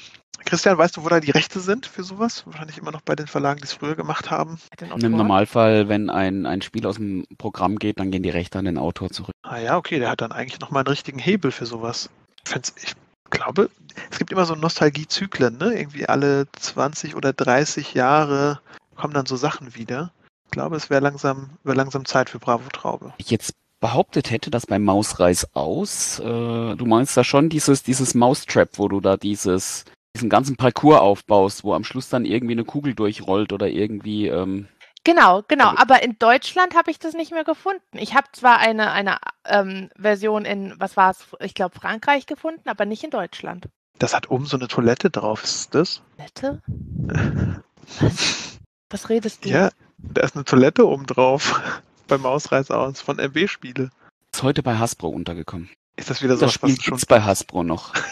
Christian, 0.45 0.77
weißt 0.77 0.97
du, 0.97 1.03
wo 1.03 1.09
da 1.09 1.19
die 1.19 1.31
Rechte 1.31 1.59
sind 1.59 1.87
für 1.87 2.03
sowas? 2.03 2.45
Wahrscheinlich 2.45 2.77
immer 2.77 2.91
noch 2.91 3.01
bei 3.01 3.15
den 3.15 3.27
Verlagen, 3.27 3.59
die 3.59 3.65
es 3.65 3.73
früher 3.73 3.95
gemacht 3.95 4.29
haben. 4.29 4.59
Im? 4.79 5.11
Normalfall, 5.11 5.89
wenn 5.89 6.09
ein, 6.09 6.45
ein 6.45 6.61
Spiel 6.61 6.85
aus 6.85 6.95
dem 6.95 7.25
Programm 7.37 7.77
geht, 7.77 7.99
dann 7.99 8.11
gehen 8.11 8.23
die 8.23 8.29
Rechte 8.29 8.59
an 8.59 8.65
den 8.65 8.77
Autor 8.77 9.09
zurück. 9.09 9.33
Ah 9.41 9.57
ja, 9.57 9.77
okay, 9.77 9.99
der 9.99 10.09
hat 10.09 10.21
dann 10.21 10.31
eigentlich 10.31 10.59
nochmal 10.59 10.81
einen 10.81 10.89
richtigen 10.89 11.19
Hebel 11.19 11.51
für 11.51 11.65
sowas. 11.65 12.09
Ich, 12.45 12.51
find's, 12.51 12.73
ich 12.81 12.93
glaube, 13.29 13.69
es 14.11 14.19
gibt 14.19 14.31
immer 14.31 14.45
so 14.45 14.55
Nostalgiezyklen, 14.55 15.57
ne? 15.57 15.73
Irgendwie 15.77 16.07
alle 16.07 16.47
20 16.53 17.15
oder 17.15 17.33
30 17.33 17.93
Jahre 17.93 18.59
kommen 18.95 19.13
dann 19.13 19.25
so 19.25 19.35
Sachen 19.35 19.75
wieder. 19.75 20.11
Ich 20.45 20.51
glaube, 20.51 20.75
es 20.75 20.89
wäre 20.89 21.01
langsam, 21.01 21.49
wär 21.63 21.75
langsam 21.75 22.05
Zeit 22.05 22.29
für 22.29 22.39
Bravo 22.39 22.69
Traube. 22.71 23.13
ich 23.17 23.31
jetzt 23.31 23.55
behauptet 23.79 24.31
hätte, 24.31 24.49
dass 24.49 24.65
beim 24.65 24.83
Mausreiß 24.83 25.53
aus, 25.53 26.19
äh, 26.19 26.23
du 26.23 26.85
meinst 26.85 27.15
da 27.17 27.23
schon 27.23 27.49
dieses, 27.49 27.83
dieses 27.83 28.13
Mousetrap, 28.13 28.77
wo 28.77 28.87
du 28.87 29.01
da 29.01 29.17
dieses, 29.17 29.85
diesen 30.15 30.29
ganzen 30.29 30.55
Parcours 30.55 30.99
aufbaust, 30.99 31.63
wo 31.63 31.73
am 31.73 31.83
Schluss 31.83 32.09
dann 32.09 32.25
irgendwie 32.25 32.53
eine 32.53 32.63
Kugel 32.65 32.95
durchrollt 32.95 33.53
oder 33.53 33.67
irgendwie, 33.67 34.27
ähm, 34.27 34.67
Genau, 35.03 35.43
genau. 35.47 35.67
Also- 35.69 35.77
Aber 35.83 36.01
in 36.01 36.17
Deutschland 36.17 36.73
habe 36.75 36.89
ich 36.89 36.97
das 36.97 37.13
nicht 37.13 37.31
mehr 37.31 37.43
gefunden. 37.43 37.81
Ich 37.91 38.15
habe 38.15 38.25
zwar 38.31 38.57
eine, 38.57 38.91
eine 38.91 39.17
ähm, 39.45 39.89
Version 39.95 40.45
in, 40.45 40.73
was 40.79 40.97
war 40.97 41.11
es, 41.11 41.27
ich 41.41 41.53
glaube 41.53 41.77
Frankreich 41.77 42.25
gefunden, 42.25 42.67
aber 42.67 42.85
nicht 42.85 43.03
in 43.03 43.11
Deutschland. 43.11 43.67
Das 43.99 44.15
hat 44.15 44.31
oben 44.31 44.45
so 44.47 44.57
eine 44.57 44.67
Toilette 44.67 45.11
drauf, 45.11 45.43
ist 45.43 45.75
das? 45.75 46.01
Nette? 46.17 46.59
Was? 47.99 48.57
Was 48.89 49.09
redest 49.09 49.45
du? 49.45 49.49
Ja, 49.49 49.69
da 49.99 50.21
ist 50.23 50.35
eine 50.35 50.43
Toilette 50.45 50.87
oben 50.87 51.05
drauf. 51.05 51.61
Beim 52.07 52.21
Mausreiß 52.21 52.71
aus 52.71 53.01
von 53.01 53.19
MB-Spiele. 53.19 53.89
ist 54.33 54.43
heute 54.43 54.63
bei 54.63 54.77
Hasbro 54.77 55.09
untergekommen. 55.09 55.69
Ist 55.97 56.09
das 56.09 56.21
wieder 56.21 56.35
so 56.35 56.41
Das 56.45 56.61
was, 56.61 56.71
Spiel 56.71 56.91
was 56.93 57.01
schon. 57.01 57.07
bei 57.07 57.21
Hasbro 57.21 57.63
noch. 57.63 57.93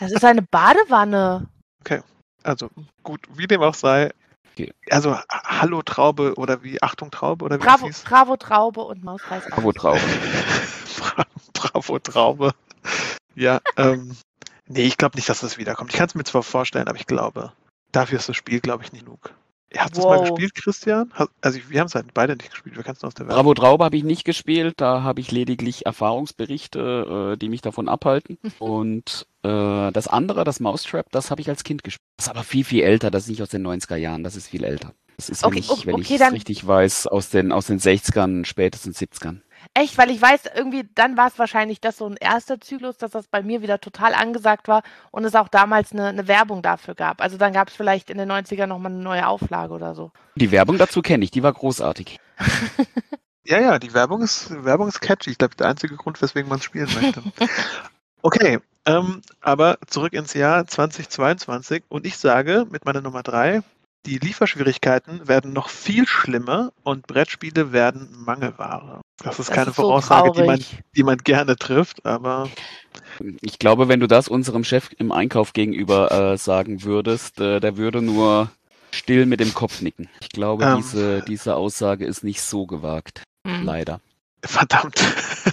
Das 0.00 0.10
ist 0.12 0.24
eine 0.24 0.42
Badewanne. 0.42 1.46
Also 2.44 2.70
gut, 3.02 3.20
wie 3.34 3.46
dem 3.48 3.60
auch 3.62 3.74
sei. 3.74 4.10
Okay. 4.52 4.72
Also 4.90 5.16
Ha- 5.16 5.26
Hallo 5.60 5.82
Traube 5.82 6.34
oder 6.36 6.62
wie 6.62 6.80
Achtung 6.82 7.10
Traube 7.10 7.44
oder 7.44 7.56
wie 7.60 7.64
Bravo, 7.64 7.86
hieß. 7.86 8.02
Bravo 8.02 8.36
Traube 8.36 8.80
und 8.82 9.02
Mausreiß 9.04 9.44
aus. 9.46 9.50
Bravo 9.50 9.72
drauf. 9.72 10.00
Bra- 10.98 11.26
Bravo 11.52 11.98
Traube. 11.98 12.52
Ja, 13.34 13.60
ähm, 13.76 14.16
nee, 14.66 14.82
ich 14.84 14.96
glaube 14.96 15.16
nicht, 15.16 15.28
dass 15.28 15.40
das 15.40 15.58
wiederkommt. 15.58 15.90
Ich 15.92 15.98
kann 15.98 16.06
es 16.06 16.14
mir 16.14 16.24
zwar 16.24 16.42
vorstellen, 16.44 16.88
aber 16.88 16.98
ich 16.98 17.06
glaube, 17.06 17.52
dafür 17.92 18.18
ist 18.18 18.28
das 18.28 18.36
Spiel, 18.36 18.60
glaube 18.60 18.84
ich, 18.84 18.92
nicht 18.92 19.04
genug. 19.04 19.34
Hast 19.76 19.96
du 19.96 20.00
es 20.00 20.06
mal 20.06 20.20
gespielt, 20.20 20.54
Christian? 20.54 21.12
Also 21.42 21.58
wir 21.68 21.80
haben 21.80 21.88
es 21.88 21.94
halt 21.94 22.14
beide 22.14 22.34
nicht 22.36 22.50
gespielt. 22.50 22.76
Wir 22.76 22.84
nur 22.84 23.04
aus 23.04 23.14
der 23.14 23.26
Werbung. 23.26 23.36
Bravo 23.42 23.54
Traube 23.54 23.84
habe 23.84 23.96
ich 23.96 24.04
nicht 24.04 24.24
gespielt, 24.24 24.74
da 24.80 25.02
habe 25.02 25.20
ich 25.20 25.30
lediglich 25.30 25.84
Erfahrungsberichte, 25.86 27.32
äh, 27.34 27.36
die 27.36 27.48
mich 27.48 27.60
davon 27.60 27.88
abhalten. 27.88 28.38
Und 28.58 29.26
äh, 29.42 29.92
das 29.92 30.08
andere, 30.08 30.44
das 30.44 30.60
Mousetrap, 30.60 31.06
das 31.10 31.30
habe 31.30 31.40
ich 31.40 31.48
als 31.48 31.64
Kind 31.64 31.84
gespielt. 31.84 32.00
Das 32.16 32.26
ist 32.26 32.30
aber 32.30 32.44
viel, 32.44 32.64
viel 32.64 32.82
älter, 32.82 33.10
das 33.10 33.24
ist 33.24 33.28
nicht 33.30 33.42
aus 33.42 33.50
den 33.50 33.66
90er 33.66 33.96
Jahren, 33.96 34.24
das 34.24 34.36
ist 34.36 34.48
viel 34.48 34.64
älter. 34.64 34.94
Das 35.16 35.28
ist, 35.28 35.42
wenn 35.42 35.48
Okay, 35.48 35.58
ich, 35.60 35.70
o- 35.70 35.78
wenn 35.84 35.94
okay, 35.96 36.02
ich 36.02 36.10
es 36.12 36.18
dann- 36.18 36.32
richtig 36.32 36.66
weiß, 36.66 37.06
aus 37.08 37.28
den, 37.30 37.52
aus 37.52 37.66
den 37.66 37.78
60ern, 37.80 38.44
spätestens 38.44 38.98
70ern. 38.98 39.40
Echt, 39.74 39.98
weil 39.98 40.10
ich 40.10 40.20
weiß, 40.20 40.42
irgendwie, 40.54 40.88
dann 40.94 41.16
war 41.16 41.28
es 41.28 41.38
wahrscheinlich 41.38 41.80
das 41.80 41.96
so 41.96 42.06
ein 42.06 42.16
erster 42.16 42.60
Zyklus, 42.60 42.98
dass 42.98 43.12
das 43.12 43.28
bei 43.28 43.42
mir 43.42 43.62
wieder 43.62 43.80
total 43.80 44.14
angesagt 44.14 44.68
war 44.68 44.82
und 45.10 45.24
es 45.24 45.34
auch 45.34 45.48
damals 45.48 45.92
eine, 45.92 46.06
eine 46.06 46.28
Werbung 46.28 46.62
dafür 46.62 46.94
gab. 46.94 47.20
Also 47.20 47.36
dann 47.36 47.52
gab 47.52 47.68
es 47.68 47.74
vielleicht 47.74 48.10
in 48.10 48.18
den 48.18 48.30
90ern 48.30 48.66
nochmal 48.66 48.92
eine 48.92 49.02
neue 49.02 49.26
Auflage 49.26 49.74
oder 49.74 49.94
so. 49.94 50.12
Die 50.36 50.50
Werbung 50.50 50.78
dazu 50.78 51.02
kenne 51.02 51.24
ich, 51.24 51.30
die 51.30 51.42
war 51.42 51.52
großartig. 51.52 52.18
Ja, 53.48 53.58
ja, 53.58 53.78
die 53.78 53.94
Werbung 53.94 54.20
ist, 54.20 54.62
Werbung 54.62 54.88
ist 54.88 55.00
catchy. 55.00 55.30
Ich 55.30 55.38
glaube, 55.38 55.56
der 55.56 55.68
einzige 55.68 55.96
Grund, 55.96 56.20
weswegen 56.20 56.50
man 56.50 56.58
es 56.58 56.64
spielen 56.64 56.90
möchte. 57.00 57.22
Okay, 58.20 58.58
ähm, 58.84 59.22
aber 59.40 59.78
zurück 59.86 60.12
ins 60.12 60.34
Jahr 60.34 60.66
2022 60.66 61.84
und 61.88 62.04
ich 62.04 62.18
sage 62.18 62.66
mit 62.70 62.84
meiner 62.84 63.00
Nummer 63.00 63.22
drei, 63.22 63.62
die 64.06 64.18
Lieferschwierigkeiten 64.18 65.28
werden 65.28 65.52
noch 65.52 65.68
viel 65.68 66.06
schlimmer 66.06 66.72
und 66.82 67.06
Brettspiele 67.06 67.72
werden 67.72 68.08
Mangelware. 68.24 69.00
Das 69.22 69.38
ist 69.38 69.48
Das 69.48 69.56
keine 69.56 69.70
ist 69.70 69.76
so 69.76 69.82
Voraussage, 69.82 70.32
die 70.32 70.42
man, 70.44 70.60
traurig. 70.60 70.80
die 70.96 71.02
man 71.02 71.18
gerne 71.18 71.56
trifft, 71.56 72.06
aber 72.06 72.48
Ich 73.42 73.58
glaube, 73.58 73.88
wenn 73.88 74.00
du 74.00 74.06
das 74.06 74.28
unserem 74.28 74.64
Chef 74.64 74.90
im 74.98 75.12
Einkauf 75.12 75.52
gegenüber 75.52 76.32
äh, 76.32 76.38
sagen 76.38 76.82
würdest, 76.84 77.40
äh, 77.40 77.60
der 77.60 77.76
würde 77.76 78.00
nur 78.02 78.50
still 78.92 79.26
mit 79.26 79.40
dem 79.40 79.52
Kopf 79.54 79.80
nicken. 79.82 80.08
Ich 80.20 80.30
glaube, 80.30 80.64
Ähm. 80.64 80.76
diese, 80.78 81.22
diese 81.22 81.56
Aussage 81.56 82.06
ist 82.06 82.24
nicht 82.24 82.40
so 82.42 82.66
gewagt. 82.66 83.22
Hm. 83.46 83.64
Leider. 83.64 84.00
verdammt. 84.44 85.00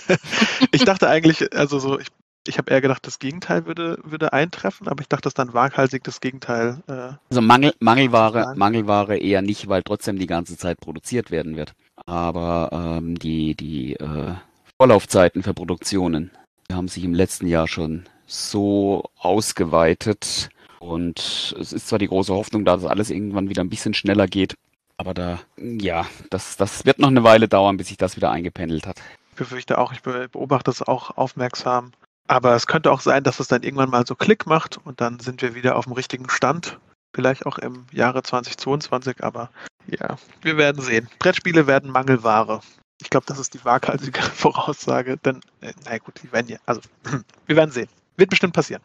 ich 0.71 0.85
dachte 0.85 1.09
eigentlich, 1.09 1.53
also 1.55 1.79
so, 1.79 1.99
ich, 1.99 2.07
ich 2.47 2.57
habe 2.57 2.71
eher 2.71 2.81
gedacht, 2.81 3.05
das 3.07 3.19
Gegenteil 3.19 3.65
würde, 3.65 3.97
würde 4.03 4.33
eintreffen, 4.33 4.87
aber 4.87 5.01
ich 5.01 5.09
dachte, 5.09 5.23
dass 5.23 5.33
dann 5.33 5.53
waghalsig 5.53 6.03
das 6.03 6.21
Gegenteil 6.21 6.81
äh, 6.87 7.13
Also 7.29 7.41
Mangel, 7.41 7.73
Mangelware. 7.79 8.53
Mangelware 8.55 9.17
eher 9.17 9.41
nicht, 9.41 9.67
weil 9.67 9.83
trotzdem 9.83 10.19
die 10.19 10.27
ganze 10.27 10.57
Zeit 10.57 10.79
produziert 10.79 11.31
werden 11.31 11.55
wird. 11.55 11.73
Aber 12.05 12.69
ähm, 12.71 13.17
die, 13.17 13.55
die 13.55 13.93
äh, 13.95 14.33
Vorlaufzeiten 14.77 15.43
für 15.43 15.53
Produktionen 15.53 16.31
die 16.69 16.73
haben 16.73 16.87
sich 16.87 17.03
im 17.03 17.13
letzten 17.13 17.47
Jahr 17.47 17.67
schon 17.67 18.05
so 18.25 19.09
ausgeweitet. 19.19 20.49
Und 20.79 21.55
es 21.59 21.73
ist 21.73 21.87
zwar 21.87 21.99
die 21.99 22.07
große 22.07 22.33
Hoffnung, 22.33 22.65
da, 22.65 22.75
dass 22.75 22.85
alles 22.85 23.09
irgendwann 23.09 23.49
wieder 23.49 23.63
ein 23.63 23.69
bisschen 23.69 23.93
schneller 23.93 24.27
geht. 24.27 24.55
Aber 24.97 25.13
da, 25.13 25.39
ja, 25.57 26.05
das, 26.29 26.57
das 26.57 26.85
wird 26.85 26.99
noch 26.99 27.09
eine 27.09 27.23
Weile 27.23 27.47
dauern, 27.47 27.77
bis 27.77 27.89
sich 27.89 27.97
das 27.97 28.15
wieder 28.15 28.31
eingependelt 28.31 28.87
hat. 28.87 29.01
Ich 29.31 29.37
befürchte 29.37 29.77
auch, 29.77 29.93
ich 29.93 30.01
be- 30.01 30.29
beobachte 30.31 30.71
es 30.71 30.81
auch 30.81 31.17
aufmerksam. 31.17 31.91
Aber 32.27 32.55
es 32.55 32.67
könnte 32.67 32.91
auch 32.91 33.01
sein, 33.01 33.23
dass 33.23 33.39
es 33.39 33.47
dann 33.47 33.63
irgendwann 33.63 33.89
mal 33.89 34.05
so 34.05 34.15
Klick 34.15 34.47
macht 34.47 34.79
und 34.83 34.99
dann 35.01 35.19
sind 35.19 35.41
wir 35.41 35.53
wieder 35.53 35.75
auf 35.75 35.85
dem 35.85 35.93
richtigen 35.93 36.29
Stand. 36.29 36.79
Vielleicht 37.13 37.45
auch 37.45 37.57
im 37.59 37.85
Jahre 37.91 38.23
2022, 38.23 39.23
aber 39.23 39.49
ja, 39.87 40.17
wir 40.41 40.57
werden 40.57 40.81
sehen. 40.81 41.07
Brettspiele 41.19 41.67
werden 41.67 41.91
Mangelware. 41.91 42.61
Ich 43.01 43.09
glaube, 43.09 43.25
das 43.27 43.39
ist 43.39 43.53
die 43.53 43.63
waghalsige 43.63 44.21
Voraussage, 44.21 45.17
denn, 45.17 45.41
äh, 45.61 45.73
na 45.85 45.97
gut, 45.97 46.15
die 46.23 46.31
werden 46.31 46.47
ja, 46.47 46.57
also, 46.65 46.81
wir 47.45 47.55
werden 47.55 47.71
sehen. 47.71 47.89
Wird 48.17 48.29
bestimmt 48.29 48.53
passieren. 48.53 48.81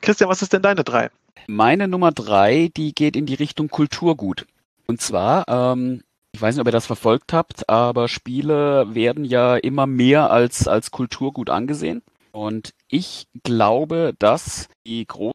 Christian, 0.00 0.30
was 0.30 0.42
ist 0.42 0.52
denn 0.52 0.62
deine 0.62 0.84
drei? 0.84 1.10
Meine 1.46 1.88
Nummer 1.88 2.12
drei, 2.12 2.70
die 2.76 2.94
geht 2.94 3.16
in 3.16 3.26
die 3.26 3.34
Richtung 3.34 3.68
Kulturgut. 3.68 4.46
Und 4.86 5.00
zwar 5.00 5.44
ähm, 5.48 6.02
Ich 6.32 6.40
weiß 6.40 6.54
nicht, 6.54 6.60
ob 6.60 6.68
ihr 6.68 6.72
das 6.72 6.86
verfolgt 6.86 7.32
habt, 7.32 7.68
aber 7.68 8.08
Spiele 8.08 8.94
werden 8.94 9.24
ja 9.24 9.56
immer 9.56 9.86
mehr 9.86 10.30
als, 10.30 10.68
als 10.68 10.90
Kulturgut 10.90 11.50
angesehen. 11.50 12.02
Und 12.32 12.72
ich 12.88 13.26
glaube, 13.42 14.14
dass 14.18 14.68
die 14.86 15.06
Großen 15.06 15.32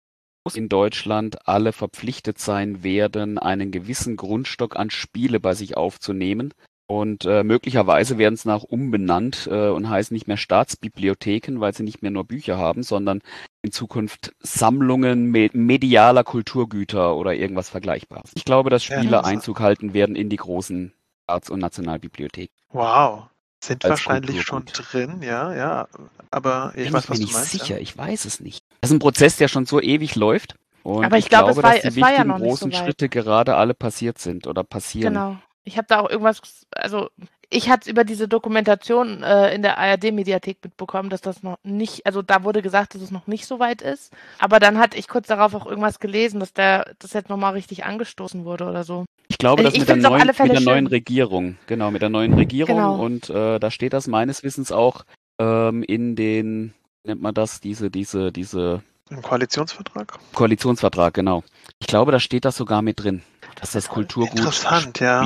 in 0.54 0.70
Deutschland 0.70 1.48
alle 1.48 1.74
verpflichtet 1.74 2.38
sein 2.38 2.84
werden, 2.84 3.40
einen 3.40 3.72
gewissen 3.72 4.16
Grundstock 4.16 4.76
an 4.76 4.90
Spiele 4.90 5.40
bei 5.40 5.56
sich 5.56 5.76
aufzunehmen. 5.76 6.54
Und 6.88 7.26
äh, 7.26 7.44
möglicherweise 7.44 8.20
werden 8.20 8.36
es 8.36 8.46
nach 8.46 8.62
umbenannt 8.62 9.50
äh, 9.52 9.70
und 9.70 9.90
heißen 9.90 10.14
nicht 10.14 10.28
mehr 10.28 10.38
Staatsbibliotheken, 10.38 11.60
weil 11.60 11.74
sie 11.74 11.82
nicht 11.82 12.04
mehr 12.04 12.12
nur 12.12 12.26
Bücher 12.26 12.60
haben, 12.60 12.84
sondern 12.84 13.24
in 13.64 13.72
Zukunft 13.72 14.36
Sammlungen 14.40 15.32
me 15.32 15.50
medialer 15.52 16.24
Kulturgüter 16.24 17.16
oder 17.16 17.34
irgendwas 17.34 17.70
Vergleichbares. 17.70 18.34
Ich 18.36 18.46
glaube, 18.46 18.70
dass 18.70 18.84
Spiele 18.84 19.14
ja, 19.14 19.22
Einzug 19.22 19.62
halten 19.62 19.96
werden 19.96 20.16
in 20.16 20.30
die 20.30 20.36
großen 20.36 20.94
Staats- 21.24 21.50
und 21.50 21.60
Nationalbibliotheken. 21.60 22.54
Wow. 22.70 23.30
Sind 23.68 23.84
wahrscheinlich 23.84 24.42
schon 24.44 24.66
drin, 24.66 25.22
ja, 25.22 25.54
ja. 25.54 25.88
Aber 26.32 26.72
ich 26.76 26.86
Bin 26.86 26.94
weiß, 26.94 27.04
ich 27.06 27.10
was 27.10 27.10
mir 27.10 27.16
du 27.16 27.22
nicht 27.24 27.34
meinst. 27.34 27.52
sicher, 27.52 27.76
Ja. 27.76 27.82
ich 27.82 27.98
weiß 27.98 28.26
es 28.26 28.40
nicht. 28.40 28.64
Das 28.82 28.90
ist 28.92 28.96
ein 28.96 29.00
Prozess, 29.00 29.38
der 29.38 29.48
schon 29.48 29.66
so 29.66 29.82
ewig 29.82 30.16
läuft. 30.16 30.56
Und 30.84 31.04
Aber 31.06 31.18
ich 31.18 31.26
ich 31.26 31.30
glaube, 31.30 31.56
war- 31.56 31.74
dass 31.74 31.82
die 31.82 31.88
es 31.88 31.96
war 32.02 32.12
ja 32.12 32.18
wichtigen 32.20 32.38
so 32.38 32.44
großen 32.44 32.72
weit. 32.72 32.78
Schritte 32.80 33.10
gerade 33.10 33.56
alle 33.56 33.74
passiert 33.74 34.20
sind 34.20 34.46
oder 34.48 34.64
passieren. 34.64 35.14
Genau. 35.14 35.38
Ich 35.64 35.78
habe 35.78 35.88
da 35.88 36.00
auch 36.02 36.10
irgendwas, 36.10 36.42
also 36.76 37.10
ich 37.50 37.70
hatte 37.70 37.82
es 37.84 37.88
über 37.88 38.04
diese 38.04 38.28
Dokumentation 38.28 39.24
äh, 39.24 39.54
in 39.56 39.64
der 39.64 39.80
ARD-Mediathek 39.80 40.58
mitbekommen, 40.64 41.10
dass 41.10 41.22
das 41.22 41.42
noch 41.42 41.58
nicht, 41.64 42.06
also 42.06 42.22
da 42.22 42.44
wurde 42.44 42.62
gesagt, 42.62 42.94
dass 42.94 43.02
es 43.02 43.10
noch 43.10 43.26
nicht 43.26 43.48
so 43.48 43.58
weit 43.60 43.82
ist. 43.82 44.14
Aber 44.38 44.60
dann 44.60 44.78
hatte 44.78 44.98
ich 44.98 45.08
kurz 45.08 45.26
darauf 45.28 45.56
auch 45.56 45.66
irgendwas 45.66 46.00
gelesen, 46.00 46.40
dass 46.40 46.54
der 46.54 46.94
das 47.00 47.14
jetzt 47.14 47.30
nochmal 47.30 47.54
richtig 47.54 47.84
angestoßen 47.84 48.46
wurde 48.46 48.66
oder 48.66 48.84
so. 48.84 49.06
Ich 49.28 49.38
glaube, 49.38 49.64
Also 49.64 49.72
dass 49.72 49.74
ich 49.74 49.80
mit 49.80 49.90
der, 49.90 50.10
neuen, 50.10 50.28
mit 50.28 50.38
der 50.40 50.62
neuen 50.62 50.86
schön. 50.86 50.88
Regierung, 50.88 51.58
genau, 51.68 51.92
mit 51.92 52.02
der 52.02 52.10
neuen 52.10 52.34
Regierung 52.34 52.76
Genau. 52.76 53.04
und 53.04 53.30
äh, 53.30 53.60
da 53.60 53.72
steht 53.72 53.94
das 53.94 54.08
meines 54.08 54.44
Wissens 54.44 54.72
auch 54.72 55.04
ähm, 55.40 55.84
in 55.84 56.16
den, 56.16 56.74
wie 57.04 57.10
nennt 57.12 57.22
man 57.22 57.34
das, 57.34 57.60
diese, 57.60 57.90
diese, 57.90 58.32
diese 58.32 58.84
Im 59.10 59.22
Koalitionsvertrag? 59.22 60.18
Koalitionsvertrag, 60.34 61.14
genau. 61.14 61.44
Ich 61.80 61.88
glaube, 61.88 62.12
da 62.12 62.20
steht 62.20 62.46
das 62.46 62.56
sogar 62.56 62.82
mit 62.82 63.04
drin, 63.04 63.24
dass 63.60 63.72
das 63.72 63.90
Kulturgut 63.90 64.38
Interessant, 64.38 65.00
ja. 65.00 65.24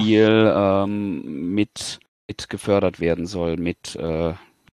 Ähm, 0.84 1.54
mit, 1.54 2.00
mit 2.28 2.50
gefördert 2.50 3.00
werden 3.00 3.26
soll, 3.28 3.58
mit 3.58 3.96
äh, 3.96 4.30
ja, 4.30 4.36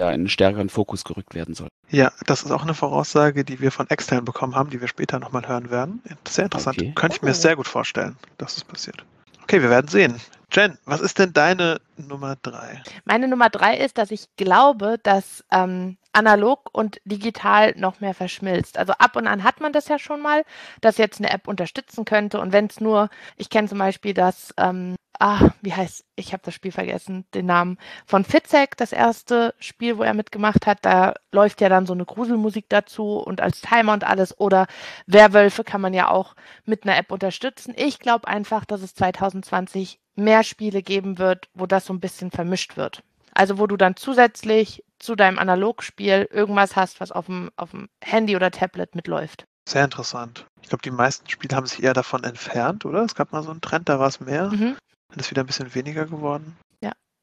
in 0.09 0.15
einen 0.15 0.29
stärkeren 0.29 0.69
Fokus 0.69 1.05
gerückt 1.05 1.35
werden 1.35 1.55
soll. 1.55 1.69
Ja, 1.91 2.11
das 2.27 2.43
ist 2.43 2.51
auch 2.51 2.63
eine 2.63 2.75
Voraussage, 2.75 3.45
die 3.45 3.61
wir 3.61 3.71
von 3.71 3.89
extern 3.91 4.25
bekommen 4.25 4.57
haben, 4.57 4.71
die 4.71 4.81
wir 4.81 4.89
später 4.89 5.19
nochmal 5.21 5.47
hören 5.47 5.71
werden. 5.71 6.03
Sehr 6.27 6.45
interessant. 6.45 6.79
Okay. 6.79 6.93
Könnte 6.95 7.17
ich 7.17 7.23
mir 7.23 7.31
Oh. 7.31 7.35
sehr 7.35 7.55
gut 7.57 7.69
vorstellen, 7.69 8.17
dass 8.39 8.57
es 8.57 8.65
passiert. 8.65 9.05
Okay, 9.43 9.63
wir 9.63 9.71
werden 9.71 9.89
sehen. 9.89 10.21
Jen, 10.53 10.77
was 10.85 11.01
ist 11.01 11.19
denn 11.19 11.33
deine 11.33 11.81
Nummer 11.97 12.37
drei? 12.43 12.83
Meine 13.05 13.27
Nummer 13.27 13.49
drei 13.49 13.77
ist, 13.77 13.97
dass 13.97 14.11
ich 14.11 14.27
glaube, 14.37 14.99
dass 15.03 15.45
ähm, 15.51 15.97
analog 16.13 16.69
und 16.73 17.01
digital 17.05 17.75
noch 17.77 18.01
mehr 18.01 18.15
verschmilzt. 18.15 18.79
Also 18.79 18.93
ab 18.95 19.17
und 19.17 19.27
an 19.27 19.45
hat 19.45 19.61
man 19.61 19.73
das 19.73 19.89
ja 19.89 19.99
schon 19.99 20.21
mal, 20.21 20.45
dass 20.81 20.99
jetzt 20.99 21.21
eine 21.21 21.31
App 21.31 21.49
unterstützen 21.49 22.05
könnte. 22.05 22.41
Und 22.41 22.53
wenn 22.53 22.67
es 22.67 22.81
nur, 22.81 23.09
ich 23.37 23.51
kenne 23.51 23.69
zum 23.69 23.79
Beispiel 23.79 24.15
das, 24.15 24.55
ähm, 24.59 24.97
ah, 25.19 25.51
wie 25.61 25.73
heißt, 25.73 26.05
ich 26.17 26.33
habe 26.33 26.43
das 26.45 26.55
Spiel 26.55 26.73
vergessen, 26.73 27.25
den 27.35 27.47
Namen 27.47 27.79
von 28.07 28.25
Fitzek, 28.25 28.77
das 28.77 28.93
erste 28.93 29.55
Spiel, 29.59 29.99
wo 29.99 30.03
er 30.03 30.15
mitgemacht 30.15 30.67
hat. 30.67 30.79
Da 30.83 31.15
läuft 31.31 31.61
ja 31.61 31.69
dann 31.69 31.87
so 31.87 31.93
eine 31.93 32.05
Gruselmusik 32.05 32.67
dazu 32.69 33.19
und 33.19 33.41
als 33.41 33.61
Timer 33.61 33.93
und 33.93 34.05
alles. 34.05 34.39
Oder 34.39 34.67
Werwölfe 35.07 35.65
kann 35.65 35.81
man 35.81 35.95
ja 35.95 36.11
auch 36.11 36.35
mit 36.65 36.85
einer 36.85 36.97
App 36.97 37.11
unterstützen. 37.13 37.75
Ich 37.77 37.99
glaube 37.99 38.29
einfach, 38.29 38.65
dass 38.65 38.83
es 38.83 38.95
2020 38.95 39.99
mehr 40.15 40.45
Spiele 40.45 40.83
geben 40.83 41.19
wird, 41.19 41.49
wo 41.55 41.67
das 41.67 41.87
so 41.87 41.93
ein 41.93 42.01
bisschen 42.01 42.31
vermischt 42.31 42.77
wird. 42.77 43.03
Also 43.35 43.59
wo 43.59 43.67
du 43.67 43.77
dann 43.77 43.97
zusätzlich 43.97 44.85
zu 44.99 45.17
deinem 45.17 45.39
Analogspiel 45.39 46.29
irgendwas 46.31 46.77
hast, 46.77 47.01
was 47.01 47.13
auf 47.13 47.27
dem, 47.27 47.51
auf 47.57 47.71
dem 47.71 47.89
Handy 48.03 48.37
oder 48.37 48.51
Tablet 48.51 48.95
mitläuft. 48.95 49.45
Sehr 49.69 49.85
interessant. 49.85 50.47
Ich 50.61 50.69
glaube, 50.69 50.83
die 50.83 50.91
meisten 50.91 51.29
Spiele 51.29 51.57
haben 51.57 51.67
sich 51.67 51.83
eher 51.83 51.95
davon 51.95 52.25
entfernt, 52.25 52.85
oder? 52.85 53.03
Es 53.05 53.15
gab 53.15 53.33
mal 53.33 53.43
so 53.43 53.51
einen 53.51 53.61
Trend, 53.61 53.89
da 53.89 53.99
war 53.99 54.09
es 54.09 54.21
mehr. 54.21 54.51
Mhm. 54.51 54.77
Dann 55.09 55.19
ist 55.19 55.31
wieder 55.31 55.43
ein 55.43 55.47
bisschen 55.47 55.75
weniger 55.75 56.07
geworden. 56.07 56.57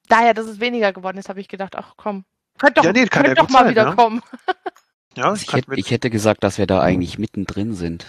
Daher, 0.10 0.34
dass 0.34 0.47
es 0.47 0.60
weniger 0.60 0.91
geworden 0.91 1.18
ist, 1.20 1.30
habe 1.30 1.39
ich 1.39 1.47
gedacht, 1.47 1.76
ach 1.76 1.93
komm, 1.95 2.26
könnt 2.57 2.78
doch, 2.78 2.84
Ja, 2.84 2.91
nee, 2.91 3.05
könnt 3.05 3.28
ja 3.28 3.36
doch 3.36 3.47
mal 3.49 3.60
sein, 3.60 3.70
wieder 3.70 3.84
ja. 3.89 3.95
kommen. 3.95 4.22
Ja, 5.16 5.26
Also 5.30 5.43
ich, 5.43 5.53
hätte, 5.53 5.76
ich 5.76 5.91
hätte 5.91 6.10
gesagt, 6.10 6.43
dass 6.43 6.57
wir 6.57 6.66
da 6.68 6.82
eigentlich 6.82 7.18
mittendrin 7.20 7.74
sind. 7.74 8.05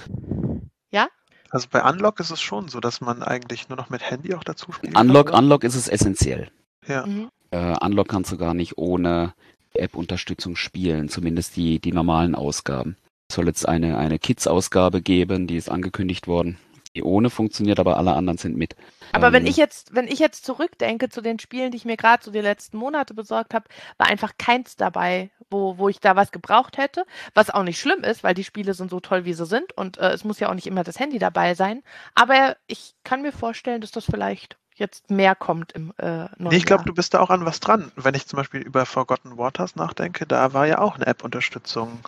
also 1.50 1.66
bei 1.70 1.82
Unlock 1.82 2.20
ist 2.20 2.30
es 2.30 2.40
schon 2.40 2.68
so, 2.68 2.80
dass 2.80 3.00
man 3.00 3.22
eigentlich 3.22 3.68
nur 3.68 3.76
noch 3.76 3.90
mit 3.90 4.08
Handy 4.08 4.34
auch 4.34 4.44
dazu 4.44 4.72
spielt. 4.72 4.96
Unlock, 4.96 5.30
Unlock 5.32 5.62
ist 5.64 5.74
es 5.74 5.88
essentiell. 5.88 6.50
Ja. 6.86 7.06
Mhm. 7.06 7.28
Äh, 7.50 7.76
Unlock 7.84 8.08
kannst 8.08 8.32
du 8.32 8.36
gar 8.36 8.54
nicht 8.54 8.78
ohne 8.78 9.34
App-Unterstützung 9.74 10.56
spielen, 10.56 11.08
zumindest 11.08 11.56
die, 11.56 11.78
die 11.78 11.92
normalen 11.92 12.34
Ausgaben. 12.34 12.96
Es 13.28 13.36
soll 13.36 13.46
jetzt 13.46 13.68
eine, 13.68 13.96
eine 13.98 14.18
Kids-Ausgabe 14.18 15.02
geben, 15.02 15.46
die 15.46 15.56
ist 15.56 15.70
angekündigt 15.70 16.26
worden. 16.26 16.58
Die 16.96 17.04
ohne 17.04 17.30
funktioniert, 17.30 17.78
aber 17.78 17.96
alle 17.98 18.14
anderen 18.14 18.38
sind 18.38 18.56
mit. 18.56 18.74
Aber 19.12 19.32
wenn 19.32 19.44
Ähm, 19.44 19.50
ich 19.50 19.56
jetzt, 19.56 19.94
wenn 19.94 20.08
ich 20.08 20.18
jetzt 20.18 20.44
zurückdenke 20.44 21.08
zu 21.08 21.20
den 21.20 21.38
Spielen, 21.38 21.70
die 21.70 21.76
ich 21.76 21.84
mir 21.84 21.96
gerade 21.96 22.24
so 22.24 22.32
die 22.32 22.40
letzten 22.40 22.78
Monate 22.78 23.14
besorgt 23.14 23.54
habe, 23.54 23.68
war 23.96 24.08
einfach 24.08 24.32
keins 24.38 24.74
dabei, 24.74 25.30
wo, 25.50 25.78
wo 25.78 25.88
ich 25.88 26.00
da 26.00 26.16
was 26.16 26.32
gebraucht 26.32 26.78
hätte. 26.78 27.04
Was 27.34 27.50
auch 27.50 27.62
nicht 27.62 27.78
schlimm 27.78 28.02
ist, 28.02 28.24
weil 28.24 28.34
die 28.34 28.42
Spiele 28.44 28.74
sind 28.74 28.90
so 28.90 28.98
toll, 28.98 29.24
wie 29.24 29.34
sie 29.34 29.46
sind 29.46 29.72
und 29.76 29.98
äh, 29.98 30.10
es 30.10 30.24
muss 30.24 30.40
ja 30.40 30.48
auch 30.50 30.54
nicht 30.54 30.66
immer 30.66 30.82
das 30.82 30.98
Handy 30.98 31.20
dabei 31.20 31.54
sein. 31.54 31.82
Aber 32.16 32.56
ich 32.66 32.94
kann 33.04 33.22
mir 33.22 33.32
vorstellen, 33.32 33.80
dass 33.80 33.92
das 33.92 34.04
vielleicht 34.04 34.56
jetzt 34.80 35.10
mehr 35.10 35.34
kommt 35.36 35.72
im 35.72 35.92
äh, 35.98 36.04
neuen 36.06 36.30
Nee, 36.50 36.56
ich 36.56 36.66
glaube, 36.66 36.84
du 36.84 36.92
bist 36.92 37.14
da 37.14 37.20
auch 37.20 37.30
an 37.30 37.44
was 37.44 37.60
dran. 37.60 37.92
Wenn 37.96 38.14
ich 38.14 38.26
zum 38.26 38.38
Beispiel 38.38 38.60
über 38.60 38.84
Forgotten 38.86 39.38
Waters 39.38 39.76
nachdenke, 39.76 40.26
da 40.26 40.52
war 40.52 40.66
ja 40.66 40.78
auch 40.78 40.96
eine 40.96 41.06
App-Unterstützung. 41.06 42.00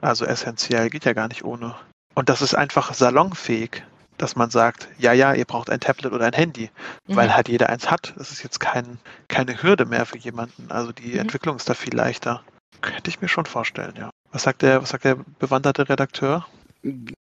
Also 0.00 0.24
essentiell, 0.24 0.90
geht 0.90 1.04
ja 1.04 1.12
gar 1.12 1.26
nicht 1.26 1.44
ohne. 1.44 1.74
Und 2.14 2.28
das 2.28 2.40
ist 2.42 2.54
einfach 2.54 2.94
salonfähig, 2.94 3.82
dass 4.16 4.36
man 4.36 4.50
sagt, 4.50 4.88
ja, 4.98 5.12
ja, 5.12 5.32
ihr 5.34 5.44
braucht 5.44 5.70
ein 5.70 5.80
Tablet 5.80 6.12
oder 6.12 6.26
ein 6.26 6.32
Handy, 6.32 6.70
weil 7.08 7.28
Mhm. 7.28 7.34
halt 7.34 7.48
jeder 7.48 7.68
eins 7.68 7.90
hat. 7.90 8.14
Das 8.16 8.30
ist 8.30 8.42
jetzt 8.44 8.60
kein, 8.60 8.98
keine 9.28 9.60
Hürde 9.62 9.86
mehr 9.86 10.06
für 10.06 10.18
jemanden. 10.18 10.70
Also 10.70 10.92
die 10.92 11.14
Mhm. 11.14 11.20
Entwicklung 11.20 11.56
ist 11.56 11.68
da 11.68 11.74
viel 11.74 11.94
leichter. 11.96 12.42
Könnte 12.80 13.10
ich 13.10 13.20
mir 13.20 13.28
schon 13.28 13.46
vorstellen, 13.46 13.94
ja. 13.96 14.10
Was 14.30 14.42
sagt 14.42 14.62
der, 14.62 14.82
was 14.82 14.90
sagt 14.90 15.04
der 15.04 15.16
bewanderte 15.38 15.88
Redakteur? 15.88 16.46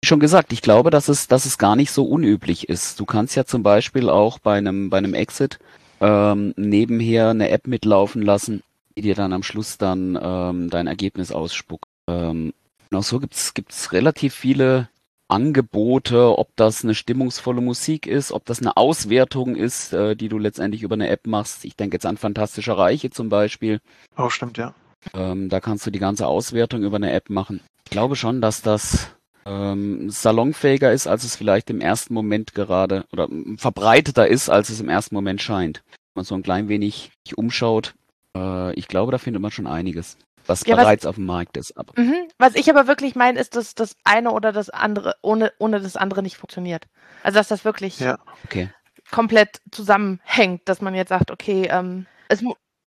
Schon 0.03 0.19
gesagt, 0.19 0.51
ich 0.51 0.61
glaube, 0.61 0.89
dass 0.89 1.07
es, 1.07 1.27
dass 1.27 1.45
es 1.45 1.57
gar 1.57 1.77
nicht 1.77 1.91
so 1.91 2.03
unüblich 2.03 2.67
ist. 2.67 2.99
Du 2.99 3.05
kannst 3.05 3.35
ja 3.35 3.45
zum 3.45 3.63
Beispiel 3.63 4.09
auch 4.09 4.37
bei 4.37 4.57
einem, 4.57 4.89
bei 4.89 4.97
einem 4.97 5.13
Exit 5.13 5.59
ähm, 6.01 6.53
nebenher 6.57 7.29
eine 7.29 7.49
App 7.49 7.67
mitlaufen 7.67 8.21
lassen, 8.21 8.63
die 8.97 9.01
dir 9.01 9.15
dann 9.15 9.31
am 9.31 9.43
Schluss 9.43 9.77
dann 9.77 10.19
ähm, 10.21 10.69
dein 10.69 10.87
Ergebnis 10.87 11.31
ausspuckt. 11.31 11.85
Ähm, 12.09 12.53
und 12.91 12.97
auch 12.97 13.03
so 13.03 13.21
gibt's 13.21 13.53
gibt's 13.53 13.93
relativ 13.93 14.33
viele 14.33 14.89
Angebote, 15.29 16.37
ob 16.37 16.49
das 16.57 16.83
eine 16.83 16.95
stimmungsvolle 16.95 17.61
Musik 17.61 18.05
ist, 18.05 18.33
ob 18.33 18.45
das 18.45 18.59
eine 18.59 18.75
Auswertung 18.75 19.55
ist, 19.55 19.93
äh, 19.93 20.17
die 20.17 20.27
du 20.27 20.37
letztendlich 20.37 20.83
über 20.83 20.95
eine 20.95 21.07
App 21.07 21.27
machst. 21.27 21.63
Ich 21.63 21.77
denke 21.77 21.95
jetzt 21.95 22.05
an 22.05 22.17
Fantastische 22.17 22.77
Reiche 22.77 23.09
zum 23.09 23.29
Beispiel. 23.29 23.79
Oh, 24.17 24.29
stimmt, 24.29 24.57
ja. 24.57 24.75
Ähm, 25.13 25.47
da 25.47 25.61
kannst 25.61 25.85
du 25.87 25.91
die 25.91 25.99
ganze 25.99 26.27
Auswertung 26.27 26.83
über 26.83 26.97
eine 26.97 27.13
App 27.13 27.29
machen. 27.29 27.61
Ich 27.85 27.91
glaube 27.91 28.17
schon, 28.17 28.41
dass 28.41 28.61
das 28.61 29.15
ähm, 29.45 30.09
salonfähiger 30.09 30.91
ist, 30.91 31.07
als 31.07 31.23
es 31.23 31.35
vielleicht 31.35 31.69
im 31.69 31.81
ersten 31.81 32.13
Moment 32.13 32.53
gerade 32.53 33.05
oder 33.11 33.27
verbreiteter 33.57 34.27
ist, 34.27 34.49
als 34.49 34.69
es 34.69 34.79
im 34.79 34.89
ersten 34.89 35.15
Moment 35.15 35.41
scheint. 35.41 35.83
Wenn 36.13 36.21
man 36.21 36.25
so 36.25 36.35
ein 36.35 36.43
klein 36.43 36.67
wenig 36.69 37.11
sich 37.25 37.37
umschaut, 37.37 37.93
äh, 38.35 38.73
ich 38.73 38.87
glaube, 38.87 39.11
da 39.11 39.17
findet 39.17 39.41
man 39.41 39.51
schon 39.51 39.67
einiges, 39.67 40.17
was 40.45 40.65
Ja, 40.65 40.75
was- 40.77 40.83
bereits 40.83 41.05
auf 41.05 41.15
dem 41.15 41.25
Markt 41.25 41.57
ist. 41.57 41.75
Aber 41.77 41.93
Mhm. 41.99 42.27
Was 42.37 42.55
ich 42.55 42.69
aber 42.69 42.87
wirklich 42.87 43.15
meine, 43.15 43.39
ist, 43.39 43.55
dass 43.55 43.75
das 43.75 43.95
eine 44.03 44.31
oder 44.31 44.51
das 44.51 44.69
andere 44.69 45.15
ohne, 45.21 45.51
ohne 45.59 45.79
das 45.81 45.95
andere 45.97 46.21
nicht 46.23 46.37
funktioniert. 46.37 46.85
Also 47.23 47.37
dass 47.39 47.47
das 47.47 47.65
wirklich 47.65 47.99
Ja. 47.99 48.19
okay. 48.45 48.69
komplett 49.11 49.61
zusammenhängt, 49.71 50.61
dass 50.65 50.81
man 50.81 50.95
jetzt 50.95 51.09
sagt, 51.09 51.31
okay, 51.31 51.67
ähm, 51.69 52.05
es 52.29 52.43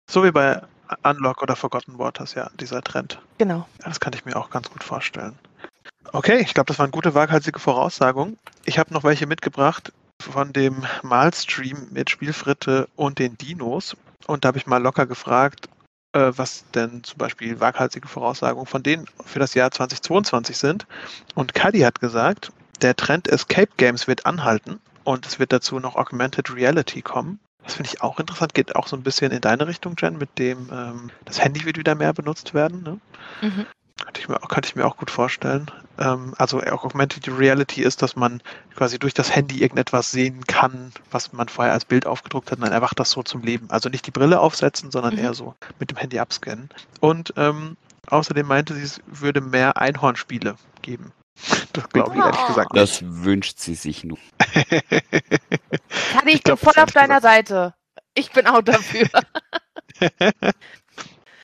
So 0.10 0.24
wie 0.24 0.32
bei 0.32 0.62
Unlock 1.04 1.42
oder 1.42 1.56
Forgotten 1.56 1.98
Waters, 1.98 2.36
ja, 2.36 2.50
dieser 2.60 2.82
Trend. 2.82 3.20
genau. 3.38 3.68
Ja, 3.82 3.86
das 3.90 4.00
kann 4.00 4.14
ich 4.14 4.24
mir 4.26 4.36
auch 4.36 4.50
ganz 4.52 4.70
gut 4.70 4.84
vorstellen. 4.84 5.38
Okay, 6.12 6.40
ich 6.42 6.54
glaube, 6.54 6.68
das 6.68 6.80
waren 6.80 6.92
gute 6.92 7.14
waghalsige 7.14 7.60
Voraussagungen. 7.60 8.38
Ich 8.66 8.80
habe 8.80 8.94
noch 8.94 9.04
welche 9.04 9.28
mitgebracht 9.28 9.92
von 10.22 10.54
dem 10.54 10.84
Malstream 11.04 11.88
mit 11.92 12.10
Spielfritte 12.10 12.88
und 12.96 13.20
den 13.20 13.38
Dinos. 13.38 13.96
Und 14.28 14.44
da 14.44 14.50
habe 14.50 14.58
ich 14.58 14.66
mal 14.66 14.82
locker 14.82 15.06
gefragt, 15.06 15.68
äh, 16.14 16.32
was 16.36 16.66
denn 16.74 17.04
zum 17.04 17.18
Beispiel 17.18 17.60
waghalsige 17.60 18.08
Voraussagungen 18.08 18.66
von 18.66 18.84
denen 18.84 19.06
für 19.26 19.40
das 19.40 19.54
Jahr 19.54 19.72
2022 19.72 20.58
sind. 20.58 20.88
Und 21.36 21.54
Kadi 21.54 21.82
hat 21.82 22.00
gesagt, 22.00 22.52
der 22.82 22.96
Trend 22.96 23.28
Escape 23.28 23.72
Games 23.78 24.08
wird 24.08 24.26
anhalten 24.26 24.80
und 25.04 25.26
es 25.26 25.40
wird 25.40 25.54
dazu 25.54 25.80
noch 25.80 25.96
Augmented 25.96 26.54
Reality 26.54 27.02
kommen. 27.02 27.40
Das 27.64 27.76
finde 27.76 27.90
ich 27.94 28.02
auch 28.02 28.20
interessant, 28.20 28.54
geht 28.54 28.76
auch 28.76 28.88
so 28.88 28.96
ein 28.96 29.04
bisschen 29.04 29.32
in 29.32 29.42
deine 29.42 29.68
Richtung, 29.68 29.96
Jen, 30.00 30.18
mit 30.18 30.38
dem 30.38 30.70
ähm, 30.72 31.10
das 31.26 31.44
Handy 31.44 31.66
wird 31.66 31.78
wieder 31.78 31.96
mehr 31.96 32.14
benutzt 32.14 32.54
werden. 32.54 32.84
Ne? 32.84 33.00
Mhm. 33.42 33.66
Könnte 34.04 34.20
ich 34.20 34.28
mir, 34.28 34.36
könnte 34.40 34.68
ich 34.68 34.76
mir 34.76 34.86
auch 34.86 34.98
gut 34.98 35.10
vorstellen. 35.10 35.72
Ähm, 35.98 36.34
also 36.38 36.60
auch 36.62 36.84
Augmented 36.84 37.30
Reality 37.30 37.82
ist, 37.82 38.02
dass 38.02 38.18
man 38.18 38.42
quasi 38.76 39.00
durch 39.00 39.14
das 39.14 39.34
Handy 39.34 39.62
irgendetwas 39.62 40.12
sehen 40.12 40.44
kann, 40.46 40.92
was 41.12 41.32
man 41.32 41.48
vorher 41.48 41.72
als 41.74 41.86
Bild 41.86 42.06
aufgedruckt 42.06 42.52
hat, 42.52 42.58
und 42.58 42.66
dann 42.66 42.74
erwacht 42.74 43.00
das 43.00 43.12
so 43.12 43.24
zum 43.24 43.42
Leben. 43.42 43.70
Also 43.70 43.88
nicht 43.88 44.06
die 44.06 44.12
Brille 44.12 44.42
aufsetzen, 44.42 44.92
sondern 44.92 45.14
Mhm. 45.14 45.20
eher 45.20 45.34
so 45.34 45.56
mit 45.80 45.92
dem 45.92 45.98
Handy 45.98 46.20
abscannen. 46.20 46.70
Und 47.00 47.34
ähm, 47.38 47.78
außerdem 48.08 48.46
meinte 48.46 48.74
sie, 48.74 48.82
es 48.84 49.00
würde 49.06 49.40
mehr 49.40 49.78
Einhornspiele 49.78 50.56
geben. 50.82 51.14
Das 51.74 51.90
glaube 51.90 52.16
ich 52.18 52.24
ehrlich 52.24 52.40
Oh. 52.44 52.48
gesagt 52.48 52.74
nicht. 52.74 52.82
Das 52.82 53.02
wünscht 53.04 53.60
sie 53.60 53.76
sich 53.76 54.04
nur. 54.06 54.18
Kann 54.38 56.28
ich, 56.28 56.36
Ich 56.36 56.44
glaub, 56.44 56.60
bin 56.60 56.70
voll 56.72 56.84
auf 56.84 56.92
deiner 56.92 57.20
Seite. 57.22 57.74
Ich 58.14 58.32
bin 58.32 58.48
auch 58.48 58.62
dafür. 58.62 59.08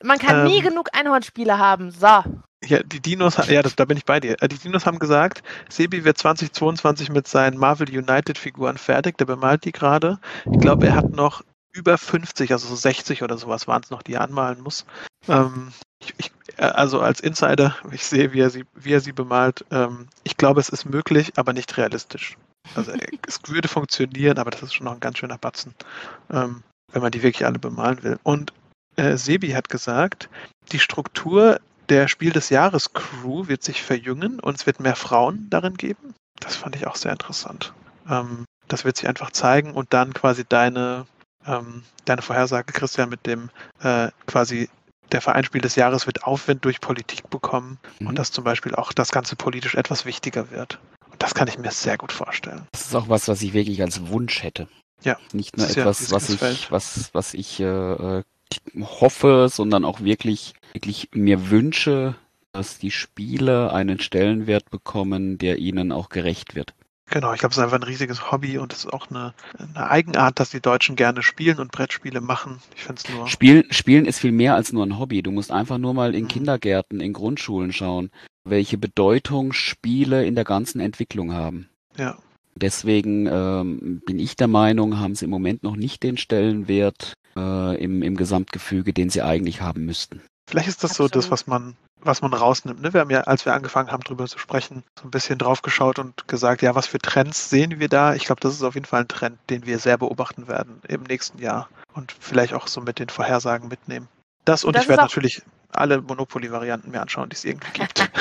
Man 0.04 0.18
kann 0.18 0.44
nie 0.44 0.58
Ähm. 0.58 0.64
genug 0.64 0.88
Einhornspiele 0.92 1.58
haben. 1.58 1.90
So. 1.90 2.22
Ja, 2.64 2.80
die 2.84 3.00
Dinos, 3.00 3.36
ja, 3.48 3.62
das, 3.62 3.74
da 3.74 3.84
bin 3.84 3.96
ich 3.96 4.04
bei 4.04 4.20
dir. 4.20 4.36
Äh, 4.40 4.48
Die 4.48 4.58
Dinos 4.58 4.86
haben 4.86 5.00
gesagt, 5.00 5.42
Sebi 5.68 6.04
wird 6.04 6.18
2022 6.18 7.10
mit 7.10 7.26
seinen 7.26 7.58
Marvel 7.58 7.88
United 7.88 8.38
Figuren 8.38 8.78
fertig, 8.78 9.18
der 9.18 9.24
bemalt 9.24 9.64
die 9.64 9.72
gerade. 9.72 10.20
Ich 10.50 10.60
glaube, 10.60 10.86
er 10.86 10.94
hat 10.94 11.10
noch 11.10 11.42
über 11.72 11.98
50, 11.98 12.52
also 12.52 12.68
so 12.68 12.76
60 12.76 13.22
oder 13.22 13.36
sowas 13.36 13.66
waren 13.66 13.82
es 13.82 13.90
noch, 13.90 14.02
die 14.02 14.14
er 14.14 14.20
anmalen 14.20 14.60
muss. 14.60 14.84
Ähm, 15.26 15.72
ich, 16.00 16.14
ich, 16.18 16.32
äh, 16.56 16.62
also 16.62 17.00
als 17.00 17.20
Insider, 17.20 17.74
ich 17.90 18.04
sehe, 18.04 18.32
wie 18.32 18.40
er 18.40 18.50
sie, 18.50 18.64
wie 18.74 18.92
er 18.92 19.00
sie 19.00 19.12
bemalt. 19.12 19.64
Ähm, 19.70 20.06
ich 20.22 20.36
glaube, 20.36 20.60
es 20.60 20.68
ist 20.68 20.84
möglich, 20.84 21.32
aber 21.36 21.52
nicht 21.52 21.76
realistisch. 21.76 22.36
Also 22.76 22.92
äh, 22.92 22.98
es 23.26 23.40
würde 23.48 23.66
funktionieren, 23.68 24.38
aber 24.38 24.50
das 24.50 24.62
ist 24.62 24.74
schon 24.74 24.84
noch 24.84 24.92
ein 24.94 25.00
ganz 25.00 25.18
schöner 25.18 25.38
Batzen, 25.38 25.74
ähm, 26.30 26.62
wenn 26.92 27.02
man 27.02 27.10
die 27.10 27.22
wirklich 27.22 27.44
alle 27.44 27.58
bemalen 27.58 28.02
will. 28.04 28.18
Und 28.22 28.52
äh, 28.96 29.16
Sebi 29.16 29.50
hat 29.50 29.68
gesagt, 29.68 30.28
die 30.72 30.78
Struktur 30.78 31.60
der 31.88 32.08
Spiel 32.08 32.32
des 32.32 32.48
Jahres 32.50 32.92
Crew 32.92 33.48
wird 33.48 33.62
sich 33.62 33.82
verjüngen 33.82 34.40
und 34.40 34.56
es 34.56 34.66
wird 34.66 34.80
mehr 34.80 34.96
Frauen 34.96 35.48
darin 35.50 35.74
geben. 35.76 36.14
Das 36.40 36.56
fand 36.56 36.76
ich 36.76 36.86
auch 36.86 36.96
sehr 36.96 37.12
interessant. 37.12 37.72
Ähm, 38.08 38.44
das 38.68 38.84
wird 38.84 38.96
sich 38.96 39.08
einfach 39.08 39.30
zeigen 39.32 39.72
und 39.74 39.92
dann 39.92 40.14
quasi 40.14 40.44
deine, 40.48 41.06
ähm, 41.46 41.82
deine 42.04 42.22
Vorhersage, 42.22 42.72
Christian, 42.72 43.08
mit 43.10 43.26
dem 43.26 43.50
äh, 43.82 44.08
quasi 44.26 44.68
der 45.10 45.20
Vereinsspiel 45.20 45.60
des 45.60 45.76
Jahres 45.76 46.06
wird 46.06 46.24
Aufwind 46.24 46.64
durch 46.64 46.80
Politik 46.80 47.28
bekommen 47.28 47.78
Mhm. 48.00 48.06
und 48.06 48.18
dass 48.18 48.30
zum 48.32 48.44
Beispiel 48.44 48.74
auch 48.74 48.92
das 48.92 49.10
Ganze 49.10 49.36
politisch 49.36 49.74
etwas 49.74 50.06
wichtiger 50.06 50.50
wird. 50.50 50.78
Und 51.10 51.22
das 51.22 51.34
kann 51.34 51.48
ich 51.48 51.58
mir 51.58 51.70
sehr 51.70 51.98
gut 51.98 52.12
vorstellen. 52.12 52.66
Das 52.72 52.82
ist 52.86 52.94
auch 52.94 53.08
was, 53.10 53.28
was 53.28 53.42
ich 53.42 53.52
wirklich 53.52 53.82
als 53.82 54.08
Wunsch 54.08 54.42
hätte. 54.42 54.68
Ja, 55.02 55.18
Nicht 55.32 55.56
nur 55.58 55.66
ist 55.66 55.74
ja 55.76 55.82
ein 55.82 55.88
etwas, 55.90 56.10
was 56.12 56.28
riesiges 56.30 56.52
ich, 56.52 56.70
was, 56.70 57.10
was 57.12 57.34
ich 57.34 57.60
hoffe, 58.80 59.48
sondern 59.50 59.84
auch 59.84 60.00
wirklich, 60.00 60.54
wirklich 60.72 61.08
mir 61.14 61.50
wünsche, 61.50 62.14
dass 62.52 62.78
die 62.78 62.90
Spiele 62.90 63.72
einen 63.72 64.00
Stellenwert 64.00 64.70
bekommen, 64.70 65.38
der 65.38 65.58
ihnen 65.58 65.92
auch 65.92 66.08
gerecht 66.08 66.54
wird. 66.54 66.74
Genau, 67.10 67.34
ich 67.34 67.40
glaube, 67.40 67.52
es 67.52 67.58
ist 67.58 67.62
einfach 67.64 67.76
ein 67.76 67.82
riesiges 67.82 68.30
Hobby 68.32 68.56
und 68.56 68.72
es 68.72 68.80
ist 68.80 68.92
auch 68.92 69.10
eine, 69.10 69.34
eine 69.58 69.90
Eigenart, 69.90 70.40
dass 70.40 70.50
die 70.50 70.60
Deutschen 70.60 70.96
gerne 70.96 71.22
spielen 71.22 71.58
und 71.58 71.70
Brettspiele 71.70 72.22
machen. 72.22 72.60
Ich 72.74 72.84
finde 72.84 73.02
es 73.04 73.12
nur. 73.12 73.28
Spielen, 73.28 73.64
Spielen 73.70 74.06
ist 74.06 74.20
viel 74.20 74.32
mehr 74.32 74.54
als 74.54 74.72
nur 74.72 74.86
ein 74.86 74.98
Hobby. 74.98 75.22
Du 75.22 75.30
musst 75.30 75.50
einfach 75.50 75.76
nur 75.76 75.92
mal 75.92 76.14
in 76.14 76.24
Mhm. 76.24 76.28
Kindergärten, 76.28 77.00
in 77.00 77.12
Grundschulen 77.12 77.72
schauen, 77.72 78.10
welche 78.44 78.78
Bedeutung 78.78 79.52
Spiele 79.52 80.24
in 80.24 80.34
der 80.34 80.44
ganzen 80.44 80.80
Entwicklung 80.80 81.34
haben. 81.34 81.68
Ja. 81.98 82.16
Deswegen 82.54 83.26
ähm, 83.26 84.02
bin 84.06 84.18
ich 84.18 84.36
der 84.36 84.48
Meinung, 84.48 84.98
haben 84.98 85.14
sie 85.14 85.26
im 85.26 85.30
Moment 85.30 85.62
noch 85.62 85.76
nicht 85.76 86.02
den 86.02 86.16
Stellenwert 86.16 87.14
äh, 87.36 87.82
im, 87.82 88.02
im 88.02 88.16
Gesamtgefüge, 88.16 88.92
den 88.92 89.10
sie 89.10 89.22
eigentlich 89.22 89.60
haben 89.60 89.84
müssten. 89.84 90.20
Vielleicht 90.48 90.68
ist 90.68 90.84
das 90.84 90.94
so 90.94 91.04
das, 91.04 91.26
Absolut. 91.26 91.30
was 91.30 91.46
man, 91.46 91.76
was 92.00 92.22
man 92.22 92.34
rausnimmt. 92.34 92.82
Ne? 92.82 92.92
Wir 92.92 93.00
haben 93.00 93.10
ja, 93.10 93.22
als 93.22 93.46
wir 93.46 93.54
angefangen 93.54 93.90
haben, 93.90 94.02
darüber 94.02 94.26
zu 94.26 94.38
sprechen, 94.38 94.82
so 94.98 95.06
ein 95.06 95.10
bisschen 95.10 95.38
drauf 95.38 95.62
geschaut 95.62 95.98
und 95.98 96.26
gesagt, 96.28 96.62
ja, 96.62 96.74
was 96.74 96.86
für 96.86 96.98
Trends 96.98 97.48
sehen 97.48 97.78
wir 97.78 97.88
da? 97.88 98.14
Ich 98.14 98.24
glaube, 98.24 98.40
das 98.40 98.54
ist 98.54 98.62
auf 98.62 98.74
jeden 98.74 98.86
Fall 98.86 99.02
ein 99.02 99.08
Trend, 99.08 99.38
den 99.50 99.66
wir 99.66 99.78
sehr 99.78 99.98
beobachten 99.98 100.48
werden 100.48 100.80
im 100.88 101.04
nächsten 101.04 101.38
Jahr 101.38 101.68
und 101.94 102.12
vielleicht 102.18 102.54
auch 102.54 102.66
so 102.66 102.80
mit 102.80 102.98
den 102.98 103.08
Vorhersagen 103.08 103.68
mitnehmen. 103.68 104.08
Das 104.44 104.64
und, 104.64 104.68
Und 104.68 104.76
das 104.76 104.84
ich 104.84 104.88
werde 104.88 105.02
natürlich 105.02 105.42
alle 105.72 106.00
Monopoly-Varianten 106.00 106.90
mir 106.90 107.00
anschauen, 107.00 107.28
die 107.28 107.36
es 107.36 107.44
irgendwie 107.44 107.72
gibt. 107.72 108.00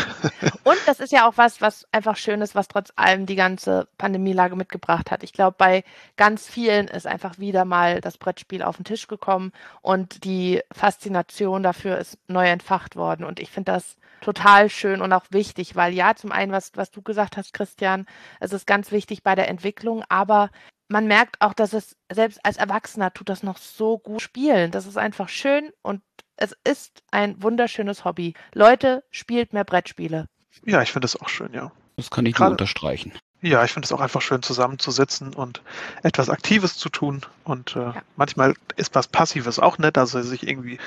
Und 0.63 0.77
das 0.85 0.99
ist 0.99 1.11
ja 1.11 1.27
auch 1.27 1.33
was, 1.37 1.61
was 1.61 1.87
einfach 1.91 2.17
schön 2.17 2.41
ist, 2.41 2.55
was 2.55 2.67
trotz 2.67 2.91
allem 2.95 3.25
die 3.25 3.35
ganze 3.35 3.87
Pandemielage 3.97 4.55
mitgebracht 4.55 5.11
hat. 5.11 5.23
Ich 5.23 5.33
glaube, 5.33 5.55
bei 5.57 5.83
ganz 6.17 6.47
vielen 6.47 6.87
ist 6.87 7.07
einfach 7.07 7.39
wieder 7.39 7.65
mal 7.65 8.01
das 8.01 8.17
Brettspiel 8.17 8.63
auf 8.63 8.77
den 8.77 8.85
Tisch 8.85 9.07
gekommen 9.07 9.51
und 9.81 10.23
die 10.23 10.61
Faszination 10.71 11.63
dafür 11.63 11.97
ist 11.97 12.17
neu 12.27 12.47
entfacht 12.47 12.95
worden. 12.95 13.25
Und 13.25 13.39
ich 13.39 13.51
finde 13.51 13.71
das 13.71 13.97
total 14.21 14.69
schön 14.69 15.01
und 15.01 15.13
auch 15.13 15.25
wichtig, 15.31 15.75
weil 15.75 15.93
ja, 15.93 16.15
zum 16.15 16.31
einen, 16.31 16.51
was, 16.51 16.71
was 16.75 16.91
du 16.91 17.01
gesagt 17.01 17.37
hast, 17.37 17.53
Christian, 17.53 18.05
es 18.39 18.53
ist 18.53 18.67
ganz 18.67 18.91
wichtig 18.91 19.23
bei 19.23 19.35
der 19.35 19.49
Entwicklung, 19.49 20.03
aber 20.09 20.49
man 20.87 21.07
merkt 21.07 21.41
auch, 21.41 21.53
dass 21.53 21.73
es 21.73 21.95
selbst 22.11 22.45
als 22.45 22.57
Erwachsener 22.57 23.13
tut 23.13 23.29
das 23.29 23.43
noch 23.43 23.57
so 23.57 23.97
gut 23.97 24.21
spielen. 24.21 24.71
Das 24.71 24.85
ist 24.85 24.97
einfach 24.97 25.29
schön 25.29 25.71
und 25.81 26.01
es 26.37 26.55
ist 26.63 27.03
ein 27.11 27.41
wunderschönes 27.41 28.03
Hobby. 28.05 28.33
Leute, 28.53 29.03
spielt 29.11 29.53
mehr 29.53 29.63
Brettspiele. 29.63 30.25
ja, 30.65 30.81
ich 30.81 30.91
finde 30.91 31.05
das 31.05 31.15
auch 31.19 31.29
schön, 31.29 31.53
ja. 31.53 31.71
Das 31.97 32.09
kann 32.09 32.25
ich 32.25 32.33
Gerade- 32.35 32.45
nur 32.49 32.51
unterstreichen. 32.53 33.13
Ja, 33.43 33.63
ich 33.63 33.71
finde 33.71 33.85
es 33.87 33.91
auch 33.91 34.01
einfach 34.01 34.21
schön, 34.21 34.43
zusammenzusitzen 34.43 35.33
und 35.33 35.63
etwas 36.03 36.29
Aktives 36.29 36.77
zu 36.77 36.89
tun. 36.89 37.21
Und 37.43 37.75
äh, 37.75 37.79
Ja. 37.79 37.95
manchmal 38.15 38.53
ist 38.75 38.93
was 38.93 39.07
Passives 39.07 39.57
auch 39.59 39.77
nett, 39.79 39.97
also 39.97 40.21
sich 40.21 40.47
irgendwie 40.47 40.77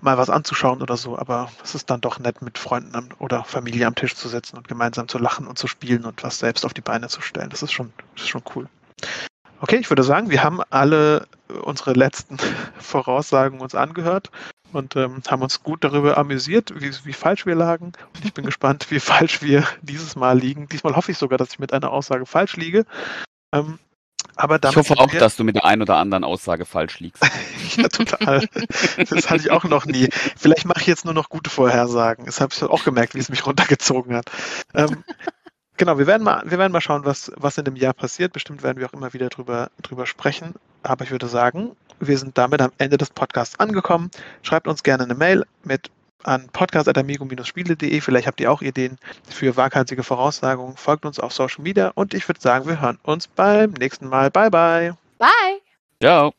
mal 0.00 0.16
was 0.16 0.30
anzuschauen 0.30 0.80
oder 0.80 0.96
so, 0.96 1.18
aber 1.18 1.50
es 1.62 1.74
ist 1.74 1.90
dann 1.90 2.00
doch 2.00 2.18
nett, 2.18 2.40
mit 2.40 2.56
Freunden 2.56 2.94
am, 2.94 3.08
oder 3.18 3.44
Familie 3.44 3.86
am 3.86 3.94
Tisch 3.94 4.14
zu 4.14 4.28
sitzen 4.28 4.56
und 4.56 4.68
gemeinsam 4.68 5.06
zu 5.08 5.18
lachen 5.18 5.46
und 5.46 5.58
zu 5.58 5.66
spielen 5.68 6.04
und 6.06 6.22
was 6.22 6.38
selbst 6.38 6.64
auf 6.64 6.72
die 6.72 6.80
Beine 6.80 7.08
zu 7.08 7.20
stellen. 7.20 7.50
Das 7.50 7.62
ist 7.62 7.72
schon, 7.72 7.92
das 8.14 8.22
ist 8.24 8.28
schon 8.30 8.42
cool. 8.56 8.68
Okay, 9.60 9.76
ich 9.76 9.90
würde 9.90 10.02
sagen, 10.02 10.30
wir 10.30 10.42
haben 10.42 10.60
alle 10.70 11.26
unsere 11.62 11.92
letzten 11.92 12.38
Voraussagen 12.78 13.60
uns 13.60 13.74
angehört 13.74 14.30
und 14.72 14.96
ähm, 14.96 15.22
haben 15.28 15.42
uns 15.42 15.62
gut 15.62 15.84
darüber 15.84 16.18
amüsiert, 16.18 16.72
wie, 16.76 16.92
wie 17.04 17.12
falsch 17.12 17.46
wir 17.46 17.54
lagen. 17.54 17.92
Und 18.14 18.24
ich 18.24 18.34
bin 18.34 18.44
gespannt, 18.44 18.86
wie 18.90 19.00
falsch 19.00 19.42
wir 19.42 19.66
dieses 19.82 20.16
Mal 20.16 20.38
liegen. 20.38 20.68
Diesmal 20.68 20.96
hoffe 20.96 21.12
ich 21.12 21.18
sogar, 21.18 21.38
dass 21.38 21.52
ich 21.52 21.58
mit 21.58 21.72
einer 21.72 21.90
Aussage 21.90 22.26
falsch 22.26 22.56
liege. 22.56 22.84
Ähm, 23.52 23.78
aber 24.36 24.58
Ich 24.62 24.76
hoffe 24.76 24.98
auch, 24.98 25.10
dass 25.10 25.36
du 25.36 25.44
mit 25.44 25.56
der 25.56 25.64
einen 25.64 25.82
oder 25.82 25.96
anderen 25.96 26.24
Aussage 26.24 26.64
falsch 26.64 27.00
liegst. 27.00 27.22
ja, 27.76 27.88
total. 27.88 28.48
Das 28.96 29.30
hatte 29.30 29.42
ich 29.42 29.50
auch 29.50 29.64
noch 29.64 29.84
nie. 29.84 30.08
Vielleicht 30.36 30.64
mache 30.64 30.80
ich 30.80 30.86
jetzt 30.86 31.04
nur 31.04 31.14
noch 31.14 31.28
gute 31.28 31.50
Vorhersagen. 31.50 32.26
Das 32.26 32.40
habe 32.40 32.52
ich 32.54 32.62
auch 32.62 32.84
gemerkt, 32.84 33.14
wie 33.14 33.18
es 33.18 33.28
mich 33.28 33.44
runtergezogen 33.46 34.16
hat. 34.16 34.30
Ähm, 34.74 35.04
genau, 35.76 35.98
wir 35.98 36.06
werden 36.06 36.22
mal, 36.22 36.42
wir 36.46 36.58
werden 36.58 36.72
mal 36.72 36.80
schauen, 36.80 37.04
was, 37.04 37.30
was 37.36 37.58
in 37.58 37.64
dem 37.64 37.76
Jahr 37.76 37.92
passiert. 37.92 38.32
Bestimmt 38.32 38.62
werden 38.62 38.78
wir 38.78 38.86
auch 38.86 38.94
immer 38.94 39.12
wieder 39.12 39.28
drüber, 39.28 39.70
drüber 39.82 40.06
sprechen. 40.06 40.54
Aber 40.82 41.04
ich 41.04 41.10
würde 41.10 41.28
sagen, 41.28 41.76
wir 42.06 42.18
sind 42.18 42.36
damit 42.36 42.60
am 42.60 42.72
Ende 42.78 42.96
des 42.96 43.10
Podcasts 43.10 43.58
angekommen. 43.58 44.10
Schreibt 44.42 44.68
uns 44.68 44.82
gerne 44.82 45.04
eine 45.04 45.14
Mail 45.14 45.44
mit 45.64 45.90
an 46.24 46.48
podcast.amigo-spiele.de. 46.52 48.00
Vielleicht 48.00 48.26
habt 48.26 48.40
ihr 48.40 48.50
auch 48.50 48.62
Ideen 48.62 48.98
für 49.28 49.56
waghalsige 49.56 50.02
Voraussagungen. 50.02 50.76
Folgt 50.76 51.04
uns 51.04 51.18
auf 51.18 51.32
Social 51.32 51.62
Media 51.62 51.92
und 51.94 52.14
ich 52.14 52.28
würde 52.28 52.40
sagen, 52.40 52.66
wir 52.66 52.80
hören 52.80 52.98
uns 53.02 53.26
beim 53.26 53.72
nächsten 53.72 54.08
Mal. 54.08 54.30
Bye, 54.30 54.50
bye. 54.50 54.94
Bye! 55.18 55.28
Ciao. 56.00 56.32